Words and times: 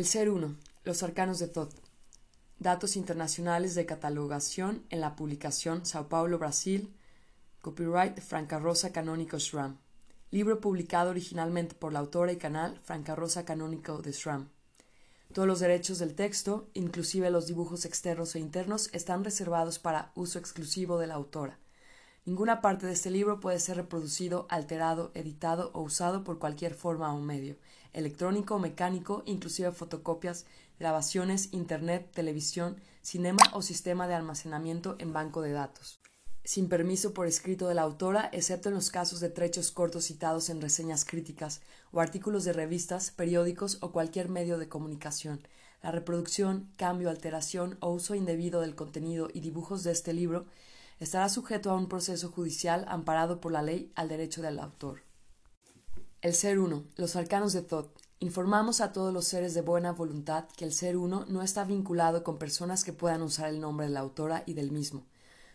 El 0.00 0.06
ser 0.06 0.30
uno. 0.30 0.56
Los 0.82 1.02
arcanos 1.02 1.38
de 1.40 1.46
Thoth. 1.46 1.74
Datos 2.58 2.96
internacionales 2.96 3.74
de 3.74 3.84
catalogación 3.84 4.82
en 4.88 5.02
la 5.02 5.14
publicación 5.14 5.84
Sao 5.84 6.08
Paulo, 6.08 6.38
Brasil. 6.38 6.90
Copyright 7.60 8.18
Franca 8.18 8.58
Rosa 8.58 8.92
Canónico 8.92 9.38
SRAM. 9.38 9.76
Libro 10.30 10.58
publicado 10.58 11.10
originalmente 11.10 11.74
por 11.74 11.92
la 11.92 11.98
autora 11.98 12.32
y 12.32 12.38
canal 12.38 12.80
Franca 12.82 13.14
Rosa 13.14 13.44
Canónico 13.44 14.00
de 14.00 14.14
SRAM. 14.14 14.48
Todos 15.34 15.46
los 15.46 15.60
derechos 15.60 15.98
del 15.98 16.14
texto, 16.14 16.70
inclusive 16.72 17.30
los 17.30 17.46
dibujos 17.46 17.84
externos 17.84 18.34
e 18.34 18.38
internos, 18.38 18.88
están 18.94 19.22
reservados 19.22 19.78
para 19.78 20.12
uso 20.14 20.38
exclusivo 20.38 20.98
de 20.98 21.08
la 21.08 21.16
autora. 21.16 21.58
Ninguna 22.30 22.60
parte 22.60 22.86
de 22.86 22.92
este 22.92 23.10
libro 23.10 23.40
puede 23.40 23.58
ser 23.58 23.76
reproducido, 23.76 24.46
alterado, 24.50 25.10
editado 25.14 25.72
o 25.74 25.82
usado 25.82 26.22
por 26.22 26.38
cualquier 26.38 26.74
forma 26.74 27.12
o 27.12 27.20
medio, 27.20 27.56
electrónico 27.92 28.54
o 28.54 28.60
mecánico, 28.60 29.24
inclusive 29.26 29.72
fotocopias, 29.72 30.46
grabaciones, 30.78 31.52
internet, 31.52 32.08
televisión, 32.14 32.76
cinema 33.02 33.42
o 33.52 33.62
sistema 33.62 34.06
de 34.06 34.14
almacenamiento 34.14 34.94
en 35.00 35.12
banco 35.12 35.42
de 35.42 35.50
datos. 35.50 35.98
Sin 36.44 36.68
permiso 36.68 37.14
por 37.14 37.26
escrito 37.26 37.66
de 37.66 37.74
la 37.74 37.82
autora, 37.82 38.30
excepto 38.32 38.68
en 38.68 38.76
los 38.76 38.90
casos 38.90 39.18
de 39.18 39.30
trechos 39.30 39.72
cortos 39.72 40.04
citados 40.04 40.50
en 40.50 40.60
reseñas 40.60 41.04
críticas 41.04 41.62
o 41.90 41.98
artículos 41.98 42.44
de 42.44 42.52
revistas, 42.52 43.10
periódicos 43.10 43.78
o 43.80 43.90
cualquier 43.90 44.28
medio 44.28 44.56
de 44.56 44.68
comunicación. 44.68 45.40
La 45.82 45.90
reproducción, 45.90 46.70
cambio, 46.76 47.10
alteración 47.10 47.76
o 47.80 47.90
uso 47.90 48.14
indebido 48.14 48.60
del 48.60 48.76
contenido 48.76 49.30
y 49.34 49.40
dibujos 49.40 49.82
de 49.82 49.90
este 49.90 50.12
libro 50.12 50.46
estará 51.00 51.28
sujeto 51.30 51.70
a 51.70 51.74
un 51.74 51.88
proceso 51.88 52.30
judicial 52.30 52.84
amparado 52.86 53.40
por 53.40 53.52
la 53.52 53.62
ley 53.62 53.90
al 53.96 54.08
derecho 54.08 54.42
del 54.42 54.58
autor. 54.58 55.02
El 56.20 56.34
ser 56.34 56.58
uno. 56.58 56.84
Los 56.96 57.16
arcanos 57.16 57.54
de 57.54 57.62
Thoth. 57.62 57.90
Informamos 58.18 58.82
a 58.82 58.92
todos 58.92 59.12
los 59.12 59.24
seres 59.24 59.54
de 59.54 59.62
buena 59.62 59.92
voluntad 59.92 60.44
que 60.58 60.66
el 60.66 60.74
ser 60.74 60.98
uno 60.98 61.24
no 61.26 61.40
está 61.40 61.64
vinculado 61.64 62.22
con 62.22 62.38
personas 62.38 62.84
que 62.84 62.92
puedan 62.92 63.22
usar 63.22 63.48
el 63.48 63.60
nombre 63.60 63.86
de 63.86 63.92
la 63.94 64.00
autora 64.00 64.42
y 64.44 64.52
del 64.52 64.70
mismo, 64.72 65.06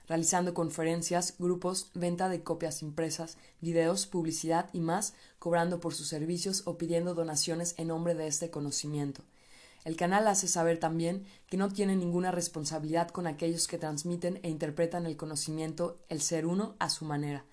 realizando 0.08 0.56
conferencias, 0.56 1.36
grupos, 1.38 1.92
venta 1.94 2.28
de 2.28 2.42
copias 2.42 2.82
impresas, 2.82 3.38
videos, 3.62 4.08
publicidad 4.08 4.72
y 4.74 4.80
más, 4.80 5.14
cobrando 5.38 5.80
por 5.80 5.94
sus 5.94 6.08
servicios 6.08 6.64
o 6.66 6.80
pidiendo 6.80 7.14
donaciones 7.14 7.76
en 7.78 7.90
nombre 7.90 8.16
de 8.16 8.26
este 8.26 8.50
conocimiento, 8.50 9.24
el 9.86 9.96
canal 9.96 10.28
hace 10.28 10.48
saber 10.48 10.80
también 10.80 11.26
que 11.48 11.58
no 11.58 11.70
tiene 11.70 11.96
ninguna 11.96 12.32
responsabilidad 12.32 13.10
con 13.10 13.28
aquellos 13.28 13.68
que 13.68 13.78
transmiten 13.78 14.40
e 14.42 14.50
interpretan 14.50 15.06
el 15.06 15.16
conocimiento 15.16 16.04
el 16.10 16.22
ser 16.22 16.48
uno 16.48 16.76
a 16.80 16.90
su 16.90 17.06
manera, 17.06 17.46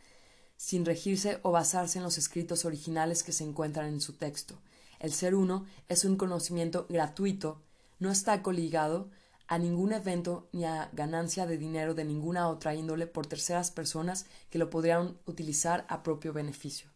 sin 0.57 0.87
regirse 0.87 1.41
o 1.43 1.53
basarse 1.53 1.99
en 1.99 2.05
los 2.05 2.17
escritos 2.17 2.65
originales 2.65 3.23
que 3.23 3.33
se 3.33 3.45
encuentran 3.45 3.87
en 3.89 4.01
su 4.01 4.15
texto. 4.15 4.59
El 4.99 5.13
ser 5.13 5.35
uno 5.35 5.67
es 5.89 6.07
un 6.07 6.17
conocimiento 6.17 6.87
gratuito, 6.89 7.61
no 7.99 8.11
está 8.11 8.43
coligado 8.43 9.11
a 9.47 9.59
ningún 9.59 9.93
evento 9.93 10.49
ni 10.53 10.65
a 10.65 10.89
ganancia 10.95 11.45
de 11.45 11.59
dinero 11.59 11.93
de 11.93 12.07
ninguna 12.07 12.49
otra 12.49 12.75
índole 12.75 13.07
por 13.07 13.27
terceras 13.27 13.71
personas 13.71 14.25
que 14.49 14.59
lo 14.59 14.71
podrían 14.71 15.19
utilizar 15.27 15.85
a 15.91 16.03
propio 16.03 16.33
beneficio. 16.33 16.89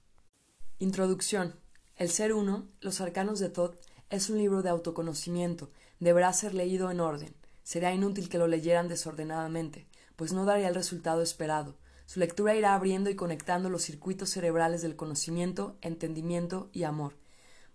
Introducción. 0.78 1.56
El 1.96 2.08
ser 2.10 2.32
uno, 2.32 2.68
los 2.80 3.02
arcanos 3.02 3.38
de 3.38 3.50
Todd 3.50 3.74
es 4.10 4.30
un 4.30 4.38
libro 4.38 4.62
de 4.62 4.70
autoconocimiento, 4.70 5.70
deberá 5.98 6.32
ser 6.32 6.54
leído 6.54 6.90
en 6.90 7.00
orden. 7.00 7.34
Será 7.62 7.92
inútil 7.92 8.28
que 8.28 8.38
lo 8.38 8.46
leyeran 8.46 8.88
desordenadamente, 8.88 9.86
pues 10.14 10.32
no 10.32 10.44
daría 10.44 10.68
el 10.68 10.74
resultado 10.74 11.22
esperado. 11.22 11.76
Su 12.06 12.20
lectura 12.20 12.54
irá 12.54 12.74
abriendo 12.74 13.10
y 13.10 13.16
conectando 13.16 13.68
los 13.68 13.82
circuitos 13.82 14.30
cerebrales 14.30 14.82
del 14.82 14.94
conocimiento, 14.94 15.76
entendimiento 15.80 16.70
y 16.72 16.84
amor. 16.84 17.14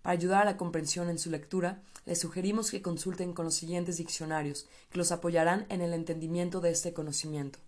Para 0.01 0.13
ayudar 0.13 0.43
a 0.43 0.45
la 0.45 0.57
comprensión 0.57 1.09
en 1.09 1.19
su 1.19 1.29
lectura, 1.29 1.83
les 2.05 2.19
sugerimos 2.19 2.71
que 2.71 2.81
consulten 2.81 3.33
con 3.33 3.45
los 3.45 3.55
siguientes 3.55 3.97
diccionarios, 3.97 4.67
que 4.89 4.97
los 4.97 5.11
apoyarán 5.11 5.65
en 5.69 5.81
el 5.81 5.93
entendimiento 5.93 6.61
de 6.61 6.71
este 6.71 6.93
conocimiento. 6.93 7.59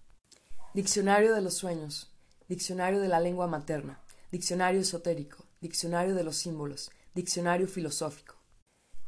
Diccionario 0.74 1.36
de 1.36 1.42
los 1.42 1.56
sueños, 1.56 2.12
Diccionario 2.48 3.00
de 3.02 3.10
la 3.10 3.20
lengua 3.20 3.48
materna, 3.48 4.00
Diccionario 4.32 4.82
esotérico, 4.82 5.46
Diccionario 5.62 6.16
de 6.16 6.24
los 6.24 6.38
símbolos, 6.38 6.90
Diccionario 7.14 7.68
filosófico. 7.68 8.33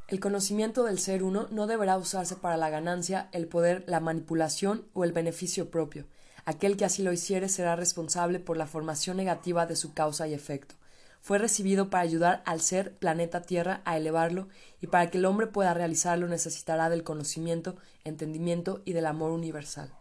El 0.08 0.20
conocimiento 0.20 0.84
del 0.84 1.00
ser 1.00 1.24
uno 1.24 1.48
no 1.50 1.66
deberá 1.66 1.98
usarse 1.98 2.36
para 2.36 2.58
la 2.58 2.70
ganancia, 2.70 3.28
el 3.32 3.48
poder, 3.48 3.84
la 3.88 4.00
manipulación 4.00 4.86
o 4.94 5.04
el 5.04 5.14
beneficio 5.14 5.72
propio. 5.72 6.06
Aquel 6.46 6.78
que 6.78 6.86
así 6.86 7.02
lo 7.02 7.12
hiciere 7.12 7.50
será 7.50 7.76
responsable 7.76 8.40
por 8.40 8.56
la 8.56 8.68
formación 8.68 9.18
negativa 9.18 9.66
de 9.66 9.76
su 9.76 9.96
causa 9.96 10.28
y 10.28 10.36
efecto. 10.36 10.76
Fue 11.22 11.40
recibido 11.40 11.90
para 11.90 12.04
ayudar 12.04 12.44
al 12.46 12.62
ser 12.62 12.96
planeta 12.98 13.42
Tierra 13.42 13.82
a 13.84 13.98
elevarlo 13.98 14.48
y 14.80 14.86
para 14.86 15.10
que 15.10 15.18
el 15.18 15.26
hombre 15.26 15.48
pueda 15.48 15.74
realizarlo 15.74 16.28
necesitará 16.28 16.88
del 16.90 17.04
conocimiento, 17.04 17.76
entendimiento 18.04 18.84
y 18.86 18.94
del 18.94 19.08
amor 19.08 19.32
universal. 19.32 19.92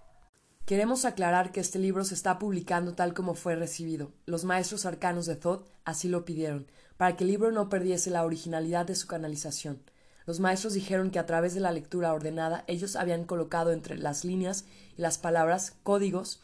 Queremos 0.67 1.07
aclarar 1.07 1.51
que 1.51 1.61
este 1.61 1.79
libro 1.79 2.05
se 2.05 2.13
está 2.13 2.39
publicando 2.39 2.95
tal 2.95 3.15
como 3.15 3.35
fue 3.35 3.57
recibido. 3.57 4.13
Los 4.27 4.45
maestros 4.45 4.85
arcanos 4.85 5.25
de 5.25 5.37
Thoth 5.37 5.67
así 5.87 6.09
lo 6.09 6.27
pidieron, 6.27 6.67
para 6.99 7.17
que 7.17 7.25
el 7.25 7.31
libro 7.31 7.51
no 7.53 7.71
perdiese 7.71 8.11
la 8.11 8.25
originalidad 8.25 8.85
de 8.85 8.95
su 8.95 9.07
canalización. 9.07 9.83
Los 10.27 10.41
maestros 10.41 10.73
dijeron 10.73 11.11
que 11.11 11.19
a 11.19 11.27
través 11.27 11.55
de 11.55 11.61
la 11.61 11.73
lectura 11.73 12.15
ordenada 12.15 12.65
ellos 12.67 12.97
habían 12.97 13.25
colocado 13.25 13.73
entre 13.73 13.99
las 13.99 14.25
líneas 14.25 14.65
y 14.97 15.03
las 15.03 15.19
palabras 15.19 15.75
códigos, 15.83 16.41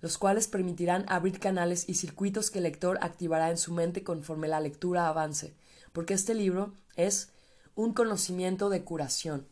los 0.00 0.18
cuales 0.18 0.48
permitirán 0.48 1.04
abrir 1.08 1.38
canales 1.38 1.88
y 1.88 1.94
circuitos 1.94 2.50
que 2.50 2.58
el 2.58 2.64
lector 2.64 2.98
activará 3.02 3.50
en 3.50 3.58
su 3.58 3.72
mente 3.72 4.02
conforme 4.02 4.48
la 4.48 4.60
lectura 4.60 5.08
avance, 5.08 5.54
porque 5.92 6.14
este 6.14 6.34
libro 6.34 6.72
es 6.96 7.28
un 7.74 7.92
conocimiento 7.92 8.68
de 8.68 8.82
curación. 8.82 9.46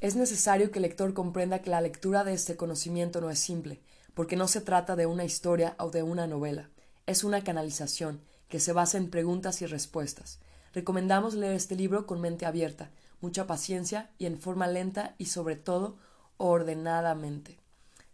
Es 0.00 0.14
necesario 0.14 0.70
que 0.70 0.78
el 0.78 0.82
lector 0.82 1.14
comprenda 1.14 1.62
que 1.62 1.70
la 1.70 1.80
lectura 1.80 2.24
de 2.24 2.34
este 2.34 2.56
conocimiento 2.56 3.20
no 3.20 3.30
es 3.30 3.38
simple, 3.38 3.80
porque 4.12 4.36
no 4.36 4.48
se 4.48 4.60
trata 4.60 4.96
de 4.96 5.06
una 5.06 5.24
historia 5.24 5.74
o 5.78 5.90
de 5.90 6.02
una 6.02 6.26
novela, 6.26 6.68
es 7.06 7.24
una 7.24 7.42
canalización 7.42 8.20
que 8.48 8.60
se 8.60 8.72
basa 8.72 8.98
en 8.98 9.10
preguntas 9.10 9.62
y 9.62 9.66
respuestas. 9.66 10.40
Recomendamos 10.76 11.32
leer 11.32 11.54
este 11.54 11.74
libro 11.74 12.04
con 12.04 12.20
mente 12.20 12.44
abierta, 12.44 12.90
mucha 13.22 13.46
paciencia 13.46 14.10
y 14.18 14.26
en 14.26 14.36
forma 14.38 14.66
lenta 14.66 15.14
y 15.16 15.24
sobre 15.24 15.56
todo 15.56 15.96
ordenadamente. 16.36 17.58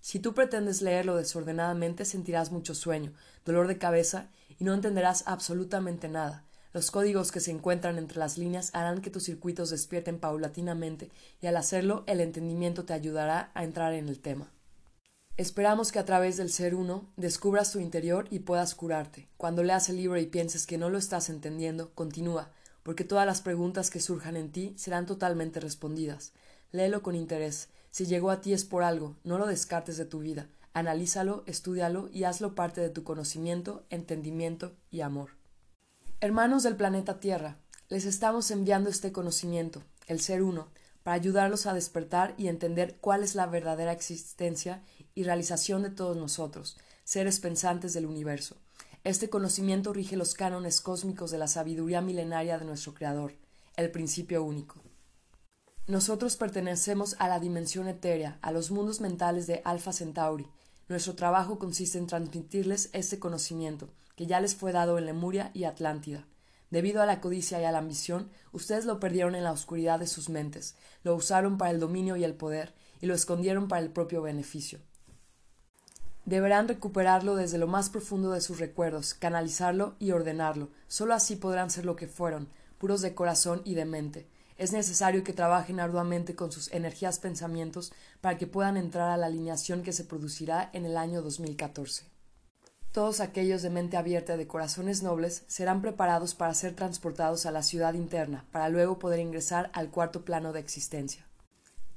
Si 0.00 0.20
tú 0.20 0.32
pretendes 0.32 0.80
leerlo 0.80 1.16
desordenadamente 1.16 2.04
sentirás 2.04 2.52
mucho 2.52 2.76
sueño, 2.76 3.14
dolor 3.44 3.66
de 3.66 3.78
cabeza 3.78 4.28
y 4.60 4.62
no 4.62 4.74
entenderás 4.74 5.24
absolutamente 5.26 6.08
nada. 6.08 6.44
Los 6.72 6.92
códigos 6.92 7.32
que 7.32 7.40
se 7.40 7.50
encuentran 7.50 7.98
entre 7.98 8.20
las 8.20 8.38
líneas 8.38 8.70
harán 8.74 9.02
que 9.02 9.10
tus 9.10 9.24
circuitos 9.24 9.70
despierten 9.70 10.20
paulatinamente 10.20 11.10
y 11.40 11.48
al 11.48 11.56
hacerlo 11.56 12.04
el 12.06 12.20
entendimiento 12.20 12.84
te 12.84 12.92
ayudará 12.92 13.50
a 13.54 13.64
entrar 13.64 13.92
en 13.92 14.08
el 14.08 14.20
tema. 14.20 14.52
Esperamos 15.38 15.92
que 15.92 15.98
a 15.98 16.04
través 16.04 16.36
del 16.36 16.50
ser 16.50 16.74
uno 16.74 17.10
descubras 17.16 17.72
tu 17.72 17.78
interior 17.78 18.26
y 18.30 18.40
puedas 18.40 18.74
curarte. 18.74 19.30
Cuando 19.38 19.62
leas 19.62 19.88
el 19.88 19.96
libro 19.96 20.18
y 20.18 20.26
pienses 20.26 20.66
que 20.66 20.76
no 20.76 20.90
lo 20.90 20.98
estás 20.98 21.30
entendiendo, 21.30 21.94
continúa, 21.94 22.50
porque 22.82 23.04
todas 23.04 23.24
las 23.24 23.40
preguntas 23.40 23.88
que 23.88 24.00
surjan 24.00 24.36
en 24.36 24.52
ti 24.52 24.74
serán 24.76 25.06
totalmente 25.06 25.58
respondidas. 25.58 26.32
Léelo 26.70 27.02
con 27.02 27.14
interés. 27.14 27.70
Si 27.90 28.04
llegó 28.04 28.30
a 28.30 28.42
ti 28.42 28.52
es 28.52 28.64
por 28.66 28.82
algo, 28.82 29.16
no 29.24 29.38
lo 29.38 29.46
descartes 29.46 29.96
de 29.96 30.04
tu 30.04 30.18
vida. 30.18 30.48
Analízalo, 30.74 31.44
estúdialo 31.46 32.10
y 32.12 32.24
hazlo 32.24 32.54
parte 32.54 32.82
de 32.82 32.90
tu 32.90 33.02
conocimiento, 33.02 33.86
entendimiento 33.88 34.76
y 34.90 35.00
amor. 35.00 35.30
Hermanos 36.20 36.62
del 36.62 36.76
planeta 36.76 37.20
Tierra, 37.20 37.56
les 37.88 38.04
estamos 38.04 38.50
enviando 38.50 38.90
este 38.90 39.12
conocimiento, 39.12 39.82
el 40.06 40.20
ser 40.20 40.42
uno, 40.42 40.68
para 41.02 41.14
ayudarlos 41.14 41.66
a 41.66 41.74
despertar 41.74 42.34
y 42.36 42.48
entender 42.48 42.96
cuál 43.00 43.22
es 43.22 43.34
la 43.34 43.46
verdadera 43.46 43.92
existencia 43.92 44.82
y 45.14 45.24
realización 45.24 45.82
de 45.82 45.90
todos 45.90 46.16
nosotros, 46.16 46.76
seres 47.04 47.40
pensantes 47.40 47.92
del 47.92 48.06
universo. 48.06 48.56
Este 49.04 49.28
conocimiento 49.28 49.92
rige 49.92 50.16
los 50.16 50.34
cánones 50.34 50.80
cósmicos 50.80 51.30
de 51.30 51.38
la 51.38 51.48
sabiduría 51.48 52.00
milenaria 52.00 52.58
de 52.58 52.64
nuestro 52.64 52.94
Creador, 52.94 53.34
el 53.76 53.90
principio 53.90 54.44
único. 54.44 54.80
Nosotros 55.88 56.36
pertenecemos 56.36 57.16
a 57.18 57.26
la 57.26 57.40
dimensión 57.40 57.88
etérea, 57.88 58.38
a 58.40 58.52
los 58.52 58.70
mundos 58.70 59.00
mentales 59.00 59.48
de 59.48 59.62
Alpha 59.64 59.92
Centauri. 59.92 60.46
Nuestro 60.88 61.16
trabajo 61.16 61.58
consiste 61.58 61.98
en 61.98 62.06
transmitirles 62.06 62.90
este 62.92 63.18
conocimiento, 63.18 63.88
que 64.14 64.26
ya 64.26 64.40
les 64.40 64.54
fue 64.54 64.70
dado 64.70 64.96
en 64.98 65.06
Lemuria 65.06 65.50
y 65.54 65.64
Atlántida. 65.64 66.24
Debido 66.70 67.02
a 67.02 67.06
la 67.06 67.20
codicia 67.20 67.60
y 67.60 67.64
a 67.64 67.72
la 67.72 67.78
ambición, 67.78 68.30
ustedes 68.52 68.84
lo 68.84 69.00
perdieron 69.00 69.34
en 69.34 69.42
la 69.42 69.52
oscuridad 69.52 69.98
de 69.98 70.06
sus 70.06 70.28
mentes, 70.28 70.76
lo 71.02 71.16
usaron 71.16 71.58
para 71.58 71.72
el 71.72 71.80
dominio 71.80 72.14
y 72.16 72.22
el 72.22 72.34
poder, 72.34 72.72
y 73.00 73.06
lo 73.06 73.14
escondieron 73.14 73.66
para 73.66 73.82
el 73.82 73.90
propio 73.90 74.22
beneficio. 74.22 74.78
Deberán 76.24 76.68
recuperarlo 76.68 77.34
desde 77.34 77.58
lo 77.58 77.66
más 77.66 77.90
profundo 77.90 78.30
de 78.30 78.40
sus 78.40 78.60
recuerdos, 78.60 79.14
canalizarlo 79.14 79.96
y 79.98 80.12
ordenarlo. 80.12 80.70
Solo 80.86 81.14
así 81.14 81.36
podrán 81.36 81.70
ser 81.70 81.84
lo 81.84 81.96
que 81.96 82.06
fueron, 82.06 82.48
puros 82.78 83.00
de 83.00 83.14
corazón 83.14 83.62
y 83.64 83.74
de 83.74 83.84
mente. 83.84 84.28
Es 84.56 84.72
necesario 84.72 85.24
que 85.24 85.32
trabajen 85.32 85.80
arduamente 85.80 86.36
con 86.36 86.52
sus 86.52 86.72
energías 86.72 87.18
pensamientos 87.18 87.92
para 88.20 88.38
que 88.38 88.46
puedan 88.46 88.76
entrar 88.76 89.10
a 89.10 89.16
la 89.16 89.26
alineación 89.26 89.82
que 89.82 89.92
se 89.92 90.04
producirá 90.04 90.70
en 90.72 90.84
el 90.84 90.96
año 90.96 91.22
2014. 91.22 92.04
Todos 92.92 93.20
aquellos 93.20 93.62
de 93.62 93.70
mente 93.70 93.96
abierta 93.96 94.34
y 94.34 94.38
de 94.38 94.46
corazones 94.46 95.02
nobles 95.02 95.44
serán 95.48 95.80
preparados 95.80 96.34
para 96.34 96.54
ser 96.54 96.76
transportados 96.76 97.46
a 97.46 97.50
la 97.50 97.62
ciudad 97.62 97.94
interna, 97.94 98.44
para 98.52 98.68
luego 98.68 98.98
poder 98.98 99.18
ingresar 99.18 99.70
al 99.72 99.90
cuarto 99.90 100.24
plano 100.24 100.52
de 100.52 100.60
existencia. 100.60 101.26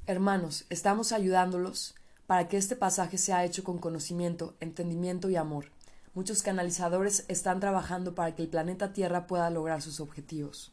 Hermanos, 0.07 0.65
estamos 0.69 1.11
ayudándolos 1.11 1.95
para 2.27 2.47
que 2.47 2.57
este 2.57 2.75
pasaje 2.75 3.17
sea 3.17 3.45
hecho 3.45 3.63
con 3.63 3.77
conocimiento, 3.77 4.55
entendimiento 4.59 5.29
y 5.29 5.35
amor. 5.35 5.71
Muchos 6.13 6.41
canalizadores 6.41 7.25
están 7.27 7.59
trabajando 7.59 8.15
para 8.15 8.35
que 8.35 8.41
el 8.41 8.47
planeta 8.47 8.93
Tierra 8.93 9.27
pueda 9.27 9.49
lograr 9.49 9.81
sus 9.81 9.99
objetivos. 9.99 10.71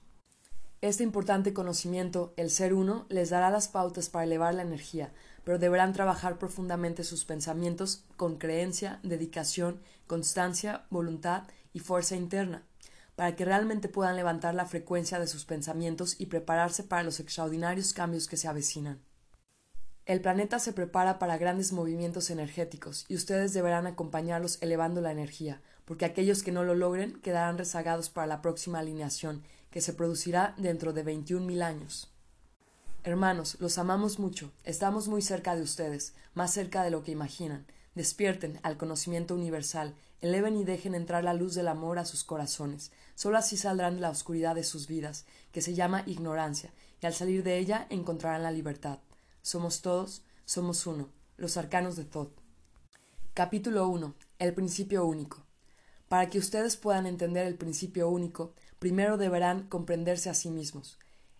Este 0.81 1.04
importante 1.04 1.52
conocimiento, 1.52 2.32
el 2.37 2.50
ser 2.50 2.75
uno, 2.75 3.06
les 3.08 3.31
dará 3.31 3.50
las 3.50 3.69
pautas 3.69 4.08
para 4.08 4.25
elevar 4.25 4.54
la 4.54 4.62
energía, 4.62 5.12
pero 5.44 5.58
deberán 5.58 5.93
trabajar 5.93 6.38
profundamente 6.38 7.04
sus 7.04 7.25
pensamientos 7.25 8.04
con 8.16 8.37
creencia, 8.37 8.99
dedicación, 9.02 9.81
constancia, 10.06 10.84
voluntad 10.90 11.44
y 11.72 11.81
fuerza 11.81 12.16
interna, 12.16 12.64
para 13.14 13.37
que 13.37 13.44
realmente 13.44 13.88
puedan 13.88 14.16
levantar 14.16 14.54
la 14.54 14.66
frecuencia 14.66 15.20
de 15.20 15.26
sus 15.26 15.44
pensamientos 15.44 16.16
y 16.19 16.26
prepararse 16.26 16.82
para 16.82 17.02
los 17.02 17.20
extraordinarios 17.20 17.93
cambios 17.93 18.26
que 18.26 18.37
se 18.37 18.49
avecinan. 18.49 19.00
El 20.04 20.20
planeta 20.20 20.58
se 20.58 20.72
prepara 20.72 21.20
para 21.20 21.38
grandes 21.38 21.72
movimientos 21.72 22.31
energéticos 22.31 23.04
y 23.08 23.14
ustedes 23.14 23.52
deberán 23.52 23.87
acompañarlos 23.87 24.58
elevando 24.60 25.00
la 25.00 25.12
energía, 25.12 25.60
porque 25.84 26.04
aquellos 26.04 26.43
que 26.43 26.50
no 26.50 26.64
lo 26.64 26.75
logren 26.75 27.20
quedarán 27.20 27.56
rezagados 27.56 28.08
para 28.08 28.26
la 28.26 28.43
próxima 28.43 28.81
alineación 28.81 29.44
que 29.70 29.81
se 29.81 29.93
producirá 29.93 30.54
dentro 30.58 30.93
de 30.93 31.04
veintiún 31.04 31.46
mil 31.46 31.62
años. 31.62 32.10
Hermanos, 33.04 33.56
los 33.60 33.78
amamos 33.78 34.19
mucho, 34.19 34.50
estamos 34.64 35.06
muy 35.06 35.22
cerca 35.22 35.54
de 35.54 35.62
ustedes, 35.62 36.14
más 36.34 36.52
cerca 36.52 36.82
de 36.82 36.90
lo 36.90 37.04
que 37.04 37.12
imaginan. 37.12 37.64
Despierten 37.94 38.58
al 38.64 38.76
conocimiento 38.76 39.37
universal, 39.37 39.94
eleven 40.20 40.56
y 40.56 40.64
dejen 40.64 40.96
entrar 40.96 41.22
la 41.22 41.34
luz 41.34 41.54
del 41.54 41.69
amor 41.69 42.00
a 42.00 42.04
sus 42.04 42.25
corazones. 42.25 42.90
Solo 43.14 43.38
así 43.38 43.56
saldrán 43.56 43.96
de 43.96 44.00
la 44.00 44.10
oscuridad 44.10 44.56
de 44.56 44.64
sus 44.64 44.88
vidas, 44.88 45.26
que 45.52 45.62
se 45.62 45.75
llama 45.75 46.02
ignorancia, 46.06 46.72
y 47.00 47.06
al 47.06 47.14
salir 47.14 47.44
de 47.44 47.58
ella 47.58 47.87
encontrarán 47.88 48.43
la 48.43 48.50
libertad. 48.50 48.99
Somos 49.44 49.83
todos, 49.83 50.23
somos 50.44 50.87
uno, 50.87 51.09
los 51.37 51.56
arcanos 51.56 51.97
de 51.97 52.05
Thoth. 52.05 52.31
Capítulo 53.35 53.89
1. 53.89 54.15
El 54.39 54.55
principio 54.55 55.05
único. 55.05 55.44
Para 56.09 56.31
que 56.31 56.39
ustedes 56.39 56.77
puedan 56.77 57.06
entender 57.06 57.49
el 57.49 57.56
principio 57.56 58.09
único, 58.09 58.55
primero 58.79 59.17
deberán 59.17 59.67
comprenderse 59.67 60.31
a 60.31 60.35
sí 60.35 60.49
mismos. 60.49 60.97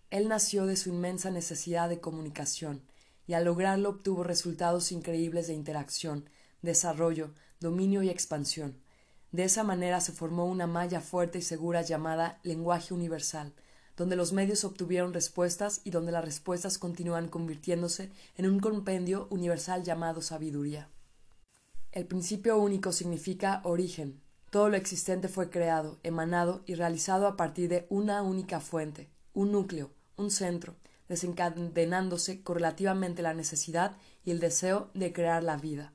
Él 0.09 0.27
nació 0.27 0.65
de 0.65 0.75
su 0.75 0.89
inmensa 0.89 1.31
necesidad 1.31 1.87
de 1.87 2.01
comunicación, 2.01 2.81
y 3.25 3.35
al 3.35 3.45
lograrlo 3.45 3.91
obtuvo 3.91 4.25
resultados 4.25 4.91
increíbles 4.91 5.47
de 5.47 5.53
interacción, 5.53 6.29
desarrollo, 6.61 7.33
dominio 7.61 8.03
y 8.03 8.09
expansión. 8.09 8.81
De 9.31 9.45
esa 9.45 9.63
manera 9.63 10.01
se 10.01 10.11
formó 10.11 10.45
una 10.45 10.67
malla 10.67 10.99
fuerte 10.99 11.37
y 11.37 11.41
segura 11.41 11.81
llamada 11.83 12.41
lenguaje 12.43 12.93
universal, 12.93 13.53
donde 13.97 14.15
los 14.15 14.33
medios 14.33 14.63
obtuvieron 14.63 15.13
respuestas 15.13 15.81
y 15.83 15.91
donde 15.91 16.11
las 16.11 16.25
respuestas 16.25 16.77
continúan 16.77 17.27
convirtiéndose 17.27 18.11
en 18.35 18.47
un 18.47 18.59
compendio 18.59 19.27
universal 19.29 19.83
llamado 19.83 20.21
sabiduría. 20.21 20.89
El 21.91 22.05
principio 22.05 22.57
único 22.57 22.91
significa 22.91 23.61
origen, 23.63 24.23
todo 24.53 24.69
lo 24.69 24.77
existente 24.77 25.29
fue 25.29 25.49
creado, 25.49 25.97
emanado 26.03 26.61
y 26.67 26.75
realizado 26.75 27.25
a 27.25 27.35
partir 27.35 27.69
de 27.69 27.87
una 27.89 28.21
única 28.21 28.59
fuente, 28.59 29.09
un 29.33 29.51
núcleo, 29.51 29.89
un 30.15 30.29
centro, 30.29 30.75
desencadenándose 31.09 32.43
correlativamente 32.43 33.23
la 33.23 33.33
necesidad 33.33 33.97
y 34.23 34.29
el 34.29 34.39
deseo 34.39 34.91
de 34.93 35.11
crear 35.11 35.43
la 35.43 35.57
vida. 35.57 35.91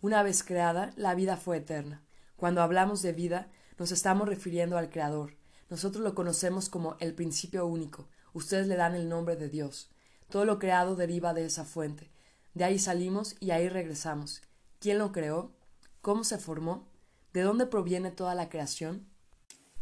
Una 0.00 0.22
vez 0.22 0.44
creada, 0.44 0.92
la 0.94 1.16
vida 1.16 1.36
fue 1.36 1.56
eterna. 1.56 2.04
Cuando 2.36 2.62
hablamos 2.62 3.02
de 3.02 3.12
vida, 3.12 3.48
nos 3.76 3.90
estamos 3.90 4.28
refiriendo 4.28 4.78
al 4.78 4.88
Creador. 4.88 5.39
Nosotros 5.70 6.04
lo 6.04 6.14
conocemos 6.14 6.68
como 6.68 6.96
el 7.00 7.14
principio 7.14 7.64
único. 7.64 8.08
Ustedes 8.34 8.66
le 8.66 8.76
dan 8.76 8.94
el 8.94 9.08
nombre 9.08 9.36
de 9.36 9.48
Dios. 9.48 9.88
Todo 10.28 10.44
lo 10.44 10.58
creado 10.58 10.96
deriva 10.96 11.32
de 11.32 11.46
esa 11.46 11.64
fuente. 11.64 12.10
De 12.54 12.64
ahí 12.64 12.78
salimos 12.78 13.36
y 13.40 13.52
ahí 13.52 13.68
regresamos. 13.68 14.42
¿Quién 14.80 14.98
lo 14.98 15.12
creó? 15.12 15.52
¿Cómo 16.02 16.24
se 16.24 16.38
formó? 16.38 16.88
¿De 17.32 17.42
dónde 17.42 17.66
proviene 17.66 18.10
toda 18.10 18.34
la 18.34 18.48
creación? 18.48 19.06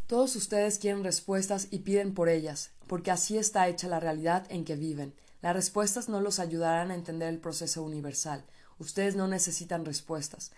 Todos 0.06 0.36
ustedes 0.36 0.78
quieren 0.78 1.04
respuestas 1.04 1.68
y 1.70 1.80
piden 1.80 2.14
por 2.14 2.28
ellas, 2.28 2.70
porque 2.86 3.10
así 3.10 3.38
está 3.38 3.68
hecha 3.68 3.88
la 3.88 4.00
realidad 4.00 4.46
en 4.50 4.64
que 4.64 4.76
viven. 4.76 5.14
Las 5.40 5.54
respuestas 5.54 6.08
no 6.08 6.20
los 6.20 6.38
ayudarán 6.38 6.90
a 6.90 6.94
entender 6.94 7.28
el 7.28 7.40
proceso 7.40 7.82
universal. 7.82 8.44
Ustedes 8.78 9.16
no 9.16 9.28
necesitan 9.28 9.84
respuestas. 9.84 10.52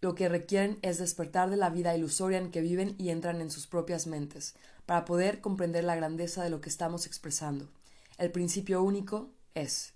Lo 0.00 0.14
que 0.14 0.28
requieren 0.28 0.78
es 0.80 0.98
despertar 0.98 1.50
de 1.50 1.56
la 1.56 1.68
vida 1.68 1.94
ilusoria 1.94 2.38
en 2.38 2.50
que 2.50 2.62
viven 2.62 2.94
y 2.96 3.10
entran 3.10 3.40
en 3.40 3.50
sus 3.50 3.66
propias 3.66 4.06
mentes, 4.06 4.54
para 4.86 5.04
poder 5.04 5.40
comprender 5.40 5.84
la 5.84 5.94
grandeza 5.94 6.42
de 6.42 6.50
lo 6.50 6.60
que 6.60 6.70
estamos 6.70 7.06
expresando. 7.06 7.68
El 8.16 8.32
principio 8.32 8.82
único 8.82 9.30
es. 9.54 9.92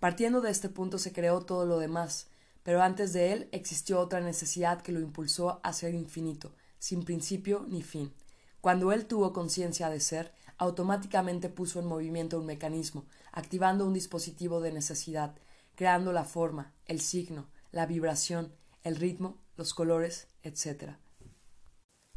Partiendo 0.00 0.40
de 0.40 0.50
este 0.50 0.68
punto 0.68 0.98
se 0.98 1.12
creó 1.12 1.40
todo 1.40 1.64
lo 1.64 1.78
demás, 1.78 2.28
pero 2.62 2.82
antes 2.82 3.14
de 3.14 3.32
él 3.32 3.48
existió 3.52 4.00
otra 4.00 4.20
necesidad 4.20 4.82
que 4.82 4.92
lo 4.92 5.00
impulsó 5.00 5.60
a 5.62 5.72
ser 5.72 5.94
infinito, 5.94 6.54
sin 6.78 7.04
principio 7.04 7.64
ni 7.68 7.82
fin. 7.82 8.12
Cuando 8.60 8.92
él 8.92 9.06
tuvo 9.06 9.32
conciencia 9.32 9.88
de 9.88 10.00
ser, 10.00 10.32
automáticamente 10.58 11.48
puso 11.48 11.80
en 11.80 11.86
movimiento 11.86 12.38
un 12.38 12.46
mecanismo, 12.46 13.06
activando 13.32 13.86
un 13.86 13.94
dispositivo 13.94 14.60
de 14.60 14.72
necesidad, 14.72 15.34
creando 15.74 16.12
la 16.12 16.24
forma, 16.24 16.74
el 16.86 17.00
signo, 17.00 17.46
la 17.72 17.86
vibración, 17.86 18.52
el 18.82 18.96
ritmo, 18.96 19.36
los 19.56 19.74
colores, 19.74 20.28
etc. 20.42 20.92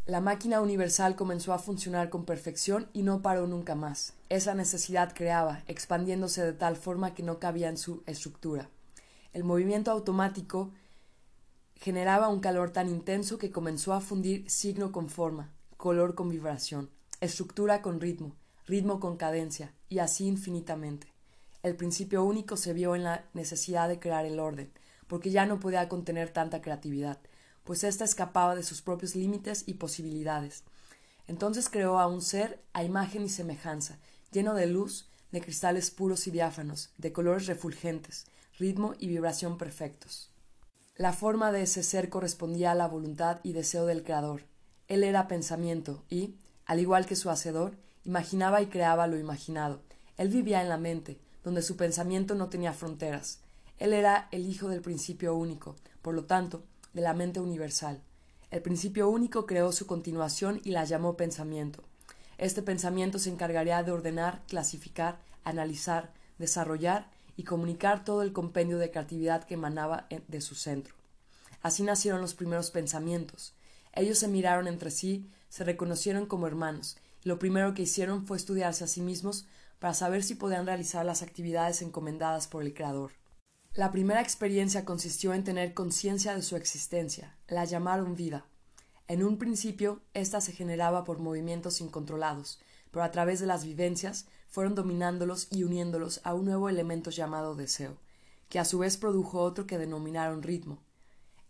La 0.06 0.20
máquina 0.20 0.62
universal 0.62 1.16
comenzó 1.16 1.54
a 1.54 1.60
funcionar 1.60 2.10
con 2.10 2.26
perfección 2.26 2.90
y 2.92 3.04
no 3.04 3.22
paró 3.22 3.46
nunca 3.48 3.76
más. 3.76 4.14
Esa 4.30 4.56
necesidad 4.56 5.14
creaba, 5.14 5.64
expandiéndose 5.68 6.44
de 6.44 6.54
tal 6.54 6.76
forma 6.76 7.14
que 7.14 7.24
no 7.24 7.40
cabía 7.40 7.70
en 7.70 7.78
su 7.78 8.04
estructura. 8.08 8.70
El 9.32 9.44
movimiento 9.44 9.92
automático 9.92 10.72
generaba 11.76 12.30
un 12.30 12.40
calor 12.40 12.72
tan 12.72 12.90
intenso 12.90 13.38
que 13.38 13.52
comenzó 13.52 13.94
a 13.94 14.02
fundir 14.02 14.50
signo 14.50 14.92
con 14.92 15.10
forma, 15.10 15.54
color 15.78 16.16
con 16.16 16.30
vibración, 16.30 16.90
estructura 17.22 17.82
con 17.82 18.02
ritmo, 18.02 18.36
ritmo 18.68 19.00
con 19.00 19.18
cadencia, 19.18 19.74
y 19.88 20.00
así 20.00 20.28
infinitamente. 20.28 21.08
El 21.64 21.76
principio 21.76 22.24
único 22.24 22.58
se 22.58 22.74
vio 22.74 22.96
en 22.96 23.04
la 23.04 23.26
necesidad 23.34 23.88
de 23.88 24.00
crear 24.00 24.26
el 24.26 24.40
orden, 24.40 24.72
porque 25.12 25.30
ya 25.30 25.46
no 25.46 25.60
podía 25.60 25.90
contener 25.90 26.30
tanta 26.30 26.62
creatividad, 26.62 27.20
pues 27.66 27.84
ésta 27.84 28.06
escapaba 28.06 28.56
de 28.56 28.64
sus 28.64 28.82
propios 28.82 29.14
límites 29.14 29.66
y 29.66 29.74
posibilidades. 29.74 30.64
Entonces 31.28 31.68
creó 31.68 32.00
a 32.00 32.08
un 32.08 32.22
ser 32.22 32.64
a 32.72 32.86
imagen 32.86 33.26
y 33.26 33.28
semejanza, 33.28 34.00
lleno 34.32 34.54
de 34.54 34.68
luz, 34.68 35.10
de 35.34 35.42
cristales 35.42 35.92
puros 35.92 36.28
y 36.28 36.32
diáfanos, 36.32 36.94
de 36.98 37.12
colores 37.12 37.48
refulgentes, 37.48 38.26
ritmo 38.58 38.94
y 39.00 39.10
vibración 39.10 39.58
perfectos. 39.58 40.32
La 40.96 41.12
forma 41.12 41.52
de 41.52 41.64
ese 41.64 41.84
ser 41.84 42.08
correspondía 42.08 42.72
a 42.72 42.76
la 42.76 42.88
voluntad 42.88 43.42
y 43.44 43.52
deseo 43.52 43.86
del 43.86 44.04
Creador. 44.04 44.44
Él 44.88 45.04
era 45.04 45.28
pensamiento 45.28 46.06
y, 46.10 46.38
al 46.66 46.80
igual 46.80 47.06
que 47.06 47.18
su 47.18 47.30
Hacedor, 47.30 47.76
imaginaba 48.06 48.62
y 48.62 48.68
creaba 48.68 49.08
lo 49.08 49.20
imaginado. 49.20 49.82
Él 50.16 50.30
vivía 50.30 50.62
en 50.62 50.70
la 50.70 50.78
mente, 50.78 51.20
donde 51.44 51.64
su 51.64 51.76
pensamiento 51.76 52.34
no 52.34 52.48
tenía 52.48 52.72
fronteras. 52.72 53.42
Él 53.82 53.94
era 53.94 54.28
el 54.30 54.46
Hijo 54.46 54.70
del 54.70 54.84
principio 54.84 55.34
único, 55.34 55.76
por 56.04 56.14
lo 56.14 56.26
tanto, 56.26 56.64
de 56.94 57.02
la 57.02 57.16
mente 57.16 57.40
universal. 57.40 58.00
El 58.52 58.62
principio 58.62 59.10
único 59.10 59.48
creó 59.48 59.72
su 59.72 59.88
continuación 59.88 60.62
y 60.64 60.70
la 60.70 60.86
llamó 60.86 61.18
pensamiento. 61.18 61.84
Este 62.38 62.62
pensamiento 62.62 63.18
se 63.18 63.32
encargaría 63.32 63.82
de 63.82 63.92
ordenar, 63.92 64.44
clasificar, 64.48 65.18
analizar, 65.44 66.14
desarrollar 66.38 67.10
y 67.36 67.44
comunicar 67.44 68.06
todo 68.06 68.22
el 68.22 68.34
compendio 68.34 68.78
de 68.78 68.92
creatividad 68.92 69.46
que 69.46 69.56
emanaba 69.56 70.06
de 70.28 70.42
su 70.42 70.54
centro. 70.54 70.94
Así 71.64 71.82
nacieron 71.82 72.22
los 72.22 72.36
primeros 72.36 72.70
pensamientos. 72.70 73.56
Ellos 73.94 74.20
se 74.20 74.28
miraron 74.28 74.68
entre 74.68 74.92
sí, 74.92 75.28
se 75.50 75.64
reconocieron 75.64 76.28
como 76.28 76.46
hermanos, 76.46 76.98
y 77.26 77.30
lo 77.30 77.40
primero 77.40 77.74
que 77.74 77.82
hicieron 77.82 78.28
fue 78.28 78.38
estudiarse 78.38 78.84
a 78.84 78.88
sí 78.88 79.02
mismos 79.02 79.48
para 79.80 79.96
saber 79.96 80.22
si 80.22 80.36
podían 80.36 80.68
realizar 80.68 81.04
las 81.04 81.24
actividades 81.24 81.82
encomendadas 81.82 82.48
por 82.48 82.62
el 82.62 82.76
Creador. 82.76 83.21
La 83.74 83.90
primera 83.90 84.20
experiencia 84.20 84.84
consistió 84.84 85.34
en 85.34 85.46
tener 85.46 85.74
conciencia 85.74 86.36
de 86.36 86.42
su 86.42 86.58
existencia, 86.58 87.38
la 87.48 87.64
llamaron 87.64 88.18
vida. 88.18 88.46
En 89.08 89.24
un 89.24 89.38
principio, 89.38 90.02
ésta 90.14 90.42
se 90.42 90.52
generaba 90.52 91.06
por 91.06 91.20
movimientos 91.20 91.80
incontrolados, 91.80 92.60
pero 92.92 93.06
a 93.06 93.12
través 93.12 93.40
de 93.40 93.46
las 93.46 93.64
vivencias 93.64 94.26
fueron 94.50 94.76
dominándolos 94.76 95.48
y 95.52 95.64
uniéndolos 95.64 96.20
a 96.26 96.34
un 96.34 96.44
nuevo 96.44 96.68
elemento 96.68 97.12
llamado 97.12 97.56
deseo, 97.56 97.96
que 98.50 98.60
a 98.60 98.66
su 98.66 98.80
vez 98.80 98.98
produjo 98.98 99.40
otro 99.40 99.68
que 99.68 99.78
denominaron 99.78 100.44
ritmo. 100.44 100.80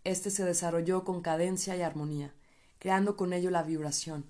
Este 0.04 0.30
se 0.30 0.46
desarrolló 0.46 1.04
con 1.04 1.24
cadencia 1.24 1.76
y 1.76 1.82
armonía, 1.82 2.36
creando 2.78 3.18
con 3.18 3.34
ello 3.34 3.50
la 3.50 3.64
vibración, 3.64 4.26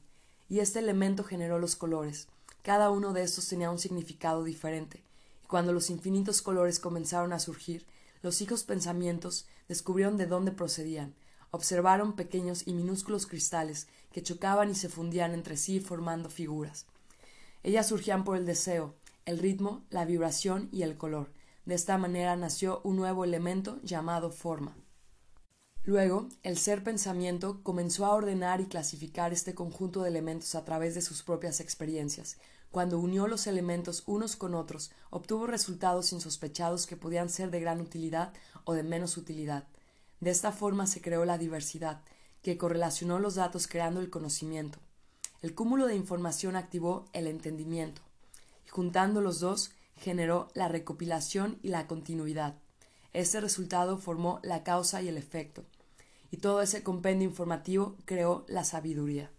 y 0.48 0.60
este 0.60 0.79
elemento 0.79 1.25
generó 1.25 1.60
los 1.60 1.75
colores. 1.75 2.29
Cada 2.62 2.89
uno 2.89 3.12
de 3.12 3.24
estos 3.24 3.50
tenía 3.50 3.69
un 3.69 3.79
significado 3.79 4.45
diferente, 4.45 5.03
cuando 5.51 5.74
los 5.74 5.89
infinitos 5.89 6.41
colores 6.41 6.79
comenzaron 6.79 7.34
a 7.34 7.39
surgir, 7.39 7.86
los 8.22 8.41
hijos 8.41 8.63
pensamientos 8.63 9.48
descubrieron 9.67 10.15
de 10.15 10.25
dónde 10.25 10.53
procedían, 10.53 11.13
observaron 11.51 12.15
pequeños 12.15 12.65
y 12.65 12.74
minúsculos 12.74 13.27
cristales 13.27 13.89
que 14.13 14.24
chocaban 14.24 14.72
y 14.72 14.75
se 14.75 14.88
fundían 14.88 15.34
entre 15.34 15.58
sí 15.58 15.81
formando 15.81 16.29
figuras. 16.29 16.86
Ellas 17.63 17.89
surgían 17.89 18.24
por 18.24 18.38
el 18.38 18.46
deseo, 18.46 18.96
el 19.25 19.39
ritmo, 19.39 19.84
la 19.89 20.05
vibración 20.05 20.70
y 20.72 20.84
el 20.84 20.96
color. 20.96 21.34
De 21.65 21.75
esta 21.75 21.98
manera 21.98 22.38
nació 22.38 22.79
un 22.86 22.96
nuevo 22.96 23.25
elemento 23.25 23.81
llamado 23.84 24.31
forma. 24.31 24.77
Luego, 25.84 26.29
el 26.43 26.58
ser 26.58 26.81
pensamiento 26.81 27.62
comenzó 27.62 28.05
a 28.05 28.13
ordenar 28.13 28.62
y 28.62 28.67
clasificar 28.67 29.34
este 29.34 29.53
conjunto 29.53 30.03
de 30.03 30.12
elementos 30.12 30.55
a 30.55 30.63
través 30.63 30.96
de 30.96 31.01
sus 31.01 31.24
propias 31.24 31.60
experiencias. 31.60 32.38
Cuando 32.72 33.00
unió 33.00 33.28
los 33.28 33.48
elementos 33.48 34.04
unos 34.06 34.38
con 34.38 34.56
otros, 34.56 34.92
obtuvo 35.10 35.46
resultados 35.46 36.13
insospechados 36.13 36.88
que 36.88 36.96
podían 36.96 37.30
ser 37.30 37.51
de 37.51 37.60
gran 37.60 37.82
utilidad 37.82 38.32
o 38.63 38.74
de 38.74 38.84
menos 38.84 39.18
utilidad. 39.18 39.66
De 40.22 40.32
esta 40.32 40.54
forma 40.54 40.88
se 40.88 41.01
creó 41.01 41.25
la 41.25 41.38
diversidad, 41.38 42.01
que 42.42 42.58
correlacionó 42.58 43.20
los 43.20 43.36
datos 43.36 43.68
creando 43.68 44.00
el 44.00 44.10
conocimiento. 44.10 44.80
El 45.42 45.54
cúmulo 45.54 45.86
de 45.86 45.96
información 45.96 46.56
activó 46.56 47.06
el 47.12 47.28
entendimiento, 47.28 48.01
y 48.66 48.70
juntando 48.70 49.20
los 49.20 49.42
dos 49.42 49.72
generó 49.98 50.48
la 50.54 50.70
recopilación 50.70 51.60
y 51.62 51.70
la 51.70 51.88
continuidad. 51.88 52.56
Este 53.12 53.42
resultado 53.42 53.98
formó 53.98 54.40
la 54.44 54.63
causa 54.63 55.01
y 55.01 55.10
el 55.10 55.18
efecto, 55.18 55.66
y 56.32 56.38
todo 56.38 56.62
ese 56.62 56.84
compendio 56.84 57.28
informativo 57.28 57.98
creó 58.06 58.46
la 58.48 58.63
sabiduría. 58.63 59.30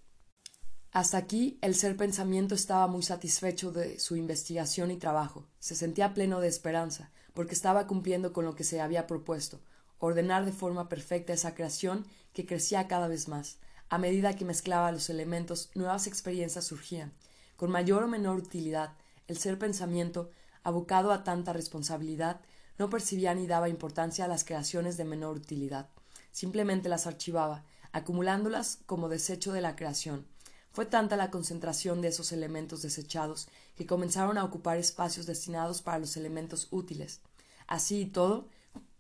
Hasta 0.93 1.17
aquí 1.17 1.59
el 1.63 1.75
ser 1.75 1.97
pensamiento 1.97 2.55
estaba 2.55 2.87
muy 2.87 3.03
satisfecho 3.03 3.73
de 3.73 3.99
su 3.99 4.15
investigación 4.15 4.91
y 4.91 4.99
trabajo, 4.99 5.47
se 5.59 5.75
sentía 5.75 6.13
pleno 6.13 6.39
de 6.41 6.49
esperanza, 6.49 7.11
porque 7.33 7.55
estaba 7.55 7.87
cumpliendo 7.87 8.35
con 8.35 8.45
lo 8.45 8.55
que 8.55 8.63
se 8.63 8.79
había 8.79 9.07
propuesto, 9.07 9.59
ordenar 9.99 10.45
de 10.45 10.53
forma 10.53 10.91
perfecta 10.91 11.33
esa 11.33 11.55
creación 11.55 12.05
que 12.35 12.45
crecía 12.45 12.89
cada 12.89 13.09
vez 13.09 13.27
más. 13.27 13.57
A 13.89 13.97
medida 13.97 14.37
que 14.37 14.45
mezclaba 14.45 14.93
los 14.93 15.09
elementos, 15.09 15.71
nuevas 15.75 16.07
experiencias 16.07 16.67
surgían. 16.67 17.15
Con 17.57 17.71
mayor 17.71 18.03
o 18.03 18.09
menor 18.09 18.37
utilidad, 18.37 18.93
el 19.29 19.39
ser 19.39 19.59
pensamiento, 19.59 20.31
abocado 20.63 21.11
a 21.13 21.25
tanta 21.25 21.55
responsabilidad, 21.55 22.43
no 22.79 22.91
percibía 22.91 23.35
ni 23.35 23.47
daba 23.47 23.71
importancia 23.71 24.27
a 24.27 24.29
las 24.29 24.45
creaciones 24.45 24.99
de 24.99 25.07
menor 25.07 25.37
utilidad. 25.37 25.89
Simplemente 26.33 26.91
las 26.91 27.07
archivaba, 27.07 27.65
acumulándolas 27.93 28.81
como 28.85 29.09
desecho 29.09 29.55
de 29.55 29.63
la 29.63 29.75
creación. 29.75 30.27
Fue 30.73 30.87
tanta 30.87 31.17
la 31.17 31.31
concentración 31.31 32.01
de 32.01 32.09
esos 32.09 32.33
elementos 32.33 32.81
desechados 32.81 33.49
que 33.77 33.87
comenzaron 33.87 34.39
a 34.39 34.45
ocupar 34.45 34.79
espacios 34.79 35.27
destinados 35.27 35.83
para 35.83 35.99
los 35.99 36.17
elementos 36.17 36.69
útiles. 36.71 37.21
Así 37.67 38.01
y 38.01 38.07
todo, 38.07 38.49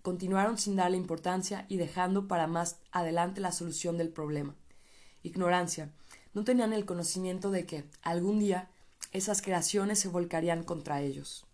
continuaron 0.03 0.59
sin 0.59 0.77
darle 0.77 0.99
importancia 0.99 1.65
y 1.69 1.79
dejando 1.79 2.29
para 2.29 2.47
más 2.47 2.77
adelante 2.91 3.41
la 3.41 3.53
solución 3.53 3.97
del 3.97 4.11
problema. 4.11 4.55
Ignorancia. 5.23 5.91
No 6.35 6.45
tenían 6.45 6.73
el 6.73 6.85
conocimiento 6.85 7.51
de 7.51 7.65
que, 7.65 7.85
algún 8.03 8.39
día, 8.39 8.71
esas 9.13 9.41
creaciones 9.41 9.99
se 9.99 10.09
volcarían 10.09 10.65
contra 10.65 11.01
ellos. 11.01 11.47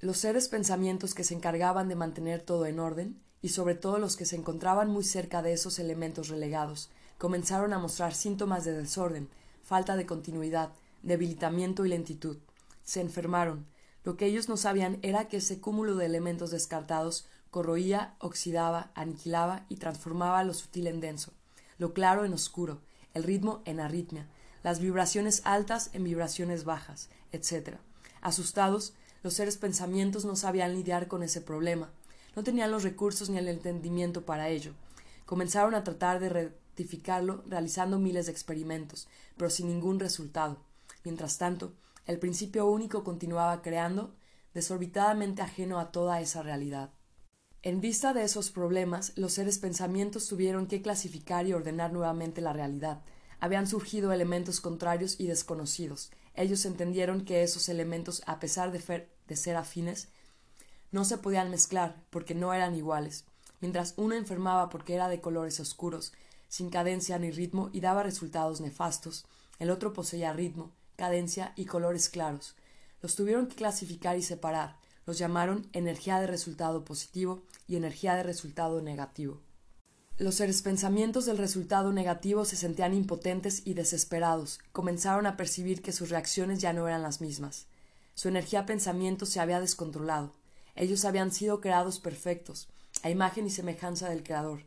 Los 0.00 0.18
seres 0.18 0.48
pensamientos 0.48 1.14
que 1.14 1.24
se 1.24 1.34
encargaban 1.34 1.88
de 1.88 1.94
mantener 1.94 2.42
todo 2.42 2.66
en 2.66 2.78
orden, 2.78 3.20
y 3.40 3.50
sobre 3.50 3.74
todo 3.74 3.98
los 3.98 4.16
que 4.16 4.26
se 4.26 4.36
encontraban 4.36 4.88
muy 4.88 5.04
cerca 5.04 5.42
de 5.42 5.52
esos 5.52 5.78
elementos 5.78 6.28
relegados, 6.28 6.90
comenzaron 7.24 7.72
a 7.72 7.78
mostrar 7.78 8.12
síntomas 8.12 8.66
de 8.66 8.74
desorden, 8.74 9.30
falta 9.62 9.96
de 9.96 10.04
continuidad, 10.04 10.72
debilitamiento 11.02 11.86
y 11.86 11.88
lentitud. 11.88 12.36
Se 12.84 13.00
enfermaron. 13.00 13.64
Lo 14.04 14.18
que 14.18 14.26
ellos 14.26 14.50
no 14.50 14.58
sabían 14.58 14.98
era 15.00 15.26
que 15.26 15.38
ese 15.38 15.58
cúmulo 15.58 15.96
de 15.96 16.04
elementos 16.04 16.50
descartados 16.50 17.26
corroía, 17.50 18.14
oxidaba, 18.18 18.90
aniquilaba 18.94 19.64
y 19.70 19.76
transformaba 19.76 20.44
lo 20.44 20.52
sutil 20.52 20.86
en 20.86 21.00
denso, 21.00 21.32
lo 21.78 21.94
claro 21.94 22.26
en 22.26 22.34
oscuro, 22.34 22.82
el 23.14 23.22
ritmo 23.22 23.62
en 23.64 23.80
arritmia, 23.80 24.26
las 24.62 24.78
vibraciones 24.78 25.40
altas 25.46 25.88
en 25.94 26.04
vibraciones 26.04 26.64
bajas, 26.64 27.08
etc. 27.32 27.78
Asustados, 28.20 28.92
los 29.22 29.32
seres 29.32 29.56
pensamientos 29.56 30.26
no 30.26 30.36
sabían 30.36 30.74
lidiar 30.74 31.08
con 31.08 31.22
ese 31.22 31.40
problema. 31.40 31.88
No 32.36 32.44
tenían 32.44 32.70
los 32.70 32.82
recursos 32.82 33.30
ni 33.30 33.38
el 33.38 33.48
entendimiento 33.48 34.26
para 34.26 34.50
ello. 34.50 34.74
Comenzaron 35.24 35.74
a 35.74 35.84
tratar 35.84 36.20
de 36.20 36.28
realizando 37.46 37.98
miles 37.98 38.26
de 38.26 38.32
experimentos, 38.32 39.08
pero 39.36 39.50
sin 39.50 39.68
ningún 39.68 40.00
resultado. 40.00 40.58
Mientras 41.04 41.38
tanto, 41.38 41.72
el 42.06 42.18
principio 42.18 42.66
único 42.66 43.04
continuaba 43.04 43.62
creando, 43.62 44.14
desorbitadamente 44.52 45.42
ajeno 45.42 45.78
a 45.78 45.90
toda 45.90 46.20
esa 46.20 46.42
realidad. 46.42 46.90
En 47.62 47.80
vista 47.80 48.12
de 48.12 48.24
esos 48.24 48.50
problemas, 48.50 49.12
los 49.16 49.32
seres 49.32 49.58
pensamientos 49.58 50.28
tuvieron 50.28 50.66
que 50.66 50.82
clasificar 50.82 51.46
y 51.46 51.54
ordenar 51.54 51.92
nuevamente 51.92 52.40
la 52.40 52.52
realidad. 52.52 53.02
Habían 53.40 53.66
surgido 53.66 54.12
elementos 54.12 54.60
contrarios 54.60 55.18
y 55.18 55.26
desconocidos. 55.26 56.10
Ellos 56.34 56.64
entendieron 56.66 57.24
que 57.24 57.42
esos 57.42 57.68
elementos, 57.68 58.22
a 58.26 58.38
pesar 58.38 58.70
de 58.70 59.36
ser 59.36 59.56
afines, 59.56 60.08
no 60.92 61.04
se 61.04 61.18
podían 61.18 61.50
mezclar 61.50 62.02
porque 62.10 62.34
no 62.34 62.52
eran 62.52 62.74
iguales. 62.74 63.24
Mientras 63.60 63.94
uno 63.96 64.14
enfermaba 64.14 64.68
porque 64.68 64.94
era 64.94 65.08
de 65.08 65.20
colores 65.20 65.58
oscuros, 65.58 66.12
sin 66.48 66.70
cadencia 66.70 67.18
ni 67.18 67.30
ritmo 67.30 67.70
y 67.72 67.80
daba 67.80 68.02
resultados 68.02 68.60
nefastos, 68.60 69.26
el 69.58 69.70
otro 69.70 69.92
poseía 69.92 70.32
ritmo, 70.32 70.72
cadencia 70.96 71.52
y 71.56 71.64
colores 71.64 72.08
claros. 72.08 72.56
Los 73.02 73.14
tuvieron 73.14 73.46
que 73.46 73.56
clasificar 73.56 74.16
y 74.16 74.22
separar. 74.22 74.76
Los 75.06 75.18
llamaron 75.18 75.68
energía 75.72 76.20
de 76.20 76.26
resultado 76.26 76.84
positivo 76.84 77.42
y 77.68 77.76
energía 77.76 78.14
de 78.14 78.22
resultado 78.22 78.80
negativo. 78.80 79.40
Los 80.16 80.36
seres 80.36 80.62
pensamientos 80.62 81.26
del 81.26 81.38
resultado 81.38 81.92
negativo 81.92 82.44
se 82.44 82.56
sentían 82.56 82.94
impotentes 82.94 83.62
y 83.66 83.74
desesperados, 83.74 84.60
comenzaron 84.70 85.26
a 85.26 85.36
percibir 85.36 85.82
que 85.82 85.92
sus 85.92 86.08
reacciones 86.08 86.60
ya 86.60 86.72
no 86.72 86.86
eran 86.86 87.02
las 87.02 87.20
mismas. 87.20 87.66
Su 88.14 88.28
energía 88.28 88.64
pensamiento 88.64 89.26
se 89.26 89.40
había 89.40 89.58
descontrolado. 89.58 90.32
Ellos 90.76 91.04
habían 91.04 91.32
sido 91.32 91.60
creados 91.60 91.98
perfectos, 91.98 92.68
a 93.02 93.10
imagen 93.10 93.46
y 93.46 93.50
semejanza 93.50 94.08
del 94.08 94.22
Creador, 94.22 94.60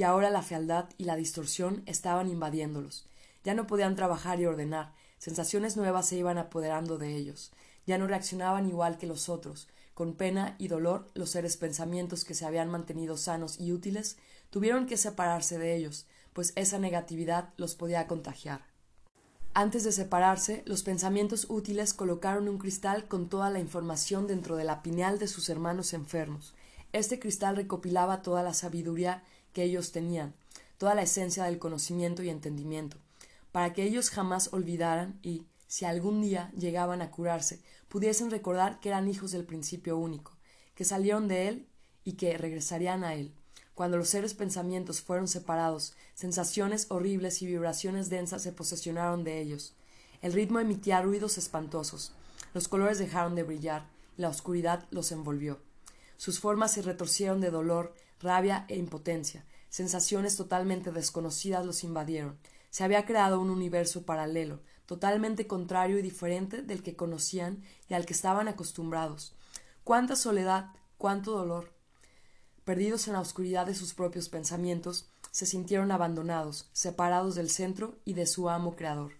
y 0.00 0.02
ahora 0.02 0.30
la 0.30 0.40
fealdad 0.40 0.88
y 0.96 1.04
la 1.04 1.14
distorsión 1.14 1.82
estaban 1.84 2.26
invadiéndolos. 2.26 3.04
Ya 3.44 3.52
no 3.52 3.66
podían 3.66 3.96
trabajar 3.96 4.40
y 4.40 4.46
ordenar, 4.46 4.94
sensaciones 5.18 5.76
nuevas 5.76 6.08
se 6.08 6.16
iban 6.16 6.38
apoderando 6.38 6.96
de 6.96 7.16
ellos, 7.16 7.52
ya 7.86 7.98
no 7.98 8.06
reaccionaban 8.06 8.66
igual 8.66 8.96
que 8.96 9.06
los 9.06 9.28
otros, 9.28 9.68
con 9.92 10.14
pena 10.14 10.56
y 10.56 10.68
dolor 10.68 11.10
los 11.12 11.28
seres 11.28 11.58
pensamientos 11.58 12.24
que 12.24 12.32
se 12.32 12.46
habían 12.46 12.70
mantenido 12.70 13.18
sanos 13.18 13.60
y 13.60 13.72
útiles 13.72 14.16
tuvieron 14.48 14.86
que 14.86 14.96
separarse 14.96 15.58
de 15.58 15.76
ellos, 15.76 16.06
pues 16.32 16.54
esa 16.56 16.78
negatividad 16.78 17.50
los 17.58 17.74
podía 17.74 18.06
contagiar. 18.06 18.64
Antes 19.52 19.84
de 19.84 19.92
separarse, 19.92 20.62
los 20.64 20.82
pensamientos 20.82 21.44
útiles 21.50 21.92
colocaron 21.92 22.48
un 22.48 22.56
cristal 22.56 23.06
con 23.06 23.28
toda 23.28 23.50
la 23.50 23.60
información 23.60 24.26
dentro 24.26 24.56
de 24.56 24.64
la 24.64 24.82
pineal 24.82 25.18
de 25.18 25.28
sus 25.28 25.50
hermanos 25.50 25.92
enfermos. 25.92 26.54
Este 26.94 27.18
cristal 27.18 27.56
recopilaba 27.56 28.22
toda 28.22 28.42
la 28.42 28.54
sabiduría 28.54 29.24
que 29.52 29.62
ellos 29.62 29.92
tenían, 29.92 30.34
toda 30.78 30.94
la 30.94 31.02
esencia 31.02 31.44
del 31.44 31.58
conocimiento 31.58 32.22
y 32.22 32.30
entendimiento, 32.30 32.96
para 33.52 33.72
que 33.72 33.84
ellos 33.84 34.10
jamás 34.10 34.52
olvidaran 34.52 35.18
y, 35.22 35.44
si 35.66 35.84
algún 35.84 36.20
día 36.20 36.50
llegaban 36.56 37.02
a 37.02 37.10
curarse, 37.10 37.60
pudiesen 37.88 38.30
recordar 38.30 38.80
que 38.80 38.88
eran 38.88 39.08
hijos 39.08 39.32
del 39.32 39.44
principio 39.44 39.96
único, 39.98 40.32
que 40.74 40.84
salieron 40.84 41.28
de 41.28 41.48
él 41.48 41.66
y 42.04 42.12
que 42.12 42.38
regresarían 42.38 43.04
a 43.04 43.14
él. 43.14 43.32
Cuando 43.74 43.96
los 43.96 44.08
seres 44.08 44.34
pensamientos 44.34 45.00
fueron 45.00 45.28
separados, 45.28 45.94
sensaciones 46.14 46.86
horribles 46.90 47.40
y 47.42 47.46
vibraciones 47.46 48.10
densas 48.10 48.42
se 48.42 48.52
posesionaron 48.52 49.24
de 49.24 49.40
ellos. 49.40 49.74
El 50.22 50.32
ritmo 50.32 50.60
emitía 50.60 51.00
ruidos 51.00 51.38
espantosos. 51.38 52.12
Los 52.52 52.68
colores 52.68 52.98
dejaron 52.98 53.34
de 53.34 53.42
brillar, 53.42 53.86
la 54.16 54.28
oscuridad 54.28 54.86
los 54.90 55.12
envolvió. 55.12 55.60
Sus 56.18 56.40
formas 56.40 56.72
se 56.72 56.82
retorcieron 56.82 57.40
de 57.40 57.50
dolor, 57.50 57.94
rabia 58.20 58.64
e 58.68 58.76
impotencia. 58.76 59.44
Sensaciones 59.68 60.36
totalmente 60.36 60.92
desconocidas 60.92 61.64
los 61.64 61.84
invadieron. 61.84 62.38
Se 62.70 62.84
había 62.84 63.06
creado 63.06 63.40
un 63.40 63.50
universo 63.50 64.04
paralelo, 64.04 64.60
totalmente 64.86 65.46
contrario 65.46 65.98
y 65.98 66.02
diferente 66.02 66.62
del 66.62 66.82
que 66.82 66.96
conocían 66.96 67.62
y 67.88 67.94
al 67.94 68.06
que 68.06 68.12
estaban 68.12 68.48
acostumbrados. 68.48 69.34
Cuánta 69.84 70.16
soledad, 70.16 70.70
cuánto 70.98 71.32
dolor, 71.32 71.72
perdidos 72.64 73.08
en 73.08 73.14
la 73.14 73.20
oscuridad 73.20 73.66
de 73.66 73.74
sus 73.74 73.94
propios 73.94 74.28
pensamientos, 74.28 75.08
se 75.30 75.46
sintieron 75.46 75.92
abandonados, 75.92 76.68
separados 76.72 77.34
del 77.34 77.50
centro 77.50 77.98
y 78.04 78.14
de 78.14 78.26
su 78.26 78.48
amo 78.48 78.76
creador. 78.76 79.12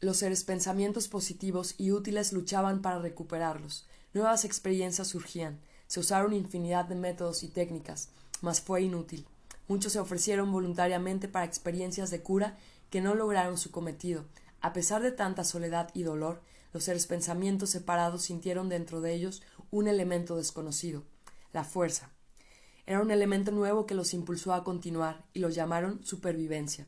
Los 0.00 0.18
seres 0.18 0.44
pensamientos 0.44 1.08
positivos 1.08 1.74
y 1.78 1.90
útiles 1.90 2.32
luchaban 2.32 2.82
para 2.82 3.00
recuperarlos. 3.00 3.88
Nuevas 4.14 4.44
experiencias 4.44 5.08
surgían. 5.08 5.60
Se 5.88 5.98
usaron 5.98 6.32
infinidad 6.32 6.84
de 6.84 6.94
métodos 6.94 7.42
y 7.42 7.48
técnicas, 7.48 8.10
mas 8.40 8.60
fue 8.60 8.82
inútil. 8.82 9.26
Muchos 9.66 9.92
se 9.92 9.98
ofrecieron 9.98 10.52
voluntariamente 10.52 11.26
para 11.26 11.44
experiencias 11.44 12.10
de 12.10 12.22
cura 12.22 12.56
que 12.90 13.00
no 13.00 13.14
lograron 13.14 13.58
su 13.58 13.70
cometido. 13.70 14.24
A 14.60 14.72
pesar 14.72 15.02
de 15.02 15.12
tanta 15.12 15.44
soledad 15.44 15.90
y 15.94 16.04
dolor, 16.04 16.40
los 16.72 16.84
seres 16.84 17.06
pensamientos 17.06 17.70
separados 17.70 18.22
sintieron 18.22 18.68
dentro 18.68 19.00
de 19.00 19.14
ellos 19.14 19.42
un 19.70 19.88
elemento 19.88 20.36
desconocido, 20.36 21.02
la 21.52 21.64
fuerza. 21.64 22.10
Era 22.86 23.00
un 23.00 23.10
elemento 23.10 23.50
nuevo 23.50 23.86
que 23.86 23.94
los 23.94 24.14
impulsó 24.14 24.54
a 24.54 24.64
continuar 24.64 25.24
y 25.34 25.40
lo 25.40 25.50
llamaron 25.50 26.04
supervivencia. 26.04 26.86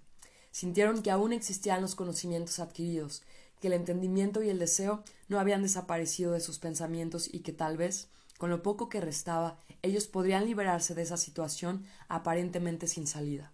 Sintieron 0.51 1.03
que 1.03 1.11
aún 1.11 1.33
existían 1.33 1.83
los 1.83 1.95
conocimientos 1.95 2.59
adquiridos, 2.59 3.23
que 3.61 3.69
el 3.69 3.75
entendimiento 3.75 4.43
y 4.43 4.49
el 4.49 4.59
deseo 4.59 5.05
no 5.29 5.39
habían 5.39 5.63
desaparecido 5.63 6.33
de 6.33 6.41
sus 6.41 6.59
pensamientos 6.59 7.29
y 7.33 7.41
que 7.41 7.53
tal 7.53 7.77
vez, 7.77 8.09
con 8.41 8.49
lo 8.49 8.63
poco 8.63 8.89
que 8.89 9.03
restaba, 9.03 9.59
ellos 9.83 10.07
podrían 10.07 10.47
liberarse 10.47 10.95
de 10.95 11.03
esa 11.03 11.19
situación 11.19 11.85
aparentemente 12.09 12.87
sin 12.87 13.07
salida. 13.07 13.53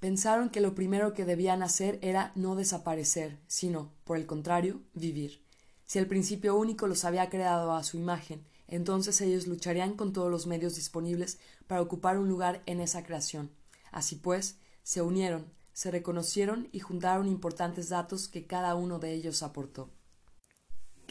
Pensaron 0.00 0.50
que 0.50 0.60
lo 0.60 0.74
primero 0.74 1.14
que 1.14 1.24
debían 1.24 1.62
hacer 1.62 2.00
era 2.02 2.32
no 2.34 2.56
desaparecer, 2.56 3.38
sino, 3.46 3.92
por 4.02 4.16
el 4.16 4.26
contrario, 4.26 4.80
vivir. 4.92 5.44
Si 5.84 6.00
el 6.00 6.08
principio 6.08 6.56
único 6.56 6.88
los 6.88 7.04
había 7.04 7.30
creado 7.30 7.74
a 7.74 7.84
su 7.84 7.96
imagen, 7.96 8.44
entonces 8.66 9.20
ellos 9.20 9.46
lucharían 9.46 9.94
con 9.94 10.12
todos 10.12 10.32
los 10.32 10.48
medios 10.48 10.74
disponibles 10.74 11.38
para 11.68 11.80
ocupar 11.80 12.18
un 12.18 12.28
lugar 12.28 12.60
en 12.66 12.80
esa 12.80 13.04
creación. 13.04 13.52
Así 13.92 14.16
pues, 14.16 14.58
se 14.82 15.00
unieron, 15.00 15.46
se 15.74 15.92
reconocieron 15.92 16.68
y 16.72 16.80
juntaron 16.80 17.28
importantes 17.28 17.88
datos 17.88 18.26
que 18.26 18.48
cada 18.48 18.74
uno 18.74 18.98
de 18.98 19.12
ellos 19.12 19.44
aportó. 19.44 19.90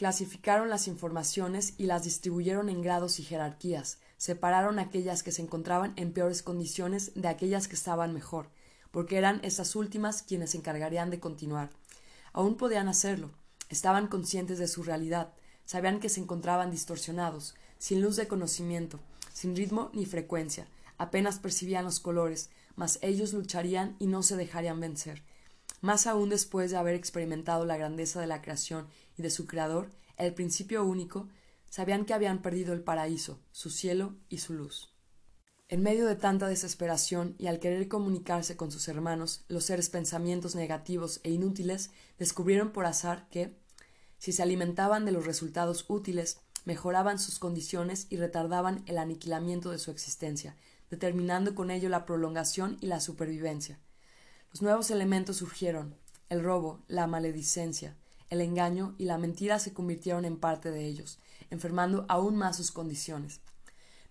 Clasificaron 0.02 0.68
las 0.68 0.88
informaciones 0.88 1.74
y 1.78 1.86
las 1.86 2.02
distribuyeron 2.02 2.68
en 2.68 2.82
grados 2.82 3.20
y 3.20 3.22
jerarquías, 3.22 4.00
separaron 4.16 4.80
aquellas 4.80 5.22
que 5.22 5.30
se 5.30 5.42
encontraban 5.42 5.92
en 5.94 6.12
peores 6.12 6.42
condiciones 6.42 7.12
de 7.14 7.28
aquellas 7.28 7.68
que 7.68 7.76
estaban 7.76 8.12
mejor, 8.12 8.50
porque 8.90 9.16
eran 9.16 9.38
estas 9.44 9.76
últimas 9.76 10.24
quienes 10.24 10.50
se 10.50 10.58
encargarían 10.58 11.10
de 11.10 11.20
continuar. 11.20 11.70
Aún 12.32 12.56
podían 12.56 12.88
hacerlo, 12.88 13.30
estaban 13.68 14.08
conscientes 14.08 14.58
de 14.58 14.66
su 14.66 14.82
realidad, 14.82 15.34
sabían 15.66 16.00
que 16.00 16.08
se 16.08 16.18
encontraban 16.18 16.72
distorsionados, 16.72 17.54
sin 17.78 18.02
luz 18.02 18.16
de 18.16 18.26
conocimiento, 18.26 18.98
sin 19.32 19.54
ritmo 19.54 19.88
ni 19.92 20.04
frecuencia, 20.04 20.66
apenas 20.98 21.38
percibían 21.38 21.84
los 21.84 22.00
colores, 22.00 22.50
mas 22.74 22.98
ellos 23.02 23.32
lucharían 23.32 23.94
y 24.00 24.08
no 24.08 24.24
se 24.24 24.34
dejarían 24.34 24.80
vencer. 24.80 25.22
Más 25.82 26.06
aún 26.06 26.28
después 26.28 26.70
de 26.70 26.76
haber 26.76 26.94
experimentado 26.94 27.66
la 27.66 27.76
grandeza 27.76 28.20
de 28.20 28.28
la 28.28 28.40
creación 28.40 28.86
y 29.18 29.22
de 29.22 29.30
su 29.30 29.48
Creador, 29.48 29.90
el 30.16 30.32
principio 30.32 30.84
único, 30.84 31.28
sabían 31.68 32.04
que 32.04 32.14
habían 32.14 32.40
perdido 32.40 32.72
el 32.72 32.84
paraíso, 32.84 33.40
su 33.50 33.68
cielo 33.68 34.14
y 34.28 34.38
su 34.38 34.54
luz. 34.54 34.94
En 35.68 35.82
medio 35.82 36.06
de 36.06 36.14
tanta 36.14 36.46
desesperación 36.46 37.34
y 37.36 37.48
al 37.48 37.58
querer 37.58 37.88
comunicarse 37.88 38.56
con 38.56 38.70
sus 38.70 38.86
hermanos, 38.86 39.44
los 39.48 39.64
seres 39.64 39.90
pensamientos 39.90 40.54
negativos 40.54 41.20
e 41.24 41.30
inútiles 41.30 41.90
descubrieron 42.16 42.70
por 42.70 42.86
azar 42.86 43.28
que, 43.28 43.58
si 44.18 44.30
se 44.30 44.42
alimentaban 44.44 45.04
de 45.04 45.10
los 45.10 45.26
resultados 45.26 45.86
útiles, 45.88 46.38
mejoraban 46.64 47.18
sus 47.18 47.40
condiciones 47.40 48.06
y 48.08 48.18
retardaban 48.18 48.84
el 48.86 48.98
aniquilamiento 48.98 49.72
de 49.72 49.80
su 49.80 49.90
existencia, 49.90 50.56
determinando 50.90 51.56
con 51.56 51.72
ello 51.72 51.88
la 51.88 52.06
prolongación 52.06 52.78
y 52.80 52.86
la 52.86 53.00
supervivencia. 53.00 53.80
Los 54.52 54.60
nuevos 54.60 54.90
elementos 54.90 55.38
surgieron 55.38 55.96
el 56.28 56.42
robo, 56.42 56.82
la 56.86 57.06
maledicencia, 57.06 57.96
el 58.28 58.42
engaño 58.42 58.94
y 58.98 59.06
la 59.06 59.16
mentira 59.16 59.58
se 59.58 59.72
convirtieron 59.72 60.26
en 60.26 60.36
parte 60.36 60.70
de 60.70 60.84
ellos, 60.86 61.18
enfermando 61.50 62.04
aún 62.08 62.36
más 62.36 62.58
sus 62.58 62.70
condiciones. 62.70 63.40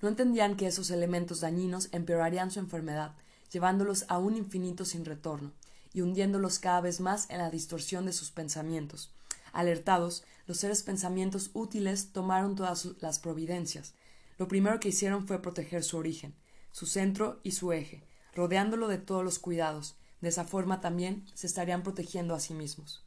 No 0.02 0.10
entendían 0.10 0.58
que 0.58 0.66
esos 0.66 0.90
elementos 0.90 1.42
dañinos 1.42 1.90
empeorarían 1.92 2.50
su 2.50 2.60
enfermedad, 2.60 3.16
llevándolos 3.52 4.06
a 4.08 4.18
un 4.18 4.36
infinito 4.36 4.84
sin 4.84 5.06
retorno, 5.06 5.54
y 5.94 6.02
hundiéndolos 6.02 6.58
cada 6.58 6.82
vez 6.82 7.02
más 7.02 7.30
en 7.30 7.38
la 7.38 7.52
distorsión 7.52 8.08
de 8.08 8.14
sus 8.14 8.32
pensamientos. 8.32 9.14
Alertados, 9.54 10.24
los 10.48 10.58
seres 10.58 10.82
pensamientos 10.82 11.52
útiles 11.54 12.14
tomaron 12.14 12.56
todas 12.56 12.88
las 13.00 13.20
providencias. 13.20 13.94
Lo 14.40 14.48
primero 14.48 14.80
que 14.80 14.90
hicieron 14.90 15.28
fue 15.28 15.40
proteger 15.40 15.84
su 15.84 15.98
origen, 15.98 16.34
su 16.72 16.88
centro 16.88 17.40
y 17.44 17.52
su 17.52 17.74
eje, 17.74 18.04
rodeándolo 18.34 18.88
de 18.88 18.98
todos 18.98 19.24
los 19.24 19.38
cuidados. 19.38 19.98
De 20.22 20.30
esa 20.30 20.46
forma 20.46 20.82
también 20.82 21.26
se 21.34 21.48
estarían 21.48 21.84
protegiendo 21.84 22.36
a 22.36 22.40
sí 22.40 22.54
mismos. 22.54 23.04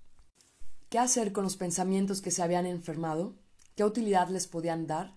¿Qué 0.88 0.98
hacer 0.98 1.32
con 1.32 1.44
los 1.44 1.56
pensamientos 1.56 2.20
que 2.20 2.30
se 2.30 2.42
habían 2.42 2.66
enfermado? 2.66 3.34
¿Qué 3.76 3.84
utilidad 3.84 4.28
les 4.28 4.46
podían 4.46 4.86
dar? 4.86 5.16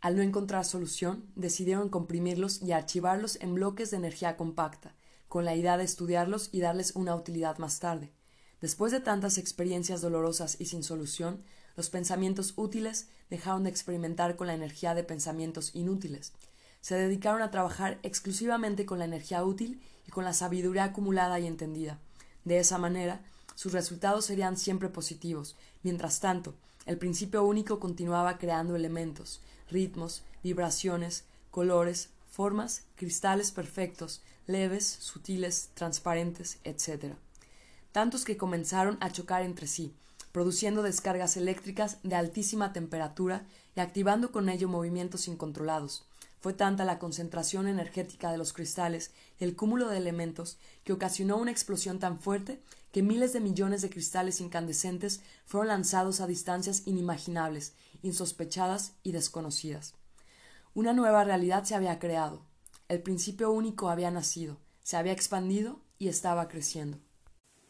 Al 0.00 0.16
no 0.16 0.22
encontrar 0.22 0.64
solución, 0.64 1.30
decidieron 1.34 1.88
comprimirlos 1.88 2.60
y 2.60 2.72
archivarlos 2.72 3.38
en 3.40 3.54
bloques 3.54 3.90
de 3.90 3.96
energía 3.96 4.36
compacta, 4.36 4.94
con 5.28 5.44
la 5.46 5.54
idea 5.54 5.78
de 5.78 5.84
estudiarlos 5.84 6.50
y 6.52 6.60
darles 6.60 6.94
una 6.94 7.14
utilidad 7.14 7.56
más 7.58 7.78
tarde. 7.80 8.12
Después 8.60 8.92
de 8.92 9.00
tantas 9.00 9.38
experiencias 9.38 10.02
dolorosas 10.02 10.60
y 10.60 10.66
sin 10.66 10.82
solución, 10.82 11.42
los 11.76 11.90
pensamientos 11.90 12.52
útiles 12.56 13.08
dejaron 13.30 13.64
de 13.64 13.70
experimentar 13.70 14.36
con 14.36 14.46
la 14.46 14.54
energía 14.54 14.94
de 14.94 15.04
pensamientos 15.04 15.74
inútiles. 15.74 16.32
Se 16.84 16.96
dedicaron 16.96 17.40
a 17.40 17.50
trabajar 17.50 17.98
exclusivamente 18.02 18.84
con 18.84 18.98
la 18.98 19.06
energía 19.06 19.42
útil 19.42 19.80
y 20.06 20.10
con 20.10 20.22
la 20.22 20.34
sabiduría 20.34 20.84
acumulada 20.84 21.40
y 21.40 21.46
entendida. 21.46 21.98
De 22.44 22.58
esa 22.58 22.76
manera, 22.76 23.22
sus 23.54 23.72
resultados 23.72 24.26
serían 24.26 24.58
siempre 24.58 24.90
positivos. 24.90 25.56
Mientras 25.82 26.20
tanto, 26.20 26.52
el 26.84 26.98
principio 26.98 27.42
único 27.42 27.80
continuaba 27.80 28.36
creando 28.36 28.76
elementos, 28.76 29.40
ritmos, 29.70 30.24
vibraciones, 30.42 31.24
colores, 31.50 32.10
formas, 32.28 32.82
cristales 32.96 33.50
perfectos, 33.50 34.20
leves, 34.46 34.84
sutiles, 34.86 35.70
transparentes, 35.72 36.58
etc. 36.64 37.14
Tantos 37.92 38.26
que 38.26 38.36
comenzaron 38.36 38.98
a 39.00 39.10
chocar 39.10 39.40
entre 39.40 39.68
sí, 39.68 39.94
produciendo 40.32 40.82
descargas 40.82 41.38
eléctricas 41.38 41.96
de 42.02 42.16
altísima 42.16 42.74
temperatura 42.74 43.46
y 43.74 43.80
activando 43.80 44.32
con 44.32 44.50
ello 44.50 44.68
movimientos 44.68 45.28
incontrolados. 45.28 46.04
Fue 46.44 46.52
tanta 46.52 46.84
la 46.84 46.98
concentración 46.98 47.68
energética 47.68 48.30
de 48.30 48.36
los 48.36 48.52
cristales 48.52 49.12
y 49.40 49.44
el 49.44 49.56
cúmulo 49.56 49.88
de 49.88 49.96
elementos 49.96 50.58
que 50.84 50.92
ocasionó 50.92 51.38
una 51.38 51.50
explosión 51.50 51.98
tan 51.98 52.20
fuerte 52.20 52.60
que 52.92 53.02
miles 53.02 53.32
de 53.32 53.40
millones 53.40 53.80
de 53.80 53.88
cristales 53.88 54.42
incandescentes 54.42 55.22
fueron 55.46 55.68
lanzados 55.68 56.20
a 56.20 56.26
distancias 56.26 56.82
inimaginables 56.84 57.72
insospechadas 58.02 58.92
y 59.02 59.12
desconocidas. 59.12 59.94
Una 60.74 60.92
nueva 60.92 61.24
realidad 61.24 61.64
se 61.64 61.76
había 61.76 61.98
creado, 61.98 62.42
el 62.90 63.00
principio 63.00 63.50
único 63.50 63.88
había 63.88 64.10
nacido, 64.10 64.58
se 64.82 64.98
había 64.98 65.12
expandido 65.12 65.80
y 65.98 66.08
estaba 66.08 66.48
creciendo. 66.48 66.98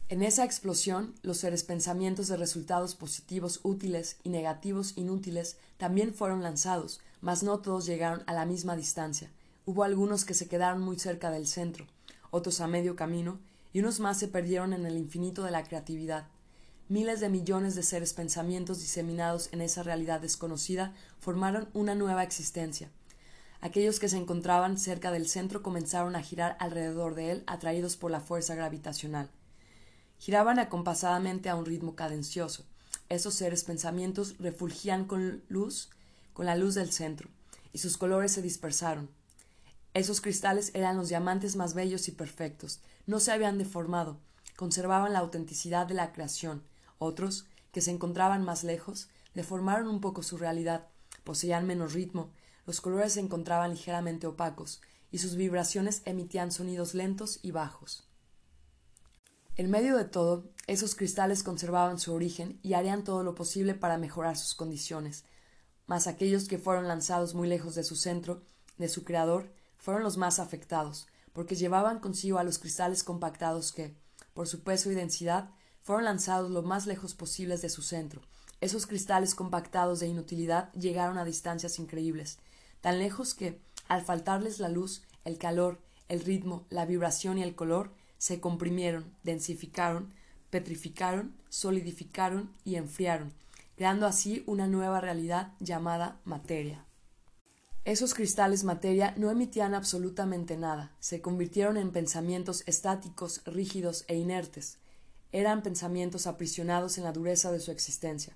En 0.09 0.23
esa 0.23 0.45
explosión, 0.45 1.15
los 1.23 1.39
seres 1.39 1.63
pensamientos 1.65 2.27
de 2.27 2.37
resultados 2.37 2.95
positivos 2.95 3.61
útiles 3.63 4.19
y 4.23 4.31
negativos 4.31 4.93
inútiles 4.97 5.59
también 5.79 6.13
fueron 6.13 6.43
lanzados, 6.43 7.01
mas 7.25 7.43
no 7.43 7.59
todos 7.59 7.87
llegaron 7.87 8.23
a 8.29 8.33
la 8.33 8.47
misma 8.47 8.77
distancia. 8.77 9.33
Hubo 9.67 9.83
algunos 9.83 10.25
que 10.25 10.35
se 10.35 10.47
quedaron 10.47 10.81
muy 10.81 11.01
cerca 11.01 11.33
del 11.33 11.49
centro, 11.49 11.89
otros 12.31 12.61
a 12.61 12.69
medio 12.69 12.95
camino, 12.95 13.41
y 13.73 13.81
unos 13.81 13.99
más 13.99 14.19
se 14.21 14.29
perdieron 14.29 14.73
en 14.73 14.87
el 14.87 14.97
infinito 14.97 15.43
de 15.43 15.51
la 15.51 15.65
creatividad, 15.65 16.29
Miles 16.89 17.21
de 17.21 17.31
millones 17.31 17.75
de 17.75 17.83
seres 17.83 18.13
pensamientos 18.13 18.81
diseminados 18.81 19.49
en 19.53 19.63
esa 19.63 19.83
realidad 19.83 20.21
desconocida 20.21 20.93
formaron 21.19 21.71
una 21.73 21.95
nueva 21.95 22.23
existencia. 22.23 22.91
Aquellos 23.63 23.99
que 23.99 24.11
se 24.11 24.19
encontraban 24.19 24.77
cerca 24.77 25.11
del 25.11 25.27
centro 25.27 25.63
comenzaron 25.63 26.15
a 26.15 26.23
girar 26.23 26.59
alrededor 26.61 27.15
de 27.15 27.31
él 27.31 27.45
atraídos 27.47 27.97
por 27.97 28.11
la 28.11 28.21
fuerza 28.21 28.55
gravitacional. 28.55 29.31
Giraban 30.19 30.59
acompasadamente 30.59 31.49
a 31.49 31.57
un 31.57 31.65
ritmo 31.65 31.97
cadencioso. 31.97 32.67
Esos 33.09 33.33
seres 33.33 33.65
pensamientos 33.65 34.35
refulgían 34.39 35.07
con 35.07 35.43
luz, 35.49 35.89
con 36.35 36.45
la 36.45 36.57
luz 36.57 36.75
del 36.75 36.93
centro, 36.93 37.31
y 37.73 37.79
sus 37.79 37.97
colores 37.97 38.33
se 38.33 38.43
dispersaron. 38.43 39.09
Esos 39.95 40.21
cristales 40.21 40.73
eran 40.75 40.99
los 40.99 41.09
diamantes 41.09 41.57
más 41.57 41.73
bellos 41.73 42.09
y 42.09 42.13
perfectos, 42.13 42.81
no 43.07 43.21
se 43.21 43.33
habían 43.33 43.57
deformado, 43.57 44.19
conservaban 44.57 45.15
la 45.15 45.21
autenticidad 45.21 45.87
de 45.87 45.95
la 45.95 46.13
creación, 46.13 46.63
otros, 46.99 47.47
que 47.73 47.81
se 47.81 47.91
encontraban 47.91 48.45
más 48.45 48.65
lejos, 48.65 49.09
deformaron 49.35 49.89
un 49.89 50.01
poco 50.01 50.23
su 50.23 50.37
realidad, 50.37 50.89
poseían 51.25 51.67
menos 51.67 51.95
ritmo, 51.95 52.31
los 52.67 52.81
colores 52.81 53.15
se 53.15 53.21
encontraban 53.21 53.71
ligeramente 53.71 54.27
opacos, 54.27 54.83
y 55.11 55.19
sus 55.19 55.37
vibraciones 55.37 56.03
emitían 56.05 56.51
sonidos 56.51 56.95
lentos 56.95 57.39
y 57.43 57.53
bajos. 57.53 58.09
En 59.57 59.71
medio 59.71 59.97
de 59.97 60.05
todo, 60.05 60.51
esos 60.67 60.97
cristales 60.97 61.45
conservaban 61.45 62.01
su 62.01 62.13
origen 62.13 62.59
y 62.63 62.75
harían 62.75 63.05
todo 63.05 63.23
lo 63.23 63.37
posible 63.37 63.75
para 63.75 63.99
mejorar 63.99 64.37
sus 64.37 64.57
condiciones, 64.57 65.25
mas 65.87 66.07
aquellos 66.07 66.49
que 66.49 66.59
fueron 66.59 66.89
lanzados 66.89 67.35
muy 67.35 67.49
lejos 67.49 67.75
de 67.75 67.85
su 67.85 67.97
centro, 67.97 68.43
de 68.79 68.89
su 68.89 69.05
creador, 69.05 69.53
fueron 69.77 70.03
los 70.03 70.17
más 70.17 70.39
afectados, 70.39 71.07
porque 71.33 71.57
llevaban 71.57 71.99
consigo 71.99 72.39
a 72.39 72.45
los 72.45 72.59
cristales 72.59 73.05
compactados 73.05 73.73
que, 73.73 73.95
por 74.33 74.49
su 74.49 74.63
peso 74.63 74.91
y 74.91 74.95
densidad, 74.95 75.51
fueron 75.83 76.05
lanzados 76.05 76.51
lo 76.51 76.63
más 76.63 76.87
lejos 76.87 77.15
posibles 77.15 77.61
de 77.61 77.69
su 77.69 77.83
centro. 77.83 78.23
Esos 78.61 78.87
cristales 78.87 79.35
compactados 79.35 80.01
de 80.01 80.09
inutilidad 80.09 80.73
llegaron 80.73 81.19
a 81.19 81.25
distancias 81.25 81.79
increíbles, 81.79 82.39
tan 82.81 82.99
lejos 82.99 83.35
que, 83.35 83.61
al 83.89 84.03
faltarles 84.03 84.59
la 84.59 84.71
luz, 84.71 85.03
el 85.25 85.37
calor, 85.37 85.81
el 86.09 86.21
ritmo, 86.21 86.65
la 86.71 86.87
vibración 86.87 87.39
y 87.39 87.43
el 87.43 87.55
color, 87.55 87.93
se 88.17 88.41
comprimieron, 88.41 89.13
densificaron, 89.23 90.15
petrificaron, 90.49 91.35
solidificaron 91.51 92.51
y 92.65 92.77
enfriaron, 92.77 93.35
creando 93.77 94.07
así 94.07 94.45
una 94.47 94.67
nueva 94.67 95.01
realidad 95.01 95.53
llamada 95.61 96.21
materia. 96.25 96.85
Esos 97.85 98.15
cristales 98.15 98.65
materia 98.65 99.15
no 99.19 99.31
emitían 99.31 99.75
absolutamente 99.75 100.57
nada, 100.57 100.93
se 101.01 101.21
convirtieron 101.21 101.77
en 101.77 101.91
pensamientos 101.91 102.63
estáticos, 102.67 103.43
rígidos 103.45 104.05
e 104.09 104.17
inertes. 104.17 104.79
Eran 105.33 105.63
pensamientos 105.63 106.27
aprisionados 106.27 106.97
en 106.97 107.05
la 107.05 107.13
dureza 107.13 107.53
de 107.53 107.61
su 107.61 107.71
existencia. 107.71 108.35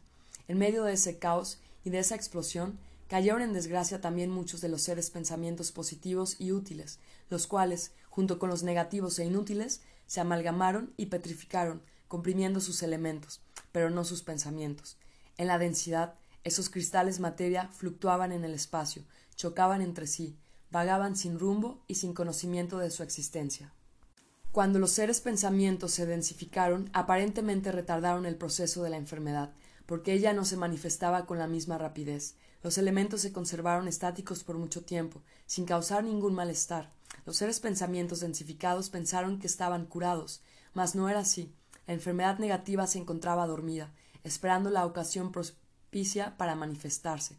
En 0.49 0.59
medio 0.59 0.85
de 0.85 0.95
ese 0.95 1.19
caos 1.19 1.61
y 1.83 1.91
de 1.91 2.01
esa 2.01 2.15
explosión, 2.15 2.79
cayeron 3.09 3.41
en 3.41 3.55
desgracia 3.55 4.01
también 4.03 4.31
muchos 4.31 4.61
de 4.61 4.69
los 4.69 4.83
seres 4.83 5.11
pensamientos 5.11 5.73
positivos 5.73 6.37
y 6.39 6.53
útiles, 6.53 6.99
los 7.31 7.47
cuales, 7.47 7.93
junto 8.11 8.39
con 8.39 8.51
los 8.51 8.63
negativos 8.63 9.19
e 9.19 9.25
inútiles, 9.25 9.81
se 10.07 10.21
amalgamaron 10.21 10.93
y 10.97 11.07
petrificaron, 11.07 11.81
comprimiendo 12.07 12.61
sus 12.61 12.83
elementos, 12.83 13.41
pero 13.73 13.89
no 13.89 14.05
sus 14.05 14.23
pensamientos. 14.23 14.99
En 15.39 15.47
la 15.47 15.59
densidad, 15.59 16.15
esos 16.45 16.69
cristales 16.69 17.21
materia 17.21 17.69
fluctuaban 17.69 18.33
en 18.33 18.45
el 18.45 18.53
espacio, 18.53 19.05
chocaban 19.37 19.81
entre 19.81 20.07
sí, 20.07 20.37
vagaban 20.71 21.17
sin 21.17 21.39
rumbo 21.39 21.83
y 21.87 21.95
sin 21.95 22.13
conocimiento 22.13 22.79
de 22.79 22.91
su 22.91 23.03
existencia. 23.03 23.73
Cuando 24.53 24.79
los 24.79 24.91
seres 24.91 25.21
pensamientos 25.21 25.93
se 25.93 26.07
densificaron, 26.07 26.91
aparentemente 26.93 27.71
retardaron 27.71 28.27
el 28.27 28.37
proceso 28.37 28.83
de 28.83 28.91
la 28.91 28.97
enfermedad, 28.97 29.53
porque 29.87 30.13
ella 30.13 30.33
no 30.33 30.45
se 30.45 30.57
manifestaba 30.57 31.25
con 31.25 31.39
la 31.39 31.47
misma 31.47 31.79
rapidez. 31.79 32.35
Los 32.63 32.77
elementos 32.77 33.21
se 33.21 33.33
conservaron 33.33 33.87
estáticos 33.87 34.43
por 34.43 34.59
mucho 34.59 34.83
tiempo, 34.85 35.23
sin 35.47 35.65
causar 35.65 36.03
ningún 36.03 36.35
malestar. 36.35 36.93
Los 37.25 37.37
seres 37.37 37.61
pensamientos 37.61 38.21
densificados 38.21 38.91
pensaron 38.91 39.39
que 39.39 39.47
estaban 39.47 39.87
curados, 39.87 40.43
mas 40.75 40.95
no 40.95 41.09
era 41.09 41.21
así. 41.21 41.55
La 41.87 41.95
enfermedad 41.95 42.39
negativa 42.39 42.87
se 42.87 42.99
encontraba 42.99 43.47
dormida, 43.47 43.93
esperando 44.29 44.71
la 44.71 44.87
ocasión 44.87 45.33
propicia 45.33 46.37
para 46.37 46.55
manifestarse. 46.55 47.37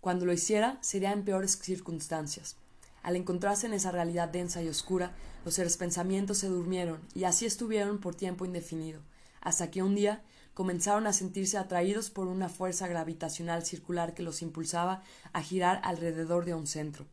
Cuando 0.00 0.26
lo 0.26 0.32
hiciera, 0.32 0.78
sería 0.80 1.12
en 1.12 1.24
peores 1.24 1.58
circunstancias. 1.62 2.56
Al 3.02 3.16
encontrarse 3.16 3.66
en 3.66 3.74
esa 3.74 3.90
realidad 3.90 4.28
densa 4.28 4.62
y 4.62 4.68
oscura, 4.68 5.12
los 5.44 5.54
seres 5.54 5.76
pensamientos 5.76 6.38
se 6.38 6.48
durmieron, 6.48 7.00
y 7.14 7.24
así 7.24 7.46
estuvieron 7.46 7.98
por 7.98 8.14
tiempo 8.14 8.44
indefinido, 8.46 9.02
hasta 9.40 9.70
que 9.70 9.82
un 9.82 9.94
día 9.94 10.22
comenzaron 10.54 11.06
a 11.06 11.12
sentirse 11.12 11.58
atraídos 11.58 12.10
por 12.10 12.28
una 12.28 12.48
fuerza 12.48 12.86
gravitacional 12.86 13.64
circular 13.66 14.14
que 14.14 14.22
los 14.22 14.40
impulsaba 14.40 15.02
a 15.32 15.42
girar 15.42 15.80
alrededor 15.84 16.44
de 16.46 16.54
un 16.54 16.66
centro. 16.66 17.06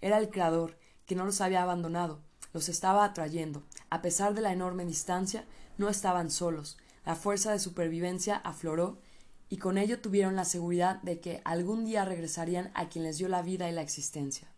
Era 0.00 0.18
el 0.18 0.30
Creador, 0.30 0.78
que 1.06 1.16
no 1.16 1.24
los 1.24 1.40
había 1.40 1.62
abandonado, 1.62 2.20
los 2.52 2.68
estaba 2.68 3.04
atrayendo. 3.04 3.64
A 3.90 4.02
pesar 4.02 4.34
de 4.34 4.42
la 4.42 4.52
enorme 4.52 4.84
distancia, 4.84 5.46
no 5.78 5.88
estaban 5.88 6.30
solos. 6.30 6.78
La 7.04 7.14
fuerza 7.16 7.52
de 7.52 7.58
supervivencia 7.58 8.36
afloró 8.36 9.00
y 9.48 9.58
con 9.58 9.78
ello 9.78 10.00
tuvieron 10.00 10.36
la 10.36 10.44
seguridad 10.44 11.02
de 11.02 11.20
que 11.20 11.42
algún 11.44 11.84
día 11.84 12.04
regresarían 12.04 12.70
a 12.74 12.88
quien 12.88 13.04
les 13.04 13.18
dio 13.18 13.28
la 13.28 13.42
vida 13.42 13.68
y 13.68 13.72
la 13.72 13.82
existencia. 13.82 14.48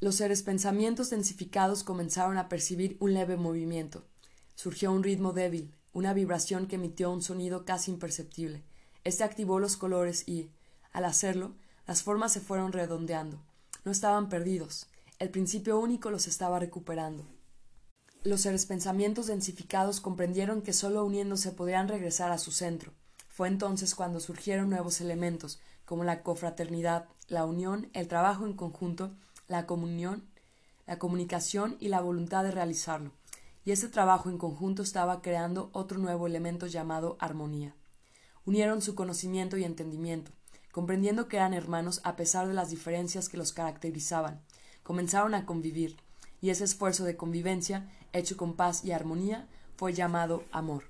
Los 0.00 0.14
seres 0.14 0.44
pensamientos 0.44 1.10
densificados 1.10 1.82
comenzaron 1.82 2.38
a 2.38 2.48
percibir 2.48 2.96
un 3.00 3.14
leve 3.14 3.36
movimiento. 3.36 4.06
Surgió 4.54 4.92
un 4.92 5.02
ritmo 5.02 5.32
débil, 5.32 5.74
una 5.92 6.14
vibración 6.14 6.68
que 6.68 6.76
emitió 6.76 7.10
un 7.10 7.22
sonido 7.22 7.64
casi 7.64 7.90
imperceptible. 7.90 8.62
Este 9.02 9.24
activó 9.24 9.58
los 9.58 9.76
colores 9.76 10.28
y, 10.28 10.50
al 10.92 11.04
hacerlo, 11.04 11.56
las 11.86 12.02
formas 12.04 12.32
se 12.32 12.40
fueron 12.40 12.72
redondeando. 12.72 13.42
No 13.84 13.90
estaban 13.90 14.28
perdidos. 14.28 14.86
El 15.18 15.30
principio 15.30 15.78
único 15.78 16.10
los 16.10 16.28
estaba 16.28 16.60
recuperando. 16.60 17.26
Los 18.28 18.42
seres 18.42 18.66
pensamientos 18.66 19.26
densificados 19.26 20.02
comprendieron 20.02 20.60
que 20.60 20.74
sólo 20.74 21.02
uniéndose 21.02 21.50
podrían 21.50 21.88
regresar 21.88 22.30
a 22.30 22.36
su 22.36 22.52
centro. 22.52 22.92
Fue 23.26 23.48
entonces 23.48 23.94
cuando 23.94 24.20
surgieron 24.20 24.68
nuevos 24.68 25.00
elementos, 25.00 25.60
como 25.86 26.04
la 26.04 26.22
cofraternidad, 26.22 27.06
la 27.28 27.46
unión, 27.46 27.88
el 27.94 28.06
trabajo 28.06 28.44
en 28.44 28.52
conjunto, 28.52 29.14
la 29.46 29.64
comunión, 29.64 30.28
la 30.86 30.98
comunicación 30.98 31.78
y 31.80 31.88
la 31.88 32.02
voluntad 32.02 32.44
de 32.44 32.50
realizarlo. 32.50 33.12
Y 33.64 33.70
ese 33.70 33.88
trabajo 33.88 34.28
en 34.28 34.36
conjunto 34.36 34.82
estaba 34.82 35.22
creando 35.22 35.70
otro 35.72 35.96
nuevo 35.96 36.26
elemento 36.26 36.66
llamado 36.66 37.16
armonía. 37.20 37.74
Unieron 38.44 38.82
su 38.82 38.94
conocimiento 38.94 39.56
y 39.56 39.64
entendimiento, 39.64 40.32
comprendiendo 40.70 41.28
que 41.28 41.38
eran 41.38 41.54
hermanos 41.54 42.02
a 42.04 42.14
pesar 42.14 42.46
de 42.46 42.52
las 42.52 42.68
diferencias 42.68 43.30
que 43.30 43.38
los 43.38 43.54
caracterizaban. 43.54 44.42
Comenzaron 44.82 45.34
a 45.34 45.46
convivir, 45.46 45.96
y 46.42 46.50
ese 46.50 46.64
esfuerzo 46.64 47.04
de 47.04 47.16
convivencia, 47.16 47.88
hecho 48.12 48.36
con 48.36 48.54
paz 48.54 48.84
y 48.84 48.92
armonía, 48.92 49.46
fue 49.76 49.92
llamado 49.92 50.44
amor. 50.52 50.84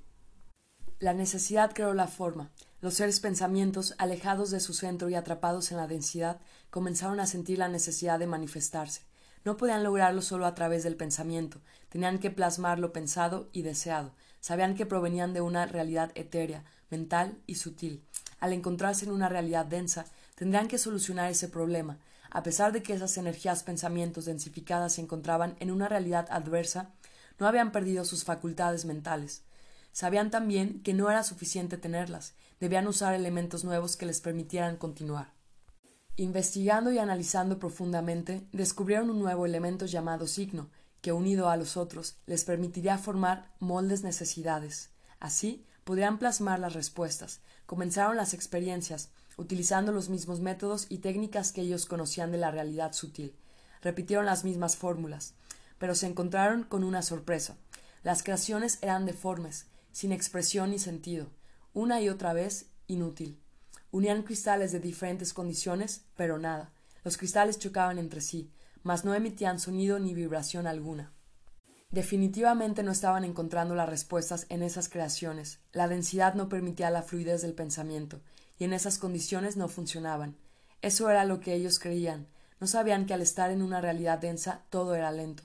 La 1.01 1.13
necesidad 1.13 1.73
creó 1.73 1.95
la 1.95 2.09
forma. 2.09 2.51
Los 2.81 2.95
seres 2.95 3.21
pensamientos, 3.21 3.95
alejados 3.99 4.51
de 4.51 4.61
su 4.61 4.75
centro 4.75 5.09
y 5.09 5.15
atrapados 5.15 5.71
en 5.71 5.77
la 5.77 5.87
densidad, 5.87 6.41
comenzaron 6.71 7.21
a 7.21 7.27
sentir 7.27 7.59
la 7.59 7.69
necesidad 7.69 8.19
de 8.19 8.27
manifestarse. 8.27 9.03
No 9.45 9.57
podían 9.57 9.85
lograrlo 9.85 10.23
solo 10.23 10.47
a 10.47 10.55
través 10.55 10.83
del 10.83 10.97
pensamiento, 10.97 11.61
tenían 11.89 12.19
que 12.19 12.31
plasmar 12.31 12.79
lo 12.79 12.93
pensado 12.93 13.49
y 13.53 13.63
deseado. 13.63 14.13
Sabían 14.41 14.75
que 14.75 14.87
provenían 14.87 15.33
de 15.33 15.41
una 15.41 15.67
realidad 15.67 16.11
etérea, 16.15 16.65
mental 16.91 17.39
y 17.47 17.57
sutil. 17.57 18.03
Al 18.41 18.53
encontrarse 18.53 19.05
en 19.05 19.13
una 19.13 19.29
realidad 19.29 19.67
densa, 19.67 20.07
tendrían 20.35 20.69
que 20.69 20.79
solucionar 20.79 21.31
ese 21.31 21.49
problema. 21.49 21.99
A 22.31 22.43
pesar 22.43 22.73
de 22.73 22.83
que 22.83 22.93
esas 22.93 23.17
energías 23.17 23.63
pensamientos 23.63 24.27
densificadas 24.27 24.95
se 24.95 25.01
encontraban 25.01 25.57
en 25.61 25.71
una 25.71 25.89
realidad 25.89 26.27
adversa, 26.31 26.91
no 27.39 27.47
habían 27.47 27.73
perdido 27.73 28.05
sus 28.05 28.25
facultades 28.25 28.85
mentales. 28.85 29.43
Sabían 29.93 30.31
también 30.31 30.83
que 30.83 30.95
no 30.95 31.11
era 31.11 31.25
suficiente 31.25 31.77
tenerlas, 31.77 32.35
debían 32.61 32.87
usar 32.87 33.15
elementos 33.15 33.65
nuevos 33.65 33.97
que 33.97 34.07
les 34.07 34.21
permitieran 34.21 34.77
continuar. 34.77 35.33
Investigando 36.17 36.91
y 36.91 36.99
analizando 36.99 37.59
profundamente, 37.59 38.47
descubrieron 38.53 39.11
un 39.11 39.21
nuevo 39.21 39.47
elemento 39.47 39.87
llamado 39.87 40.27
signo, 40.27 40.69
que 41.01 41.13
unido 41.13 41.49
a 41.49 41.57
los 41.57 41.77
otros 41.77 42.17
les 42.27 42.45
permitiría 42.45 42.99
formar 42.99 43.53
moldes 43.61 44.03
necesidades. 44.03 44.91
Así 45.21 45.65
podrían 45.85 46.19
plasmar 46.19 46.59
las 46.59 46.75
respuestas. 46.75 47.41
Comenzaron 47.67 48.17
las 48.17 48.35
experiencias, 48.35 49.11
utilizando 49.37 49.93
los 49.93 50.09
mismos 50.09 50.41
métodos 50.41 50.87
y 50.89 50.99
técnicas 50.99 51.53
que 51.53 51.61
ellos 51.61 51.87
conocían 51.87 52.33
de 52.33 52.39
la 52.39 52.51
realidad 52.51 52.93
sutil. 52.93 53.37
Repitieron 53.81 54.27
las 54.27 54.45
mismas 54.45 54.77
fórmulas, 54.77 55.35
pero 55.79 55.95
se 55.95 56.07
encontraron 56.07 56.65
con 56.65 56.85
una 56.85 57.03
sorpresa. 57.03 57.57
Las 58.03 58.23
creaciones 58.23 58.79
eran 58.83 59.07
deformes, 59.07 59.67
sin 59.93 60.13
expresión 60.13 60.71
ni 60.71 60.79
sentido, 60.79 61.31
una 61.73 62.01
y 62.01 62.09
otra 62.09 62.33
vez 62.33 62.67
inútil. 62.87 63.41
Unían 63.91 64.23
cristales 64.23 64.73
de 64.73 64.81
diferentes 64.81 65.33
condiciones, 65.33 66.05
pero 66.17 66.39
nada. 66.39 66.73
Los 67.05 67.17
cristales 67.17 67.59
chocaban 67.59 67.99
entre 67.99 68.21
sí, 68.21 68.51
mas 68.83 69.05
no 69.05 69.15
emitían 69.15 69.59
sonido 69.59 69.99
ni 69.99 70.15
vibración 70.15 70.67
alguna. 70.67 71.13
Definitivamente 71.91 72.83
no 72.83 72.93
estaban 72.93 73.25
encontrando 73.25 73.75
las 73.75 73.89
respuestas 73.89 74.45
en 74.51 74.63
esas 74.63 74.91
creaciones. 74.91 75.61
La 75.73 75.89
densidad 75.89 76.35
no 76.35 76.51
permitía 76.51 76.91
la 76.91 77.03
fluidez 77.03 77.41
del 77.41 77.55
pensamiento, 77.55 78.21
y 78.59 78.65
en 78.65 78.75
esas 78.75 78.99
condiciones 78.99 79.57
no 79.57 79.69
funcionaban. 79.69 80.37
Eso 80.83 81.09
era 81.09 81.25
lo 81.25 81.41
que 81.41 81.55
ellos 81.55 81.79
creían. 81.79 82.29
No 82.61 82.67
sabían 82.67 83.07
que 83.07 83.15
al 83.15 83.23
estar 83.23 83.51
en 83.51 83.63
una 83.63 83.81
realidad 83.81 84.19
densa 84.19 84.65
todo 84.69 84.95
era 84.95 85.11
lento. 85.13 85.45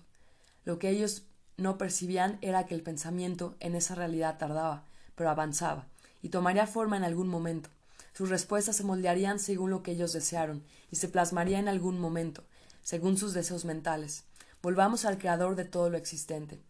Lo 0.66 0.80
que 0.80 0.90
ellos 0.90 1.24
no 1.58 1.78
percibían 1.78 2.38
era 2.42 2.66
que 2.66 2.76
el 2.76 2.84
pensamiento 2.84 3.56
en 3.60 3.76
esa 3.76 3.96
realidad 3.96 4.38
tardaba, 4.38 4.86
pero 5.16 5.30
avanzaba, 5.30 5.88
y 6.22 6.30
tomaría 6.30 6.68
forma 6.68 6.98
en 6.98 7.04
algún 7.04 7.28
momento. 7.28 7.70
Sus 8.14 8.30
respuestas 8.30 8.76
se 8.78 8.84
moldearían 8.84 9.40
según 9.40 9.72
lo 9.72 9.84
que 9.84 9.92
ellos 9.92 10.14
desearon, 10.14 10.64
y 10.92 10.96
se 10.96 11.10
plasmaría 11.10 11.60
en 11.60 11.68
algún 11.68 12.00
momento, 12.00 12.44
según 12.82 13.18
sus 13.18 13.34
deseos 13.34 13.66
mentales. 13.66 14.24
Volvamos 14.62 15.06
al 15.06 15.18
creador 15.18 15.56
de 15.56 15.66
todo 15.66 15.90
lo 15.90 15.98
existente. 15.98 16.62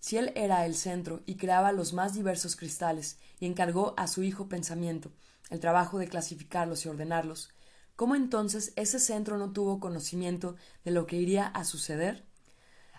Si 0.00 0.16
él 0.16 0.32
era 0.36 0.66
el 0.66 0.74
centro 0.74 1.22
y 1.26 1.36
creaba 1.36 1.72
los 1.72 1.92
más 1.92 2.14
diversos 2.14 2.56
cristales, 2.56 3.18
y 3.40 3.46
encargó 3.46 3.94
a 3.96 4.06
su 4.06 4.22
hijo 4.22 4.48
pensamiento 4.48 5.10
el 5.50 5.60
trabajo 5.60 5.98
de 5.98 6.08
clasificarlos 6.08 6.84
y 6.84 6.88
ordenarlos, 6.88 7.50
¿cómo 7.96 8.14
entonces 8.14 8.72
ese 8.76 9.00
centro 9.00 9.38
no 9.38 9.52
tuvo 9.52 9.80
conocimiento 9.80 10.56
de 10.84 10.90
lo 10.90 11.06
que 11.06 11.16
iría 11.16 11.46
a 11.46 11.64
suceder? 11.64 12.27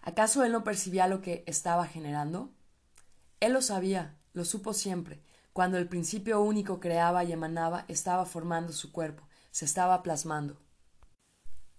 ¿Acaso 0.02 0.44
él 0.44 0.52
no 0.52 0.64
percibía 0.64 1.08
lo 1.08 1.22
que 1.22 1.44
estaba 1.46 1.86
generando? 1.86 2.52
Él 3.40 3.54
lo 3.54 3.62
sabía, 3.62 4.18
lo 4.34 4.46
supo 4.46 4.74
siempre. 4.74 5.22
Cuando 5.54 5.78
el 5.78 5.88
principio 5.88 6.42
único 6.42 6.80
creaba 6.80 7.24
y 7.24 7.32
emanaba, 7.32 7.86
estaba 7.88 8.26
formando 8.26 8.72
su 8.72 8.92
cuerpo, 8.92 9.28
se 9.52 9.66
estaba 9.66 10.04
plasmando. 10.04 10.58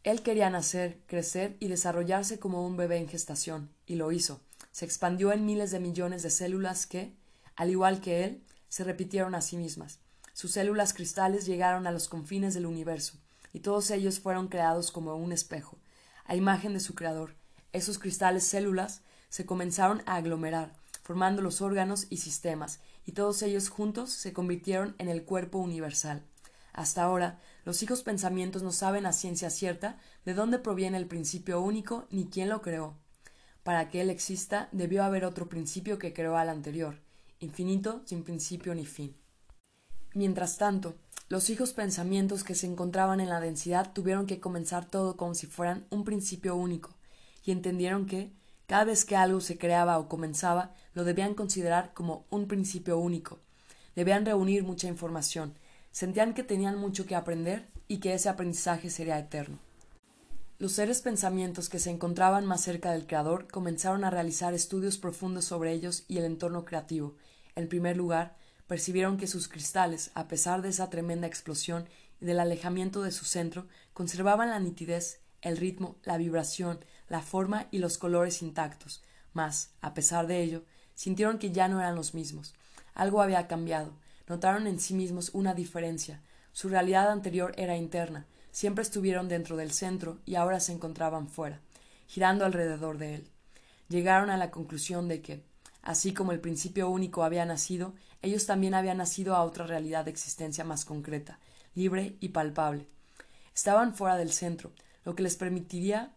Él 0.02 0.22
quería 0.22 0.48
nacer, 0.50 1.02
crecer 1.06 1.56
y 1.60 1.68
desarrollarse 1.68 2.38
como 2.38 2.66
un 2.66 2.76
bebé 2.76 2.96
en 2.96 3.08
gestación, 3.08 3.70
y 3.86 3.96
lo 3.96 4.12
hizo. 4.12 4.40
Se 4.72 4.84
expandió 4.84 5.32
en 5.32 5.44
miles 5.44 5.70
de 5.70 5.80
millones 5.80 6.22
de 6.22 6.30
células 6.30 6.86
que, 6.86 7.14
al 7.54 7.70
igual 7.70 8.00
que 8.00 8.24
él, 8.24 8.44
se 8.68 8.84
repitieron 8.84 9.34
a 9.34 9.42
sí 9.42 9.56
mismas. 9.56 10.00
Sus 10.32 10.52
células 10.52 10.94
cristales 10.94 11.44
llegaron 11.44 11.86
a 11.86 11.92
los 11.92 12.08
confines 12.08 12.54
del 12.54 12.66
universo, 12.66 13.18
y 13.52 13.60
todos 13.60 13.90
ellos 13.90 14.20
fueron 14.20 14.48
creados 14.48 14.90
como 14.90 15.14
un 15.16 15.32
espejo, 15.32 15.78
a 16.24 16.34
imagen 16.36 16.72
de 16.72 16.80
su 16.80 16.94
creador, 16.94 17.34
esos 17.72 17.98
cristales 17.98 18.44
células 18.44 19.02
se 19.28 19.46
comenzaron 19.46 20.02
a 20.06 20.16
aglomerar, 20.16 20.72
formando 21.02 21.42
los 21.42 21.60
órganos 21.60 22.06
y 22.10 22.18
sistemas, 22.18 22.80
y 23.06 23.12
todos 23.12 23.42
ellos 23.42 23.68
juntos 23.68 24.10
se 24.10 24.32
convirtieron 24.32 24.94
en 24.98 25.08
el 25.08 25.24
cuerpo 25.24 25.58
universal. 25.58 26.22
Hasta 26.72 27.02
ahora, 27.02 27.40
los 27.64 27.82
hijos 27.82 28.02
pensamientos 28.02 28.62
no 28.62 28.72
saben 28.72 29.06
a 29.06 29.12
ciencia 29.12 29.50
cierta 29.50 29.98
de 30.24 30.34
dónde 30.34 30.58
proviene 30.58 30.98
el 30.98 31.06
principio 31.06 31.60
único 31.60 32.06
ni 32.10 32.26
quién 32.26 32.48
lo 32.48 32.62
creó. 32.62 32.96
Para 33.62 33.88
que 33.90 34.00
él 34.00 34.10
exista, 34.10 34.68
debió 34.72 35.04
haber 35.04 35.24
otro 35.24 35.48
principio 35.48 35.98
que 35.98 36.12
creó 36.12 36.36
al 36.36 36.48
anterior, 36.48 37.00
infinito 37.38 38.02
sin 38.06 38.24
principio 38.24 38.74
ni 38.74 38.86
fin. 38.86 39.16
Mientras 40.14 40.58
tanto, 40.58 40.96
los 41.28 41.50
hijos 41.50 41.72
pensamientos 41.72 42.42
que 42.42 42.54
se 42.54 42.66
encontraban 42.66 43.20
en 43.20 43.28
la 43.28 43.40
densidad 43.40 43.92
tuvieron 43.92 44.26
que 44.26 44.40
comenzar 44.40 44.86
todo 44.86 45.16
como 45.16 45.34
si 45.34 45.46
fueran 45.46 45.86
un 45.90 46.04
principio 46.04 46.56
único, 46.56 46.96
y 47.44 47.52
entendieron 47.52 48.06
que, 48.06 48.32
cada 48.66 48.84
vez 48.84 49.04
que 49.04 49.16
algo 49.16 49.40
se 49.40 49.58
creaba 49.58 49.98
o 49.98 50.08
comenzaba, 50.08 50.74
lo 50.94 51.04
debían 51.04 51.34
considerar 51.34 51.92
como 51.92 52.24
un 52.30 52.46
principio 52.46 52.98
único. 52.98 53.38
Debían 53.96 54.24
reunir 54.24 54.62
mucha 54.62 54.88
información, 54.88 55.54
sentían 55.90 56.34
que 56.34 56.44
tenían 56.44 56.78
mucho 56.78 57.06
que 57.06 57.16
aprender 57.16 57.68
y 57.88 57.98
que 57.98 58.14
ese 58.14 58.28
aprendizaje 58.28 58.90
sería 58.90 59.18
eterno. 59.18 59.58
Los 60.60 60.72
seres 60.72 61.00
pensamientos 61.00 61.68
que 61.68 61.78
se 61.78 61.90
encontraban 61.90 62.44
más 62.44 62.60
cerca 62.60 62.92
del 62.92 63.06
Creador 63.06 63.48
comenzaron 63.48 64.04
a 64.04 64.10
realizar 64.10 64.52
estudios 64.52 64.98
profundos 64.98 65.46
sobre 65.46 65.72
ellos 65.72 66.04
y 66.06 66.18
el 66.18 66.24
entorno 66.24 66.64
creativo. 66.64 67.16
En 67.56 67.66
primer 67.66 67.96
lugar, 67.96 68.36
percibieron 68.66 69.16
que 69.16 69.26
sus 69.26 69.48
cristales, 69.48 70.10
a 70.14 70.28
pesar 70.28 70.62
de 70.62 70.68
esa 70.68 70.90
tremenda 70.90 71.26
explosión 71.26 71.88
y 72.20 72.26
del 72.26 72.38
alejamiento 72.38 73.02
de 73.02 73.10
su 73.10 73.24
centro, 73.24 73.66
conservaban 73.94 74.50
la 74.50 74.60
nitidez, 74.60 75.20
el 75.40 75.56
ritmo, 75.56 75.96
la 76.04 76.18
vibración, 76.18 76.84
la 77.10 77.20
forma 77.20 77.66
y 77.70 77.78
los 77.78 77.98
colores 77.98 78.40
intactos, 78.40 79.02
mas, 79.34 79.72
a 79.82 79.92
pesar 79.92 80.26
de 80.26 80.42
ello, 80.42 80.64
sintieron 80.94 81.38
que 81.38 81.50
ya 81.50 81.68
no 81.68 81.80
eran 81.80 81.96
los 81.96 82.14
mismos. 82.14 82.54
Algo 82.94 83.20
había 83.20 83.48
cambiado, 83.48 83.92
notaron 84.28 84.66
en 84.68 84.78
sí 84.78 84.94
mismos 84.94 85.30
una 85.34 85.52
diferencia. 85.52 86.22
Su 86.52 86.68
realidad 86.68 87.10
anterior 87.10 87.52
era 87.56 87.76
interna, 87.76 88.26
siempre 88.52 88.82
estuvieron 88.82 89.28
dentro 89.28 89.56
del 89.56 89.72
centro 89.72 90.20
y 90.24 90.36
ahora 90.36 90.60
se 90.60 90.72
encontraban 90.72 91.28
fuera, 91.28 91.60
girando 92.06 92.44
alrededor 92.44 92.96
de 92.96 93.16
él. 93.16 93.28
Llegaron 93.88 94.30
a 94.30 94.36
la 94.36 94.52
conclusión 94.52 95.08
de 95.08 95.20
que, 95.20 95.42
así 95.82 96.14
como 96.14 96.30
el 96.30 96.40
principio 96.40 96.88
único 96.88 97.24
había 97.24 97.44
nacido, 97.44 97.92
ellos 98.22 98.46
también 98.46 98.74
habían 98.74 98.98
nacido 98.98 99.34
a 99.34 99.42
otra 99.42 99.66
realidad 99.66 100.04
de 100.04 100.12
existencia 100.12 100.62
más 100.62 100.84
concreta, 100.84 101.40
libre 101.74 102.16
y 102.20 102.28
palpable. 102.28 102.86
Estaban 103.52 103.94
fuera 103.96 104.16
del 104.16 104.30
centro, 104.30 104.70
lo 105.04 105.16
que 105.16 105.24
les 105.24 105.34
permitiría 105.34 106.14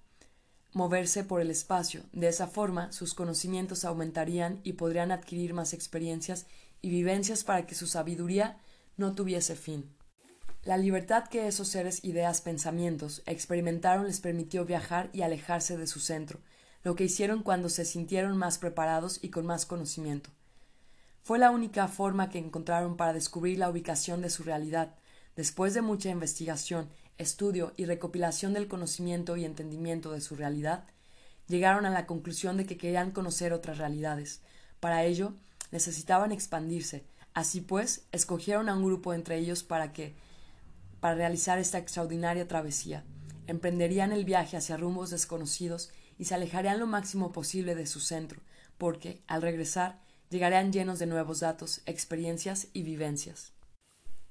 moverse 0.74 1.24
por 1.24 1.42
el 1.42 1.52
espacio. 1.52 2.04
De 2.12 2.28
esa 2.28 2.48
forma, 2.48 2.92
sus 2.92 3.14
conocimientos 3.14 3.86
aumentarían 3.86 4.60
y 4.64 4.74
podrían 4.74 5.12
adquirir 5.12 5.54
más 5.54 5.74
experiencias 5.74 6.46
y 6.82 6.90
vivencias 6.90 7.44
para 7.44 7.66
que 7.66 7.76
su 7.76 7.88
sabiduría 7.88 8.58
no 8.98 9.16
tuviese 9.16 9.56
fin. 9.56 9.90
La 10.64 10.78
libertad 10.78 11.26
que 11.28 11.48
esos 11.48 11.68
seres, 11.68 12.04
ideas, 12.06 12.42
pensamientos 12.42 13.22
experimentaron 13.26 14.06
les 14.06 14.22
permitió 14.22 14.66
viajar 14.66 15.10
y 15.12 15.22
alejarse 15.22 15.78
de 15.78 15.88
su 15.88 16.00
centro, 16.00 16.40
lo 16.84 16.96
que 16.96 17.04
hicieron 17.06 17.44
cuando 17.44 17.70
se 17.70 17.86
sintieron 17.86 18.38
más 18.38 18.58
preparados 18.58 19.20
y 19.22 19.30
con 19.30 19.46
más 19.46 19.66
conocimiento. 19.66 20.30
Fue 21.22 21.40
la 21.40 21.52
única 21.52 21.88
forma 21.88 22.30
que 22.30 22.38
encontraron 22.38 22.98
para 22.98 23.14
descubrir 23.14 23.58
la 23.58 23.70
ubicación 23.70 24.22
de 24.22 24.30
su 24.30 24.44
realidad. 24.44 24.96
Después 25.36 25.74
de 25.74 25.82
mucha 25.82 26.10
investigación 26.10 26.90
estudio 27.18 27.74
y 27.78 27.86
recopilación 27.86 28.54
del 28.54 28.68
conocimiento 28.68 29.38
y 29.38 29.46
entendimiento 29.46 30.12
de 30.12 30.22
su 30.22 30.36
realidad, 30.36 30.86
llegaron 31.48 31.86
a 31.86 31.90
la 31.90 32.06
conclusión 32.06 32.58
de 32.58 32.66
que 32.66 32.78
querían 32.78 33.12
conocer 33.12 33.54
otras 33.54 33.78
realidades. 33.78 34.42
Para 34.80 35.04
ello, 35.04 35.34
necesitaban 35.72 36.32
expandirse. 36.32 37.06
Así 37.34 37.62
pues, 37.62 38.06
escogieron 38.12 38.70
a 38.70 38.76
un 38.76 38.84
grupo 38.84 39.14
entre 39.14 39.38
ellos 39.38 39.64
para 39.64 39.92
que, 39.94 40.16
para 41.00 41.16
realizar 41.16 41.60
esta 41.60 41.78
extraordinaria 41.78 42.48
travesía, 42.48 43.04
emprenderían 43.48 44.12
el 44.12 44.26
viaje 44.26 44.58
hacia 44.58 44.78
rumbos 44.78 45.10
desconocidos 45.10 45.92
y 46.18 46.26
se 46.26 46.36
alejarían 46.36 46.80
lo 46.80 46.88
máximo 46.88 47.32
posible 47.32 47.76
de 47.76 47.88
su 47.88 48.00
centro, 48.00 48.42
porque, 48.78 49.22
al 49.28 49.42
regresar, 49.42 50.00
llegarían 50.30 50.72
llenos 50.72 51.00
de 51.00 51.08
nuevos 51.08 51.40
datos, 51.40 51.82
experiencias 51.86 52.68
y 52.74 52.84
vivencias. 52.84 53.52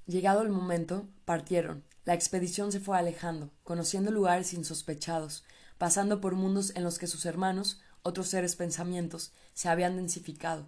Llegado 0.06 0.42
el 0.42 0.48
momento, 0.48 1.06
partieron, 1.24 1.84
la 2.04 2.14
expedición 2.14 2.72
se 2.72 2.80
fue 2.80 2.98
alejando, 2.98 3.50
conociendo 3.62 4.10
lugares 4.10 4.52
insospechados, 4.52 5.44
pasando 5.78 6.20
por 6.20 6.34
mundos 6.34 6.72
en 6.74 6.82
los 6.82 6.98
que 6.98 7.06
sus 7.06 7.24
hermanos, 7.24 7.80
otros 8.02 8.26
seres 8.26 8.56
pensamientos, 8.56 9.32
se 9.54 9.68
habían 9.68 9.96
densificado. 9.96 10.66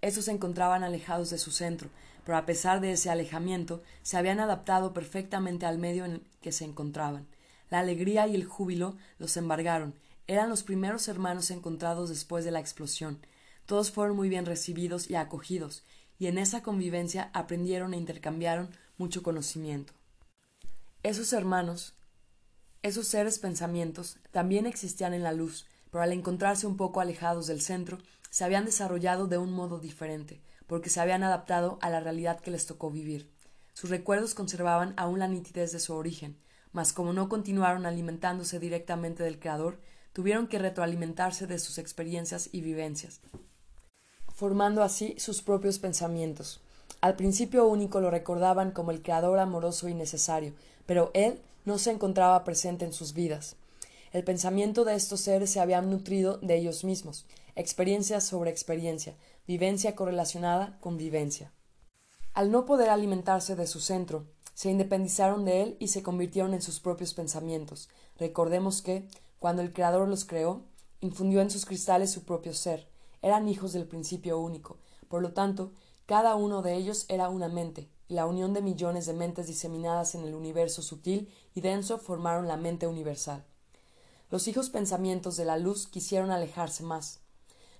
Esos 0.00 0.24
se 0.24 0.32
encontraban 0.32 0.82
alejados 0.82 1.30
de 1.30 1.38
su 1.38 1.52
centro, 1.52 1.88
pero 2.24 2.36
a 2.36 2.46
pesar 2.46 2.80
de 2.80 2.90
ese 2.90 3.10
alejamiento, 3.10 3.82
se 4.02 4.16
habían 4.16 4.40
adaptado 4.40 4.92
perfectamente 4.92 5.66
al 5.66 5.78
medio 5.78 6.04
en 6.04 6.24
que 6.40 6.50
se 6.50 6.64
encontraban. 6.64 7.28
La 7.70 7.78
alegría 7.78 8.26
y 8.26 8.34
el 8.34 8.44
júbilo 8.44 8.96
los 9.18 9.36
embargaron. 9.36 9.94
Eran 10.26 10.50
los 10.50 10.64
primeros 10.64 11.06
hermanos 11.06 11.50
encontrados 11.52 12.08
después 12.08 12.44
de 12.44 12.50
la 12.50 12.60
explosión. 12.60 13.20
Todos 13.66 13.92
fueron 13.92 14.16
muy 14.16 14.28
bien 14.28 14.46
recibidos 14.46 15.08
y 15.08 15.14
acogidos, 15.14 15.84
y 16.24 16.26
en 16.26 16.38
esa 16.38 16.62
convivencia 16.62 17.28
aprendieron 17.34 17.92
e 17.92 17.98
intercambiaron 17.98 18.70
mucho 18.96 19.22
conocimiento. 19.22 19.92
Esos 21.02 21.34
hermanos, 21.34 21.92
esos 22.82 23.08
seres 23.08 23.38
pensamientos, 23.38 24.16
también 24.30 24.64
existían 24.64 25.12
en 25.12 25.22
la 25.22 25.34
luz, 25.34 25.66
pero 25.90 26.02
al 26.02 26.12
encontrarse 26.12 26.66
un 26.66 26.78
poco 26.78 27.02
alejados 27.02 27.46
del 27.46 27.60
centro, 27.60 27.98
se 28.30 28.42
habían 28.42 28.64
desarrollado 28.64 29.26
de 29.26 29.36
un 29.36 29.52
modo 29.52 29.80
diferente, 29.80 30.40
porque 30.66 30.88
se 30.88 30.98
habían 30.98 31.24
adaptado 31.24 31.78
a 31.82 31.90
la 31.90 32.00
realidad 32.00 32.40
que 32.40 32.50
les 32.50 32.64
tocó 32.64 32.90
vivir. 32.90 33.30
Sus 33.74 33.90
recuerdos 33.90 34.34
conservaban 34.34 34.94
aún 34.96 35.18
la 35.18 35.28
nitidez 35.28 35.72
de 35.72 35.78
su 35.78 35.92
origen, 35.92 36.38
mas 36.72 36.94
como 36.94 37.12
no 37.12 37.28
continuaron 37.28 37.84
alimentándose 37.84 38.58
directamente 38.58 39.22
del 39.24 39.38
Creador, 39.38 39.78
tuvieron 40.14 40.46
que 40.46 40.58
retroalimentarse 40.58 41.46
de 41.46 41.58
sus 41.58 41.76
experiencias 41.76 42.48
y 42.50 42.62
vivencias, 42.62 43.20
formando 44.34 44.82
así 44.82 45.14
sus 45.18 45.42
propios 45.42 45.78
pensamientos. 45.78 46.60
Al 47.00 47.16
principio 47.16 47.66
único 47.66 48.00
lo 48.00 48.10
recordaban 48.10 48.72
como 48.72 48.90
el 48.90 49.02
Creador 49.02 49.38
amoroso 49.38 49.88
y 49.88 49.94
necesario, 49.94 50.54
pero 50.86 51.10
él 51.14 51.40
no 51.64 51.78
se 51.78 51.90
encontraba 51.90 52.44
presente 52.44 52.84
en 52.84 52.92
sus 52.92 53.14
vidas. 53.14 53.56
El 54.12 54.24
pensamiento 54.24 54.84
de 54.84 54.94
estos 54.94 55.20
seres 55.20 55.50
se 55.50 55.60
había 55.60 55.80
nutrido 55.82 56.38
de 56.38 56.56
ellos 56.56 56.84
mismos, 56.84 57.26
experiencia 57.56 58.20
sobre 58.20 58.50
experiencia, 58.50 59.14
vivencia 59.46 59.94
correlacionada 59.94 60.78
con 60.80 60.96
vivencia. 60.96 61.52
Al 62.32 62.50
no 62.50 62.64
poder 62.64 62.90
alimentarse 62.90 63.54
de 63.54 63.66
su 63.66 63.80
centro, 63.80 64.24
se 64.54 64.70
independizaron 64.70 65.44
de 65.44 65.62
él 65.62 65.76
y 65.78 65.88
se 65.88 66.02
convirtieron 66.02 66.54
en 66.54 66.62
sus 66.62 66.80
propios 66.80 67.14
pensamientos. 67.14 67.88
Recordemos 68.18 68.82
que, 68.82 69.06
cuando 69.38 69.62
el 69.62 69.72
Creador 69.72 70.08
los 70.08 70.24
creó, 70.24 70.62
infundió 71.00 71.40
en 71.40 71.50
sus 71.50 71.66
cristales 71.66 72.10
su 72.10 72.24
propio 72.24 72.54
ser. 72.54 72.88
Eran 73.24 73.48
hijos 73.48 73.72
del 73.72 73.86
principio 73.86 74.38
único. 74.38 74.76
Por 75.08 75.22
lo 75.22 75.32
tanto, 75.32 75.72
cada 76.04 76.34
uno 76.34 76.60
de 76.60 76.74
ellos 76.74 77.06
era 77.08 77.30
una 77.30 77.48
mente, 77.48 77.88
y 78.06 78.12
la 78.12 78.26
unión 78.26 78.52
de 78.52 78.60
millones 78.60 79.06
de 79.06 79.14
mentes 79.14 79.46
diseminadas 79.46 80.14
en 80.14 80.24
el 80.24 80.34
universo 80.34 80.82
sutil 80.82 81.32
y 81.54 81.62
denso 81.62 81.96
formaron 81.96 82.48
la 82.48 82.58
mente 82.58 82.86
universal. 82.86 83.42
Los 84.30 84.46
hijos 84.46 84.68
pensamientos 84.68 85.38
de 85.38 85.46
la 85.46 85.56
luz 85.56 85.86
quisieron 85.86 86.30
alejarse 86.30 86.82
más, 86.82 87.20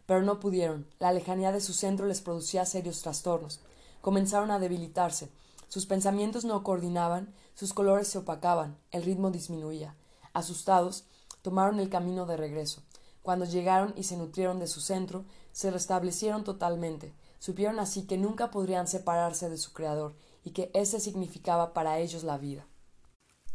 pero 0.07 0.23
no 0.23 0.41
pudieron. 0.41 0.87
La 0.99 1.13
lejanía 1.13 1.53
de 1.53 1.61
su 1.61 1.75
centro 1.75 2.07
les 2.07 2.23
producía 2.23 2.65
serios 2.65 3.03
trastornos. 3.03 3.61
Comenzaron 4.01 4.51
a 4.51 4.59
debilitarse. 4.59 5.29
Sus 5.69 5.85
pensamientos 5.85 6.47
no 6.47 6.63
coordinaban, 6.63 7.35
sus 7.55 7.75
colores 7.75 8.09
se 8.09 8.17
opacaban, 8.17 8.79
el 8.93 9.03
ritmo 9.03 9.31
disminuía. 9.31 9.95
Asustados, 10.33 11.05
tomaron 11.43 11.81
el 11.81 11.91
camino 11.91 12.25
de 12.25 12.39
regreso. 12.39 12.83
Cuando 13.25 13.45
llegaron 13.45 13.93
y 13.97 14.05
se 14.05 14.17
nutrieron 14.17 14.61
de 14.61 14.69
su 14.69 14.81
centro, 14.81 15.25
se 15.51 15.73
restablecieron 15.73 16.45
totalmente, 16.45 17.13
Supieron 17.45 17.79
así 17.79 18.07
que 18.07 18.17
nunca 18.17 18.51
podrían 18.51 18.89
separarse 18.89 19.51
de 19.51 19.59
su 19.59 19.75
Creador 19.75 20.17
y 20.45 20.53
que 20.53 20.71
ése 20.73 20.99
significaba 20.99 21.75
para 21.75 21.99
ellos 21.99 22.25
la 22.25 22.39
vida. 22.39 22.67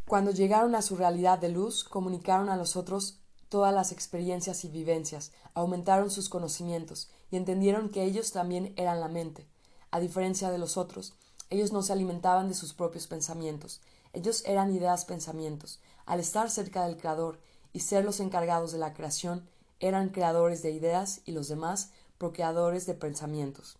Cuando 0.08 0.29
llegaron 0.29 0.75
a 0.75 0.84
su 0.84 0.95
realidad 0.95 1.39
de 1.39 1.49
luz, 1.49 1.84
comunicaron 1.84 2.49
a 2.49 2.55
los 2.55 2.75
otros 2.75 3.17
todas 3.49 3.73
las 3.73 3.91
experiencias 3.91 4.63
y 4.63 4.69
vivencias, 4.69 5.32
aumentaron 5.55 6.12
sus 6.12 6.29
conocimientos 6.29 7.10
y 7.32 7.38
entendieron 7.38 7.89
que 7.89 8.03
ellos 8.03 8.32
también 8.32 8.75
eran 8.77 8.99
la 8.99 9.08
mente. 9.08 9.47
A 9.89 9.99
diferencia 9.99 10.51
de 10.51 10.60
los 10.60 10.77
otros, 10.77 11.15
ellos 11.49 11.71
no 11.71 11.82
se 11.82 11.93
alimentaban 11.93 12.47
de 12.47 12.53
sus 12.53 12.75
propios 12.75 13.08
pensamientos, 13.08 13.82
ellos 14.13 14.43
eran 14.45 14.71
ideas 14.71 15.05
pensamientos. 15.05 15.79
Al 16.05 16.19
estar 16.19 16.51
cerca 16.51 16.86
del 16.86 16.97
Creador 16.97 17.39
y 17.73 17.79
ser 17.79 18.05
los 18.05 18.19
encargados 18.19 18.71
de 18.71 18.77
la 18.77 18.93
creación, 18.93 19.49
eran 19.80 20.10
creadores 20.10 20.62
de 20.62 20.72
ideas 20.72 21.22
y 21.26 21.32
los 21.32 21.48
demás 21.48 21.92
procreadores 22.18 22.86
de 22.86 22.94
pensamientos. 22.94 23.78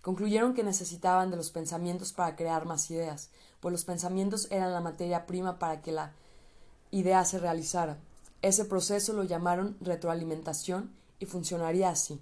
Concluyeron 0.00 0.54
que 0.54 0.64
necesitaban 0.64 1.30
de 1.30 1.36
los 1.36 1.50
pensamientos 1.50 2.12
para 2.12 2.36
crear 2.36 2.66
más 2.66 2.90
ideas, 2.90 3.30
pues 3.60 3.72
los 3.72 3.84
pensamientos 3.84 4.48
eran 4.50 4.72
la 4.72 4.80
materia 4.80 5.26
prima 5.26 5.58
para 5.58 5.80
que 5.80 5.92
la 5.92 6.12
idea 6.90 7.24
se 7.24 7.38
realizara. 7.38 7.98
Ese 8.42 8.66
proceso 8.66 9.14
lo 9.14 9.24
llamaron 9.24 9.76
retroalimentación 9.80 10.94
y 11.18 11.26
funcionaría 11.26 11.88
así. 11.88 12.20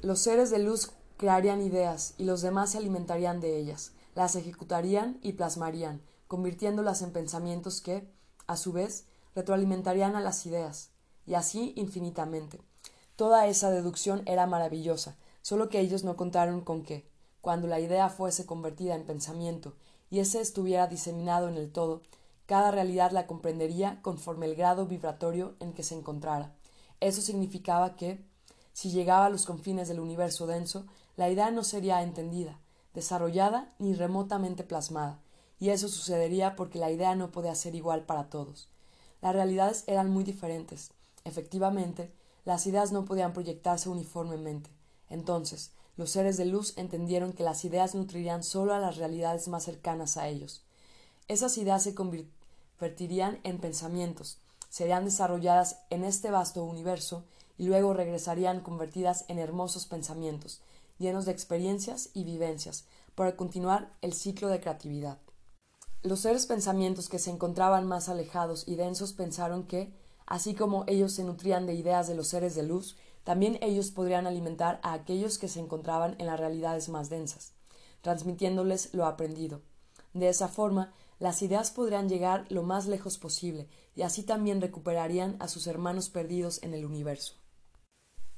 Los 0.00 0.20
seres 0.20 0.50
de 0.50 0.60
luz 0.60 0.92
crearían 1.16 1.60
ideas 1.60 2.14
y 2.18 2.24
los 2.24 2.40
demás 2.40 2.70
se 2.70 2.78
alimentarían 2.78 3.40
de 3.40 3.58
ellas. 3.58 3.92
las 4.14 4.34
ejecutarían 4.34 5.18
y 5.22 5.34
plasmarían, 5.34 6.00
convirtiéndolas 6.26 7.02
en 7.02 7.12
pensamientos 7.12 7.80
que, 7.80 8.08
a 8.48 8.56
su 8.56 8.72
vez, 8.72 9.04
retroalimentarían 9.36 10.16
a 10.16 10.20
las 10.20 10.44
ideas, 10.44 10.90
y 11.28 11.34
así 11.34 11.74
infinitamente. 11.76 12.60
Toda 13.14 13.46
esa 13.46 13.70
deducción 13.70 14.22
era 14.26 14.46
maravillosa, 14.46 15.16
solo 15.42 15.68
que 15.68 15.80
ellos 15.80 16.02
no 16.02 16.16
contaron 16.16 16.62
con 16.62 16.82
que, 16.82 17.06
cuando 17.40 17.68
la 17.68 17.80
idea 17.80 18.08
fuese 18.08 18.46
convertida 18.46 18.94
en 18.94 19.04
pensamiento 19.04 19.74
y 20.10 20.20
ese 20.20 20.40
estuviera 20.40 20.86
diseminado 20.86 21.48
en 21.48 21.56
el 21.56 21.70
todo, 21.70 22.02
cada 22.46 22.70
realidad 22.70 23.10
la 23.10 23.26
comprendería 23.26 24.00
conforme 24.00 24.46
el 24.46 24.54
grado 24.54 24.86
vibratorio 24.86 25.54
en 25.60 25.74
que 25.74 25.82
se 25.82 25.94
encontrara. 25.94 26.54
Eso 27.00 27.20
significaba 27.20 27.94
que, 27.94 28.24
si 28.72 28.90
llegaba 28.90 29.26
a 29.26 29.30
los 29.30 29.44
confines 29.44 29.88
del 29.88 30.00
universo 30.00 30.46
denso, 30.46 30.86
la 31.16 31.28
idea 31.28 31.50
no 31.50 31.62
sería 31.62 32.02
entendida, 32.02 32.58
desarrollada 32.94 33.74
ni 33.78 33.94
remotamente 33.94 34.64
plasmada, 34.64 35.20
y 35.60 35.70
eso 35.70 35.88
sucedería 35.88 36.56
porque 36.56 36.78
la 36.78 36.90
idea 36.90 37.14
no 37.14 37.30
podía 37.30 37.54
ser 37.54 37.74
igual 37.74 38.04
para 38.04 38.30
todos. 38.30 38.68
Las 39.20 39.34
realidades 39.34 39.84
eran 39.86 40.10
muy 40.10 40.24
diferentes. 40.24 40.92
Efectivamente, 41.28 42.10
las 42.46 42.66
ideas 42.66 42.90
no 42.90 43.04
podían 43.04 43.34
proyectarse 43.34 43.90
uniformemente. 43.90 44.70
Entonces, 45.10 45.72
los 45.98 46.10
seres 46.10 46.38
de 46.38 46.46
luz 46.46 46.72
entendieron 46.78 47.32
que 47.32 47.42
las 47.42 47.64
ideas 47.64 47.94
nutrirían 47.94 48.42
solo 48.42 48.72
a 48.72 48.78
las 48.78 48.96
realidades 48.96 49.48
más 49.48 49.64
cercanas 49.64 50.16
a 50.16 50.28
ellos. 50.28 50.62
Esas 51.28 51.58
ideas 51.58 51.82
se 51.82 51.94
convertirían 51.94 53.40
en 53.44 53.58
pensamientos, 53.58 54.38
serían 54.70 55.04
desarrolladas 55.04 55.80
en 55.90 56.04
este 56.04 56.30
vasto 56.30 56.64
universo 56.64 57.24
y 57.58 57.66
luego 57.66 57.92
regresarían 57.92 58.60
convertidas 58.60 59.26
en 59.28 59.38
hermosos 59.38 59.84
pensamientos, 59.84 60.62
llenos 60.98 61.26
de 61.26 61.32
experiencias 61.32 62.08
y 62.14 62.24
vivencias, 62.24 62.84
para 63.14 63.36
continuar 63.36 63.92
el 64.00 64.14
ciclo 64.14 64.48
de 64.48 64.60
creatividad. 64.60 65.18
Los 66.02 66.20
seres 66.20 66.46
pensamientos 66.46 67.08
que 67.08 67.18
se 67.18 67.30
encontraban 67.30 67.86
más 67.86 68.08
alejados 68.08 68.66
y 68.66 68.76
densos 68.76 69.12
pensaron 69.12 69.64
que, 69.64 69.92
así 70.28 70.54
como 70.54 70.84
ellos 70.86 71.12
se 71.12 71.24
nutrían 71.24 71.66
de 71.66 71.74
ideas 71.74 72.06
de 72.06 72.14
los 72.14 72.28
seres 72.28 72.54
de 72.54 72.62
luz, 72.62 72.96
también 73.24 73.58
ellos 73.62 73.90
podrían 73.90 74.26
alimentar 74.26 74.78
a 74.82 74.92
aquellos 74.92 75.38
que 75.38 75.48
se 75.48 75.58
encontraban 75.58 76.16
en 76.18 76.26
las 76.26 76.38
realidades 76.38 76.90
más 76.90 77.08
densas, 77.08 77.54
transmitiéndoles 78.02 78.92
lo 78.92 79.06
aprendido. 79.06 79.62
De 80.12 80.28
esa 80.28 80.48
forma, 80.48 80.92
las 81.18 81.42
ideas 81.42 81.70
podrían 81.70 82.10
llegar 82.10 82.44
lo 82.50 82.62
más 82.62 82.86
lejos 82.86 83.16
posible 83.16 83.68
y 83.96 84.02
así 84.02 84.22
también 84.22 84.60
recuperarían 84.60 85.36
a 85.40 85.48
sus 85.48 85.66
hermanos 85.66 86.10
perdidos 86.10 86.62
en 86.62 86.74
el 86.74 86.84
universo. 86.84 87.34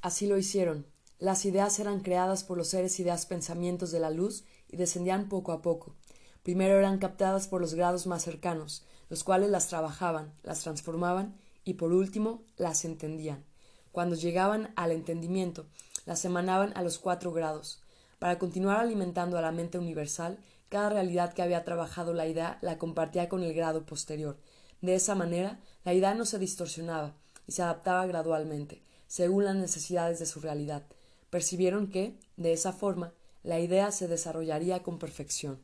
Así 0.01 0.27
lo 0.27 0.39
hicieron. 0.39 0.87
Las 1.19 1.45
ideas 1.45 1.79
eran 1.81 2.01
creadas 2.01 2.45
por 2.45 2.57
los 2.57 2.69
seres 2.69 2.99
ideas 3.01 3.27
pensamientos 3.27 3.91
de 3.91 4.01
la 4.01 4.11
luz 4.11 4.45
y 4.69 4.77
descendían 4.77 5.29
poco 5.29 5.53
a 5.53 5.61
poco. 5.61 5.97
Primero 6.45 6.79
eran 6.79 6.99
captadas 6.99 7.49
por 7.49 7.61
los 7.61 7.75
grados 7.75 8.07
más 8.07 8.23
cercanos, 8.23 8.87
los 9.09 9.25
cuales 9.25 9.51
las 9.51 9.67
trabajaban, 9.67 10.33
las 10.43 10.61
transformaban 10.61 11.37
y 11.71 11.75
por 11.75 11.93
último 11.93 12.43
las 12.57 12.85
entendían. 12.85 13.45
Cuando 13.93 14.17
llegaban 14.17 14.73
al 14.75 14.91
entendimiento, 14.91 15.67
las 16.05 16.25
emanaban 16.25 16.73
a 16.77 16.83
los 16.83 16.99
cuatro 16.99 17.33
grados. 17.33 17.81
Para 18.19 18.41
continuar 18.41 18.81
alimentando 18.81 19.39
a 19.39 19.41
la 19.41 19.53
mente 19.53 19.79
universal, 19.79 20.39
cada 20.69 20.91
realidad 20.91 21.33
que 21.33 21.43
había 21.43 21.65
trabajado 21.65 22.13
la 22.13 22.27
idea 22.27 22.59
la 22.61 22.77
compartía 22.77 23.29
con 23.29 23.45
el 23.45 23.55
grado 23.55 23.87
posterior. 23.87 24.37
De 24.81 24.97
esa 24.97 25.15
manera, 25.15 25.61
la 25.85 25.95
idea 25.95 26.13
no 26.15 26.25
se 26.25 26.41
distorsionaba 26.41 27.15
y 27.47 27.53
se 27.53 27.63
adaptaba 27.63 28.05
gradualmente, 28.07 28.83
según 29.07 29.45
las 29.45 29.55
necesidades 29.55 30.19
de 30.19 30.27
su 30.27 30.41
realidad. 30.41 30.83
Percibieron 31.31 31.87
que, 31.87 32.19
de 32.37 32.53
esa 32.53 32.73
forma, 32.73 33.15
la 33.45 33.61
idea 33.61 33.93
se 33.93 34.09
desarrollaría 34.09 34.83
con 34.83 34.99
perfección. 34.99 35.61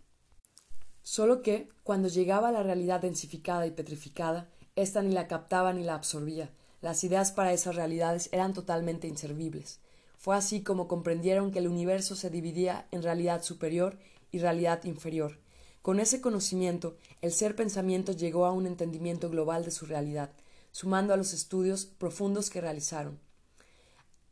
Solo 1.03 1.42
que, 1.42 1.69
cuando 1.83 2.07
llegaba 2.07 2.49
a 2.49 2.53
la 2.53 2.62
realidad 2.62 3.01
densificada 3.01 3.66
y 3.66 3.73
petrificada, 3.73 4.49
ésta 4.77 5.03
ni 5.03 5.12
la 5.12 5.27
captaba 5.27 5.73
ni 5.73 5.83
la 5.83 5.95
absorbía, 5.95 6.51
las 6.83 7.03
ideas 7.03 7.33
para 7.33 7.53
esas 7.53 7.75
realidades 7.75 8.29
eran 8.33 8.53
totalmente 8.53 9.09
inservibles. 9.09 9.81
Fue 10.19 10.37
así 10.37 10.62
como 10.62 10.87
comprendieron 10.87 11.51
que 11.51 11.59
el 11.59 11.69
universo 11.69 12.15
se 12.15 12.31
dividía 12.31 12.87
en 12.91 13.03
realidad 13.03 13.43
superior 13.43 13.99
y 14.31 14.39
realidad 14.39 14.85
inferior. 14.85 15.39
Con 15.83 16.01
ese 16.01 16.21
conocimiento, 16.21 16.97
el 17.23 17.33
ser 17.33 17.57
pensamiento 17.57 18.12
llegó 18.12 18.45
a 18.45 18.53
un 18.53 18.67
entendimiento 18.67 19.31
global 19.31 19.65
de 19.65 19.71
su 19.71 19.87
realidad, 19.87 20.31
sumando 20.73 21.15
a 21.15 21.17
los 21.17 21.33
estudios 21.33 21.87
profundos 21.87 22.51
que 22.51 22.61
realizaron. 22.61 23.19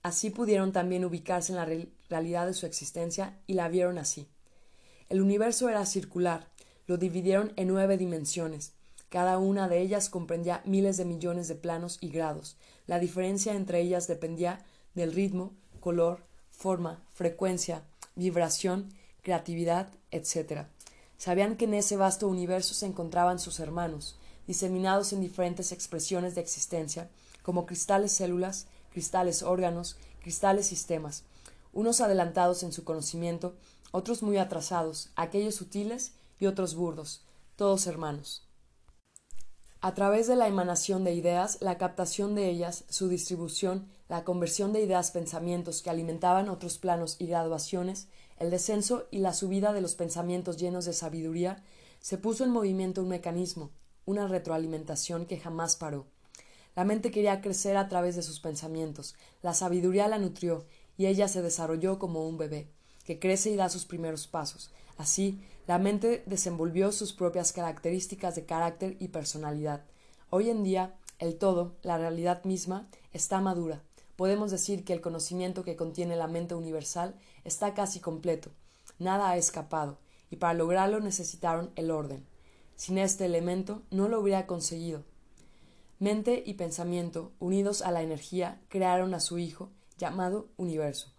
Así 0.02 0.30
pudieron 0.30 0.72
también 0.72 1.04
ubicarse 1.04 1.52
en 1.52 1.56
la 1.56 1.86
realidad 2.10 2.46
de 2.46 2.54
su 2.54 2.66
existencia 2.66 3.38
y 3.46 3.54
la 3.54 3.68
vieron 3.68 3.98
así. 3.98 4.28
El 5.08 5.22
universo 5.22 5.68
era 5.68 5.86
circular, 5.86 6.50
lo 6.86 6.98
dividieron 6.98 7.52
en 7.56 7.68
nueve 7.68 7.96
dimensiones, 7.96 8.74
cada 9.14 9.38
una 9.38 9.68
de 9.68 9.80
ellas 9.80 10.08
comprendía 10.08 10.60
miles 10.64 10.96
de 10.96 11.04
millones 11.04 11.46
de 11.46 11.54
planos 11.54 11.98
y 12.00 12.08
grados. 12.08 12.56
La 12.88 12.98
diferencia 12.98 13.54
entre 13.54 13.80
ellas 13.80 14.08
dependía 14.08 14.66
del 14.96 15.12
ritmo, 15.12 15.52
color, 15.78 16.24
forma, 16.50 17.00
frecuencia, 17.12 17.84
vibración, 18.16 18.92
creatividad, 19.22 19.86
etc. 20.10 20.66
Sabían 21.16 21.56
que 21.56 21.66
en 21.66 21.74
ese 21.74 21.96
vasto 21.96 22.26
universo 22.26 22.74
se 22.74 22.86
encontraban 22.86 23.38
sus 23.38 23.60
hermanos, 23.60 24.18
diseminados 24.48 25.12
en 25.12 25.20
diferentes 25.20 25.70
expresiones 25.70 26.34
de 26.34 26.40
existencia, 26.40 27.08
como 27.44 27.66
cristales 27.66 28.10
células, 28.10 28.66
cristales 28.90 29.44
órganos, 29.44 29.96
cristales 30.22 30.66
sistemas, 30.66 31.22
unos 31.72 32.00
adelantados 32.00 32.64
en 32.64 32.72
su 32.72 32.82
conocimiento, 32.82 33.54
otros 33.92 34.24
muy 34.24 34.38
atrasados, 34.38 35.10
aquellos 35.14 35.54
sutiles 35.54 36.14
y 36.40 36.46
otros 36.46 36.74
burdos, 36.74 37.22
todos 37.54 37.86
hermanos. 37.86 38.43
A 39.84 39.92
través 39.92 40.26
de 40.26 40.34
la 40.34 40.48
emanación 40.48 41.04
de 41.04 41.12
ideas, 41.12 41.58
la 41.60 41.76
captación 41.76 42.34
de 42.34 42.48
ellas, 42.48 42.84
su 42.88 43.06
distribución, 43.06 43.86
la 44.08 44.24
conversión 44.24 44.72
de 44.72 44.80
ideas 44.80 45.10
pensamientos 45.10 45.82
que 45.82 45.90
alimentaban 45.90 46.48
otros 46.48 46.78
planos 46.78 47.16
y 47.18 47.26
graduaciones, 47.26 48.08
el 48.38 48.48
descenso 48.48 49.06
y 49.10 49.18
la 49.18 49.34
subida 49.34 49.74
de 49.74 49.82
los 49.82 49.94
pensamientos 49.94 50.56
llenos 50.56 50.86
de 50.86 50.94
sabiduría, 50.94 51.62
se 52.00 52.16
puso 52.16 52.44
en 52.44 52.50
movimiento 52.50 53.02
un 53.02 53.10
mecanismo, 53.10 53.72
una 54.06 54.26
retroalimentación 54.26 55.26
que 55.26 55.38
jamás 55.38 55.76
paró. 55.76 56.06
La 56.74 56.84
mente 56.84 57.10
quería 57.10 57.42
crecer 57.42 57.76
a 57.76 57.86
través 57.90 58.16
de 58.16 58.22
sus 58.22 58.40
pensamientos, 58.40 59.14
la 59.42 59.52
sabiduría 59.52 60.08
la 60.08 60.16
nutrió, 60.16 60.64
y 60.96 61.08
ella 61.08 61.28
se 61.28 61.42
desarrolló 61.42 61.98
como 61.98 62.26
un 62.26 62.38
bebé, 62.38 62.68
que 63.04 63.18
crece 63.18 63.50
y 63.50 63.56
da 63.56 63.68
sus 63.68 63.84
primeros 63.84 64.28
pasos. 64.28 64.70
Así, 64.96 65.42
la 65.66 65.78
mente 65.78 66.22
desenvolvió 66.26 66.92
sus 66.92 67.12
propias 67.12 67.52
características 67.52 68.34
de 68.34 68.44
carácter 68.44 68.96
y 69.00 69.08
personalidad. 69.08 69.84
Hoy 70.28 70.50
en 70.50 70.62
día, 70.62 70.94
el 71.18 71.36
todo, 71.36 71.76
la 71.82 71.96
realidad 71.96 72.44
misma, 72.44 72.88
está 73.12 73.40
madura. 73.40 73.82
Podemos 74.16 74.50
decir 74.50 74.84
que 74.84 74.92
el 74.92 75.00
conocimiento 75.00 75.64
que 75.64 75.76
contiene 75.76 76.16
la 76.16 76.28
mente 76.28 76.54
universal 76.54 77.14
está 77.44 77.72
casi 77.72 78.00
completo. 78.00 78.50
Nada 78.98 79.30
ha 79.30 79.36
escapado, 79.36 79.98
y 80.30 80.36
para 80.36 80.54
lograrlo 80.54 81.00
necesitaron 81.00 81.70
el 81.76 81.90
orden. 81.90 82.26
Sin 82.76 82.98
este 82.98 83.24
elemento 83.24 83.82
no 83.90 84.08
lo 84.08 84.20
hubiera 84.20 84.46
conseguido. 84.46 85.04
Mente 85.98 86.42
y 86.44 86.54
pensamiento, 86.54 87.32
unidos 87.38 87.80
a 87.80 87.90
la 87.90 88.02
energía, 88.02 88.60
crearon 88.68 89.14
a 89.14 89.20
su 89.20 89.38
hijo, 89.38 89.70
llamado 89.96 90.48
universo. 90.56 91.12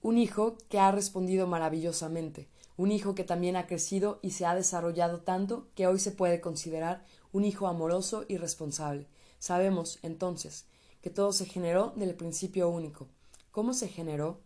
Un 0.00 0.16
hijo 0.16 0.56
que 0.68 0.78
ha 0.78 0.90
respondido 0.90 1.46
maravillosamente, 1.46 2.48
un 2.76 2.92
hijo 2.92 3.14
que 3.14 3.24
también 3.24 3.56
ha 3.56 3.66
crecido 3.66 4.18
y 4.22 4.30
se 4.30 4.46
ha 4.46 4.54
desarrollado 4.54 5.20
tanto 5.20 5.68
que 5.74 5.86
hoy 5.86 5.98
se 5.98 6.12
puede 6.12 6.40
considerar 6.40 7.04
un 7.32 7.44
hijo 7.44 7.66
amoroso 7.66 8.24
y 8.28 8.36
responsable. 8.36 9.06
Sabemos, 9.38 9.98
entonces, 10.02 10.66
que 11.00 11.10
todo 11.10 11.32
se 11.32 11.46
generó 11.46 11.92
del 11.96 12.14
principio 12.14 12.68
único. 12.68 13.08
¿Cómo 13.50 13.74
se 13.74 13.88
generó? 13.88 14.40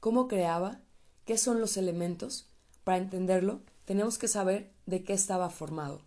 ¿Cómo 0.00 0.28
creaba? 0.28 0.80
¿Qué 1.24 1.38
son 1.38 1.60
los 1.60 1.76
elementos? 1.76 2.50
Para 2.84 2.98
entenderlo, 2.98 3.60
tenemos 3.84 4.18
que 4.18 4.28
saber 4.28 4.72
de 4.86 5.02
qué 5.02 5.14
estaba 5.14 5.48
formado. 5.50 6.02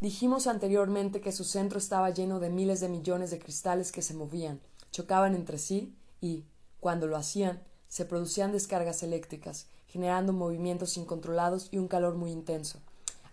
Dijimos 0.00 0.46
anteriormente 0.46 1.20
que 1.20 1.32
su 1.32 1.44
centro 1.44 1.78
estaba 1.78 2.10
lleno 2.10 2.38
de 2.38 2.50
miles 2.50 2.80
de 2.80 2.88
millones 2.88 3.30
de 3.30 3.38
cristales 3.38 3.92
que 3.92 4.02
se 4.02 4.14
movían, 4.14 4.60
chocaban 4.92 5.34
entre 5.34 5.58
sí 5.58 5.96
y, 6.20 6.44
cuando 6.80 7.06
lo 7.06 7.16
hacían, 7.16 7.62
se 7.88 8.04
producían 8.04 8.52
descargas 8.52 9.02
eléctricas, 9.02 9.68
generando 9.96 10.34
movimientos 10.34 10.98
incontrolados 10.98 11.68
y 11.70 11.78
un 11.78 11.88
calor 11.88 12.16
muy 12.16 12.30
intenso. 12.30 12.80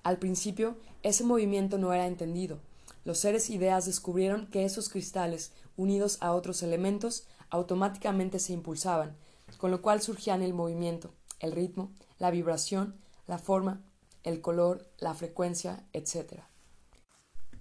Al 0.01 0.17
principio, 0.17 0.77
ese 1.01 1.25
movimiento 1.25 1.77
no 1.77 1.91
era 1.91 2.07
entendido. 2.07 2.59
Los 3.03 3.19
seres 3.19 3.49
ideas 3.49 3.85
descubrieron 3.85 4.47
que 4.47 4.63
esos 4.63 4.87
cristales, 4.87 5.51
unidos 5.75 6.17
a 6.21 6.31
otros 6.31 6.63
elementos, 6.63 7.27
automáticamente 7.49 8.39
se 8.39 8.53
impulsaban, 8.53 9.13
con 9.57 9.71
lo 9.71 9.81
cual 9.81 10.01
surgían 10.01 10.41
el 10.41 10.53
movimiento, 10.53 11.13
el 11.41 11.51
ritmo, 11.51 11.91
la 12.17 12.31
vibración, 12.31 12.95
la 13.27 13.39
forma, 13.39 13.81
el 14.23 14.39
color, 14.39 14.87
la 14.99 15.13
frecuencia, 15.15 15.83
etc. 15.91 16.43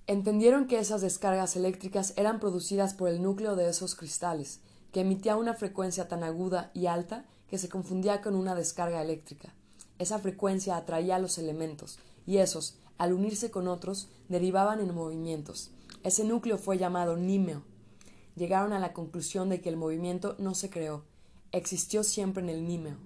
Entendieron 0.06 0.68
que 0.68 0.78
esas 0.78 1.00
descargas 1.00 1.56
eléctricas 1.56 2.12
eran 2.16 2.38
producidas 2.38 2.94
por 2.94 3.08
el 3.08 3.20
núcleo 3.20 3.56
de 3.56 3.68
esos 3.68 3.96
cristales, 3.96 4.60
que 4.92 5.00
emitía 5.00 5.34
una 5.34 5.54
frecuencia 5.54 6.06
tan 6.06 6.22
aguda 6.22 6.70
y 6.72 6.86
alta 6.86 7.24
que 7.52 7.58
se 7.58 7.68
confundía 7.68 8.22
con 8.22 8.34
una 8.34 8.54
descarga 8.54 9.02
eléctrica. 9.02 9.52
Esa 9.98 10.18
frecuencia 10.18 10.74
atraía 10.74 11.16
a 11.16 11.18
los 11.18 11.36
elementos, 11.36 11.98
y 12.26 12.38
esos, 12.38 12.78
al 12.96 13.12
unirse 13.12 13.50
con 13.50 13.68
otros, 13.68 14.08
derivaban 14.30 14.80
en 14.80 14.94
movimientos. 14.94 15.70
Ese 16.02 16.24
núcleo 16.24 16.56
fue 16.56 16.78
llamado 16.78 17.18
nímeo. 17.18 17.62
Llegaron 18.36 18.72
a 18.72 18.78
la 18.78 18.94
conclusión 18.94 19.50
de 19.50 19.60
que 19.60 19.68
el 19.68 19.76
movimiento 19.76 20.34
no 20.38 20.54
se 20.54 20.70
creó, 20.70 21.04
existió 21.50 22.04
siempre 22.04 22.42
en 22.42 22.48
el 22.48 22.66
nímeo. 22.66 22.96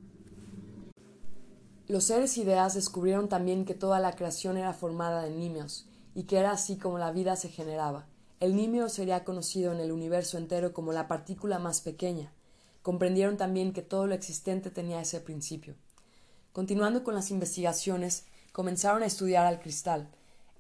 Los 1.88 2.04
seres 2.04 2.38
ideas 2.38 2.74
descubrieron 2.74 3.28
también 3.28 3.64
que 3.64 3.74
toda 3.74 3.98
la 3.98 4.14
creación 4.14 4.56
era 4.58 4.72
formada 4.72 5.22
de 5.22 5.30
nímeos, 5.30 5.88
y 6.14 6.22
que 6.22 6.38
era 6.38 6.52
así 6.52 6.76
como 6.76 6.98
la 6.98 7.10
vida 7.10 7.34
se 7.34 7.48
generaba. 7.48 8.06
El 8.38 8.54
nímeo 8.54 8.88
sería 8.90 9.24
conocido 9.24 9.72
en 9.72 9.80
el 9.80 9.90
universo 9.90 10.38
entero 10.38 10.72
como 10.72 10.92
la 10.92 11.08
partícula 11.08 11.58
más 11.58 11.80
pequeña. 11.80 12.32
Comprendieron 12.86 13.36
también 13.36 13.72
que 13.72 13.82
todo 13.82 14.06
lo 14.06 14.14
existente 14.14 14.70
tenía 14.70 15.00
ese 15.00 15.20
principio. 15.20 15.74
Continuando 16.52 17.02
con 17.02 17.16
las 17.16 17.32
investigaciones, 17.32 18.26
comenzaron 18.52 19.02
a 19.02 19.06
estudiar 19.06 19.44
al 19.44 19.58
cristal. 19.58 20.08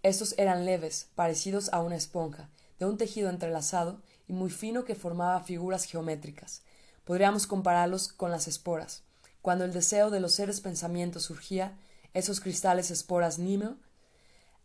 Estos 0.02 0.34
eran 0.36 0.64
leves, 0.64 1.06
parecidos 1.14 1.72
a 1.72 1.80
una 1.82 1.94
esponja, 1.94 2.48
de 2.80 2.86
un 2.86 2.98
tejido 2.98 3.30
entrelazado 3.30 4.02
y 4.26 4.32
muy 4.32 4.50
fino 4.50 4.84
que 4.84 4.96
formaba 4.96 5.38
figuras 5.44 5.84
geométricas. 5.84 6.62
Podríamos 7.04 7.46
compararlos 7.46 8.08
con 8.08 8.32
las 8.32 8.48
esporas. 8.48 9.04
Cuando 9.40 9.64
el 9.64 9.72
deseo 9.72 10.10
de 10.10 10.18
los 10.18 10.34
seres 10.34 10.60
pensamientos 10.60 11.22
surgía, 11.22 11.78
esos 12.12 12.40
cristales 12.40 12.90
esporas 12.90 13.38
nímeo 13.38 13.76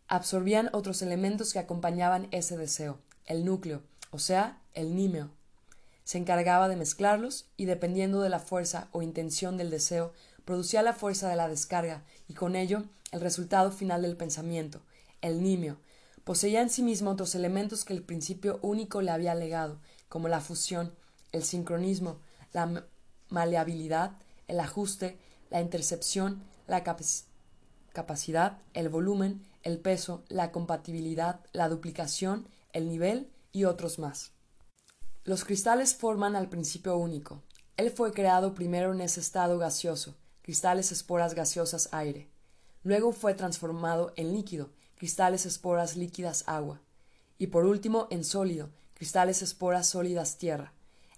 absorbían 0.08 0.68
otros 0.72 1.00
elementos 1.00 1.52
que 1.52 1.60
acompañaban 1.60 2.26
ese 2.32 2.56
deseo, 2.56 2.98
el 3.24 3.44
núcleo, 3.44 3.84
o 4.10 4.18
sea, 4.18 4.60
el 4.74 4.96
nímeo. 4.96 5.30
Se 6.04 6.18
encargaba 6.18 6.68
de 6.68 6.76
mezclarlos 6.76 7.46
y 7.56 7.66
dependiendo 7.66 8.20
de 8.20 8.28
la 8.28 8.40
fuerza 8.40 8.88
o 8.92 9.02
intención 9.02 9.56
del 9.56 9.70
deseo, 9.70 10.12
producía 10.44 10.82
la 10.82 10.92
fuerza 10.92 11.28
de 11.28 11.36
la 11.36 11.48
descarga 11.48 12.02
y 12.28 12.34
con 12.34 12.56
ello 12.56 12.84
el 13.12 13.20
resultado 13.20 13.70
final 13.70 14.02
del 14.02 14.16
pensamiento, 14.16 14.80
el 15.20 15.42
nimio. 15.42 15.78
Poseía 16.24 16.62
en 16.62 16.70
sí 16.70 16.82
mismo 16.82 17.10
otros 17.10 17.34
elementos 17.34 17.84
que 17.84 17.92
el 17.92 18.02
principio 18.02 18.58
único 18.62 19.02
le 19.02 19.10
había 19.10 19.34
legado, 19.34 19.78
como 20.08 20.28
la 20.28 20.40
fusión, 20.40 20.92
el 21.32 21.44
sincronismo, 21.44 22.18
la 22.52 22.84
maleabilidad, 23.28 24.12
el 24.48 24.60
ajuste, 24.60 25.18
la 25.50 25.60
intercepción, 25.60 26.42
la 26.66 26.84
capacidad, 27.92 28.58
el 28.74 28.88
volumen, 28.88 29.44
el 29.62 29.78
peso, 29.78 30.22
la 30.28 30.52
compatibilidad, 30.52 31.40
la 31.52 31.68
duplicación, 31.68 32.46
el 32.72 32.88
nivel 32.88 33.28
y 33.52 33.64
otros 33.64 33.98
más. 33.98 34.32
Los 35.24 35.44
cristales 35.44 35.94
forman 35.94 36.34
al 36.34 36.48
principio 36.48 36.96
único. 36.96 37.44
Él 37.76 37.92
fue 37.92 38.12
creado 38.12 38.54
primero 38.54 38.92
en 38.92 39.00
ese 39.00 39.20
estado 39.20 39.56
gaseoso, 39.56 40.16
cristales 40.42 40.90
esporas 40.90 41.34
gaseosas 41.34 41.88
aire. 41.92 42.28
Luego 42.82 43.12
fue 43.12 43.34
transformado 43.34 44.12
en 44.16 44.32
líquido, 44.32 44.70
cristales 44.96 45.46
esporas 45.46 45.94
líquidas 45.94 46.42
agua. 46.48 46.80
Y 47.38 47.46
por 47.46 47.66
último 47.66 48.08
en 48.10 48.24
sólido, 48.24 48.70
cristales 48.94 49.42
esporas 49.42 49.86
sólidas 49.86 50.38
tierra. 50.38 50.72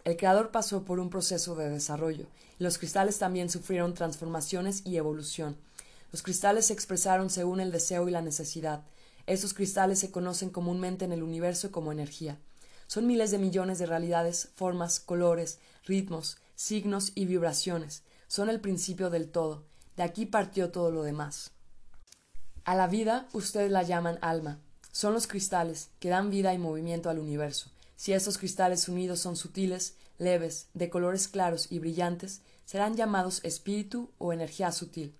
El 0.05 0.19
creador 0.19 0.51
pasó 0.51 0.85
por 0.85 1.01
un 1.01 1.09
proceso 1.09 1.55
de 1.55 1.71
desarrollo, 1.71 2.27
y 2.59 2.65
los 2.65 2.77
cristales 2.77 3.19
también 3.19 3.49
sufrieron 3.49 3.95
transformaciones 3.95 4.83
y 4.85 4.99
evolución. 4.99 5.57
Los 6.13 6.23
cristales 6.23 6.67
se 6.67 6.75
expresaron 6.75 7.31
según 7.31 7.59
el 7.59 7.73
deseo 7.73 8.07
y 8.07 8.11
la 8.11 8.21
necesidad. 8.21 8.83
Esos 9.27 9.55
cristales 9.55 9.99
se 9.99 10.11
conocen 10.11 10.51
comúnmente 10.51 11.07
en 11.07 11.13
el 11.13 11.23
universo 11.23 11.73
como 11.73 11.91
energía. 11.91 12.39
Son 12.95 13.09
miles 13.09 13.33
de 13.33 13.39
millones 13.39 13.81
de 13.81 13.87
realidades, 13.87 14.51
formas, 14.55 15.01
colores, 15.01 15.59
ritmos, 15.83 16.37
signos 16.55 17.11
y 17.17 17.25
vibraciones 17.25 18.05
son 18.29 18.49
el 18.49 18.61
principio 18.61 19.11
del 19.11 19.33
todo. 19.33 19.65
De 19.97 20.05
aquí 20.05 20.27
partió 20.27 20.71
todo 20.71 20.93
lo 20.93 21.03
demás. 21.03 21.51
A 22.65 22.77
la 22.77 22.87
vida 22.87 23.27
ustedes 23.33 23.73
la 23.73 23.83
llaman 23.83 24.21
alma. 24.23 24.61
Son 24.93 25.13
los 25.13 25.27
cristales 25.27 25.91
que 25.99 26.09
dan 26.09 26.31
vida 26.31 26.55
y 26.55 26.59
movimiento 26.59 27.11
al 27.11 27.19
universo. 27.19 27.73
Si 27.97 28.13
estos 28.13 28.39
cristales 28.39 28.89
unidos 28.89 29.19
son 29.19 29.35
sutiles, 29.35 29.97
leves, 30.19 30.69
de 30.73 30.89
colores 30.89 31.27
claros 31.27 31.73
y 31.73 31.81
brillantes, 31.81 32.43
serán 32.65 32.95
llamados 32.95 33.41
espíritu 33.43 34.13
o 34.19 34.33
energía 34.33 34.71
sutil. 34.71 35.17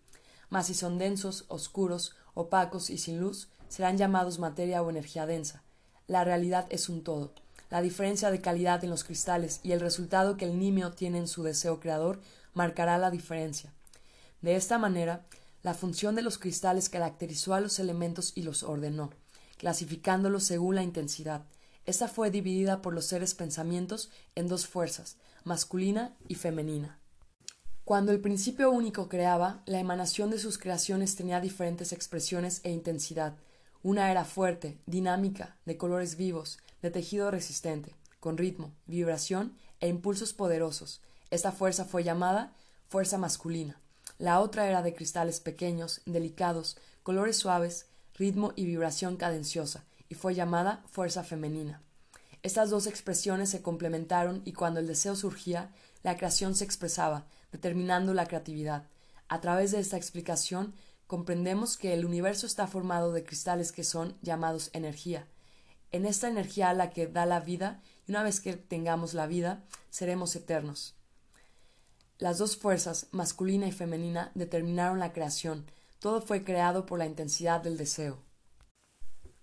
Mas 0.49 0.69
si 0.69 0.75
son 0.75 0.97
densos, 0.97 1.45
oscuros, 1.49 2.15
opacos 2.35 2.89
y 2.89 2.99
sin 2.99 3.19
luz, 3.19 3.49
serán 3.69 3.99
llamados 3.99 4.39
materia 4.39 4.81
o 4.81 4.91
energía 4.91 5.27
densa. 5.27 5.65
La 6.07 6.23
realidad 6.23 6.67
es 6.71 6.89
un 6.89 7.03
todo. 7.03 7.35
La 7.71 7.83
diferencia 7.83 8.31
de 8.31 8.41
calidad 8.41 8.85
en 8.85 8.91
los 8.91 9.05
cristales 9.05 9.61
y 9.63 9.73
el 9.73 9.81
resultado 9.81 10.37
que 10.37 10.45
el 10.45 10.59
nimio 10.59 10.93
tiene 10.93 11.19
en 11.19 11.29
su 11.29 11.43
deseo 11.43 11.81
creador 11.81 12.21
marcará 12.53 12.99
la 12.99 13.11
diferencia. 13.11 13.73
De 14.43 14.57
esta 14.57 14.79
manera, 14.79 15.25
la 15.63 15.75
función 15.75 16.15
de 16.15 16.23
los 16.23 16.39
cristales 16.39 16.89
caracterizó 16.89 17.55
a 17.55 17.61
los 17.61 17.79
elementos 17.79 18.33
y 18.35 18.43
los 18.43 18.63
ordenó, 18.63 19.11
clasificándolos 19.57 20.45
según 20.45 20.75
la 20.75 20.83
intensidad. 20.83 21.47
Esta 21.87 22.09
fue 22.09 22.31
dividida 22.31 22.83
por 22.83 22.95
los 22.95 23.07
seres 23.07 23.35
pensamientos 23.35 24.11
en 24.35 24.49
dos 24.49 24.67
fuerzas, 24.67 25.17
masculina 25.45 26.15
y 26.29 26.35
femenina. 26.35 26.99
Cuando 27.85 28.13
el 28.13 28.21
principio 28.21 28.71
único 28.71 29.09
creaba, 29.09 29.63
la 29.67 29.79
emanación 29.79 30.31
de 30.31 30.39
sus 30.39 30.57
creaciones 30.57 31.17
tenía 31.17 31.41
diferentes 31.41 31.93
expresiones 31.93 32.61
e 32.65 32.71
intensidad. 32.71 33.35
Una 33.85 34.11
era 34.11 34.25
fuerte, 34.25 34.79
dinámica, 34.87 35.59
de 35.67 35.77
colores 35.77 36.17
vivos, 36.17 36.59
de 36.81 36.91
tejido 36.91 37.31
resistente, 37.31 37.95
con 38.19 38.39
ritmo, 38.39 38.73
vibración 38.87 39.59
e 39.79 39.89
impulsos 39.89 40.33
poderosos, 40.33 41.03
esta 41.31 41.53
fuerza 41.53 41.85
fue 41.85 42.03
llamada 42.03 42.55
fuerza 42.89 43.19
masculina. 43.19 43.79
La 44.17 44.41
otra 44.41 44.67
era 44.67 44.81
de 44.81 44.95
cristales 44.95 45.39
pequeños, 45.39 46.01
delicados, 46.07 46.79
colores 47.03 47.37
suaves, 47.37 47.85
ritmo 48.15 48.55
y 48.57 48.65
vibración 48.65 49.19
cadenciosa, 49.19 49.85
y 50.09 50.15
fue 50.15 50.35
llamada 50.35 50.83
fuerza 50.91 51.23
femenina. 51.23 51.83
Estas 52.43 52.71
dos 52.71 52.87
expresiones 52.87 53.51
se 53.51 53.61
complementaron 53.61 54.41
y 54.47 54.55
cuando 54.55 54.81
el 54.81 54.87
deseo 54.87 55.15
surgía, 55.15 55.69
la 56.03 56.17
creación 56.17 56.55
se 56.55 56.65
expresaba, 56.65 57.27
determinando 57.53 58.15
la 58.15 58.25
creatividad. 58.25 58.85
A 59.29 59.43
través 59.43 59.73
de 59.73 59.81
esta 59.81 59.99
explicación, 59.99 60.73
comprendemos 61.15 61.77
que 61.77 61.95
el 61.95 62.05
universo 62.05 62.45
está 62.45 62.67
formado 62.67 63.13
de 63.13 63.23
cristales 63.23 63.71
que 63.71 63.85
son 63.85 64.19
llamados 64.21 64.71
energía. 64.73 65.29
En 65.93 66.07
esta 66.07 66.27
energía 66.27 66.75
la 66.75 66.91
que 66.91 67.07
da 67.07 67.25
la 67.25 67.39
vida, 67.39 67.81
y 68.09 68.11
una 68.11 68.25
vez 68.25 68.41
que 68.41 68.55
tengamos 68.55 69.15
la 69.15 69.29
vida, 69.29 69.63
seremos 69.91 70.35
eternos. 70.35 70.97
Las 72.19 72.39
dos 72.39 72.57
fuerzas, 72.57 73.07
masculina 73.13 73.69
y 73.69 73.71
femenina, 73.71 74.33
determinaron 74.35 74.99
la 74.99 75.13
creación. 75.13 75.67
Todo 76.01 76.21
fue 76.21 76.43
creado 76.43 76.85
por 76.85 76.99
la 76.99 77.07
intensidad 77.07 77.61
del 77.61 77.77
deseo. 77.77 78.19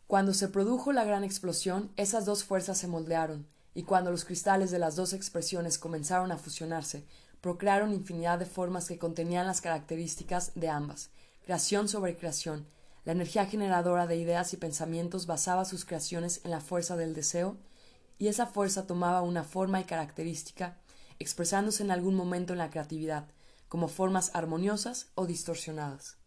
Cuando 0.08 0.34
se 0.34 0.50
produjo 0.50 0.92
la 0.92 1.06
gran 1.06 1.24
explosión, 1.24 1.94
esas 1.96 2.26
dos 2.26 2.44
fuerzas 2.44 2.80
se 2.80 2.90
moldearon, 2.90 3.48
y 3.74 3.84
cuando 3.84 4.12
los 4.12 4.26
cristales 4.26 4.72
de 4.72 4.80
las 4.80 4.98
dos 4.98 5.14
expresiones 5.14 5.80
comenzaron 5.80 6.34
a 6.34 6.38
fusionarse, 6.38 7.06
procrearon 7.40 7.94
infinidad 7.94 8.40
de 8.40 8.46
formas 8.46 8.90
que 8.90 9.00
contenían 9.00 9.48
las 9.48 9.62
características 9.62 10.52
de 10.56 10.68
ambas, 10.68 11.12
creación 11.44 11.88
sobre 11.88 12.18
creación. 12.18 12.68
La 13.04 13.14
energía 13.14 13.46
generadora 13.46 14.08
de 14.08 14.18
ideas 14.18 14.54
y 14.54 14.58
pensamientos 14.58 15.26
basaba 15.26 15.66
sus 15.66 15.86
creaciones 15.86 16.42
en 16.44 16.52
la 16.52 16.62
fuerza 16.62 16.96
del 16.96 17.14
deseo, 17.14 17.58
y 18.18 18.28
esa 18.28 18.46
fuerza 18.46 18.86
tomaba 18.86 19.22
una 19.22 19.44
forma 19.44 19.82
y 19.82 19.86
característica 19.86 20.78
expresándose 21.22 21.84
en 21.84 21.92
algún 21.92 22.16
momento 22.16 22.54
en 22.54 22.60
la 22.60 22.72
creatividad, 22.72 23.26
como 23.70 23.88
formas 23.88 24.32
armoniosas 24.34 25.12
o 25.16 25.28
distorsionadas. 25.28 26.18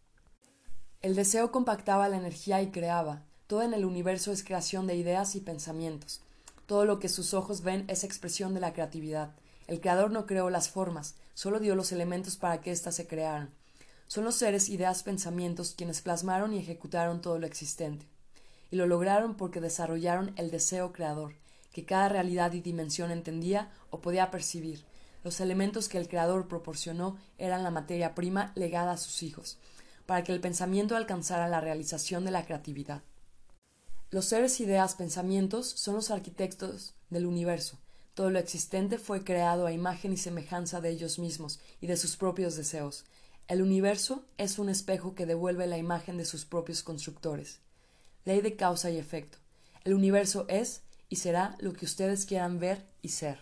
El 1.01 1.15
deseo 1.15 1.51
compactaba 1.51 2.09
la 2.09 2.17
energía 2.17 2.61
y 2.61 2.71
creaba. 2.71 3.23
Todo 3.45 3.61
en 3.61 3.73
el 3.73 3.85
universo 3.85 4.31
es 4.31 4.43
creación 4.43 4.87
de 4.87 4.95
ideas 4.95 5.35
y 5.35 5.41
pensamientos. 5.41 6.21
Todo 6.65 6.85
lo 6.85 6.99
que 6.99 7.09
sus 7.09 7.33
ojos 7.33 7.61
ven 7.61 7.83
es 7.89 8.03
expresión 8.03 8.53
de 8.53 8.61
la 8.61 8.73
creatividad. 8.73 9.35
El 9.67 9.81
creador 9.81 10.11
no 10.11 10.25
creó 10.25 10.49
las 10.49 10.69
formas, 10.69 11.15
solo 11.33 11.59
dio 11.59 11.75
los 11.75 11.91
elementos 11.91 12.37
para 12.37 12.61
que 12.61 12.71
éstas 12.71 12.95
se 12.95 13.05
crearan. 13.05 13.53
Son 14.07 14.23
los 14.23 14.35
seres, 14.35 14.69
ideas, 14.69 15.03
pensamientos 15.03 15.73
quienes 15.75 16.01
plasmaron 16.01 16.53
y 16.53 16.59
ejecutaron 16.59 17.21
todo 17.21 17.39
lo 17.39 17.47
existente. 17.47 18.07
Y 18.71 18.75
lo 18.75 18.87
lograron 18.87 19.35
porque 19.35 19.61
desarrollaron 19.61 20.33
el 20.37 20.51
deseo 20.51 20.91
creador, 20.91 21.33
que 21.73 21.85
cada 21.85 22.09
realidad 22.09 22.53
y 22.53 22.61
dimensión 22.61 23.11
entendía 23.11 23.71
o 23.89 24.01
podía 24.01 24.31
percibir. 24.31 24.85
Los 25.23 25.39
elementos 25.39 25.89
que 25.89 25.97
el 25.97 26.07
Creador 26.07 26.47
proporcionó 26.47 27.17
eran 27.39 27.63
la 27.63 27.71
materia 27.71 28.13
prima 28.13 28.51
legada 28.55 28.91
a 28.91 28.97
sus 28.97 29.23
hijos, 29.23 29.57
para 30.05 30.23
que 30.23 30.31
el 30.31 30.39
pensamiento 30.39 30.95
alcanzara 30.95 31.47
la 31.47 31.61
realización 31.61 32.25
de 32.25 32.31
la 32.31 32.45
creatividad. 32.45 33.01
Los 34.11 34.25
seres, 34.25 34.59
ideas, 34.59 34.93
pensamientos 34.93 35.67
son 35.67 35.95
los 35.95 36.11
arquitectos 36.11 36.93
del 37.09 37.25
universo. 37.25 37.79
Todo 38.13 38.29
lo 38.29 38.39
existente 38.39 38.97
fue 38.99 39.23
creado 39.23 39.65
a 39.65 39.73
imagen 39.73 40.13
y 40.13 40.17
semejanza 40.17 40.79
de 40.79 40.91
ellos 40.91 41.19
mismos 41.19 41.59
y 41.81 41.87
de 41.87 41.97
sus 41.97 42.15
propios 42.15 42.55
deseos. 42.55 43.03
El 43.47 43.61
universo 43.61 44.25
es 44.39 44.57
un 44.57 44.69
espejo 44.69 45.13
que 45.13 45.27
devuelve 45.27 45.67
la 45.67 45.77
imagen 45.77 46.17
de 46.17 46.25
sus 46.25 46.45
propios 46.45 46.81
constructores. 46.81 47.59
Ley 48.23 48.41
de 48.41 48.55
causa 48.55 48.89
y 48.89 48.97
efecto. 48.97 49.37
El 49.83 49.93
universo 49.93 50.47
es 50.49 50.81
y 51.09 51.17
será 51.17 51.55
lo 51.59 51.73
que 51.73 51.85
ustedes 51.85 52.25
quieran 52.25 52.59
ver 52.59 52.87
y 53.03 53.09
ser. 53.09 53.39